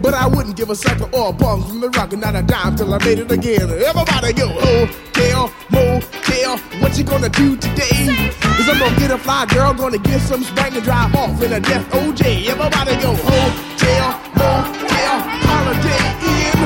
But 0.01 0.13
I 0.13 0.27
wouldn't 0.27 0.57
give 0.57 0.69
a 0.69 0.75
sucker 0.75 1.09
or 1.15 1.29
a 1.29 1.33
punk 1.33 1.67
from 1.67 1.79
the 1.79 1.89
rock 1.91 2.11
and 2.11 2.21
not 2.21 2.35
a 2.35 2.41
dime 2.41 2.75
till 2.75 2.93
I 2.93 2.97
made 3.05 3.19
it 3.19 3.31
again. 3.31 3.61
Everybody 3.61 4.33
go, 4.33 4.49
hotel, 4.49 5.53
motel, 5.71 6.57
what 6.81 6.97
you 6.97 7.05
gonna 7.05 7.29
do 7.29 7.55
today? 7.55 8.31
Cause 8.41 8.67
I'm 8.67 8.79
gonna 8.79 8.99
get 8.99 9.11
a 9.11 9.17
fly 9.17 9.45
girl, 9.45 9.73
gonna 9.73 9.99
get 9.99 10.19
some 10.19 10.43
spring 10.43 10.73
and 10.75 10.83
drive 10.83 11.15
off 11.15 11.41
in 11.41 11.53
a 11.53 11.61
death 11.61 11.89
OJ. 11.91 12.47
Everybody 12.47 12.95
go, 13.01 13.15
hotel, 13.15 14.19
motel, 14.35 15.15
holiday 15.47 16.03
in. 16.27 16.59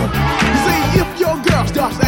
See, 0.66 1.02
if 1.02 1.20
your 1.20 1.38
girl 1.44 1.68
starts 1.68 2.05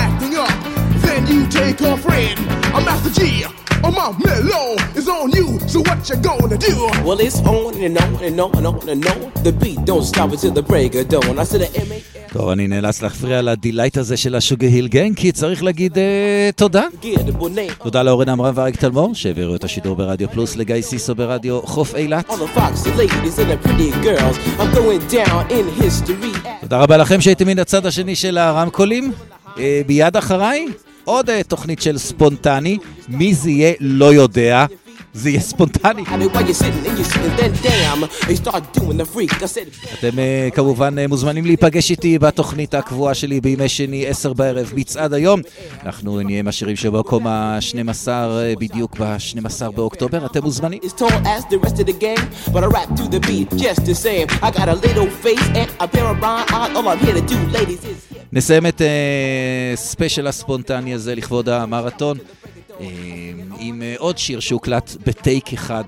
take 1.60 1.80
her 1.88 1.98
friend. 2.06 2.38
I'm 2.76 2.84
Master 2.88 3.14
G. 3.18 3.22
Oh, 3.86 3.94
my 4.00 4.10
mellow 4.26 4.68
is 5.00 5.08
on 5.18 5.30
you, 5.38 5.48
so 5.72 5.78
what 5.88 6.00
you 6.10 6.18
gonna 6.28 6.60
do? 6.70 6.76
Well, 7.08 7.20
it's 7.28 7.40
on 7.58 7.74
and 7.86 7.96
on 8.04 8.14
and 8.28 8.38
on 8.44 8.52
and 8.58 8.68
on 8.72 8.86
and 8.94 9.04
on. 9.12 9.20
The 9.46 9.54
beat 9.62 9.80
don't 9.90 10.06
stop 10.12 10.30
until 10.36 10.54
the 10.60 10.66
break 10.72 10.92
of 11.00 11.06
dawn. 11.14 11.36
I 11.44 11.46
said 11.50 11.62
the 11.66 11.70
M 11.88 11.92
A 11.96 12.00
טוב, 12.34 12.50
אני 12.50 12.68
נאלץ 12.68 13.02
להפריע 13.02 13.42
ל 13.42 13.49
Delight 13.49 13.98
הזה 13.98 14.18
של 14.18 14.36
ה 14.36 14.68
Sugarhill 14.68 14.88
Gang, 14.88 15.16
כי 15.16 15.32
צריך 15.32 15.64
להגיד 15.64 15.98
אה, 15.98 16.50
תודה. 16.56 16.84
תודה 17.84 18.04
לאורן 18.04 18.30
עמרם 18.30 18.54
ואריק 18.56 18.76
תלמור, 18.76 19.16
שהעבירו 19.16 19.56
את 19.56 19.64
השידור 19.64 19.96
ברדיו 19.96 20.30
פלוס 20.30 20.56
לגיא 20.56 20.82
סיסו 20.82 21.16
ברדיו 21.16 21.62
חוף 21.62 21.96
אילת. 21.96 22.32
תודה 26.62 26.78
רבה 26.78 26.98
לכם 26.98 27.22
שהייתם 27.22 27.48
מן 27.48 27.60
הצד 27.60 27.86
השני 27.86 28.16
של 28.16 28.38
הרמקולים. 28.38 29.12
אה, 29.60 29.82
מיד 29.88 30.18
אחריי, 30.18 30.68
עוד 31.08 31.30
אה, 31.30 31.44
תוכנית 31.44 31.82
של 31.82 31.98
ספונטני. 31.98 32.78
מי 33.10 33.34
זה 33.34 33.50
יהיה 33.50 33.74
לא 33.80 34.14
יודע. 34.14 34.66
זה 35.18 35.30
יהיה 35.30 35.42
ספונטני. 35.42 36.04
אתם 40.00 40.20
אה, 40.20 40.50
כמובן 40.54 41.00
אה, 41.00 41.08
מוזמנים 41.08 41.46
להיפגש 41.46 41.92
איתי 41.92 42.20
בתוכנית 42.20 42.74
הקבועה 42.74 43.14
שלי 43.14 43.42
בימי 43.42 43.70
שני, 43.70 44.08
עשר 44.08 44.34
בערב, 44.34 44.72
מצעד 44.76 45.14
היום. 45.14 45.42
אנחנו 45.84 46.22
נהיה 46.22 46.40
עם 46.40 46.48
השירים 46.48 46.76
שבמקום 46.76 47.28
ה-12 47.28 48.08
אה, 48.08 48.54
בדיוק 48.60 49.00
ב-12 49.00 49.72
באוקטובר, 49.72 50.26
אתם 50.26 50.44
מוזמנים. 50.44 50.80
נסיים 58.34 58.66
את 58.66 58.82
אה, 58.82 59.76
ספיישל 59.76 60.28
הספונטני 60.28 60.94
הזה 60.94 61.16
לכבוד 61.16 61.50
המרתון 61.50 62.18
אה, 62.18 62.57
עם 63.60 63.82
אה, 63.82 63.96
עוד 63.98 64.18
שיר 64.18 64.40
שהוקלט 64.40 64.96
בטייק 65.08 65.54
אחד. 65.54 65.84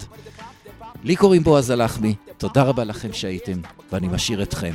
לי 1.04 1.16
קוראים 1.16 1.44
בועז 1.44 1.70
הלחמי, 1.70 2.16
תודה 2.38 2.64
רבה 2.64 2.84
לכם 2.84 3.14
שהייתם, 3.14 3.62
ואני 3.92 4.08
משאיר 4.08 4.44
אתכם 4.44 4.74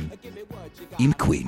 עם 0.99 1.11
קווין. 1.13 1.47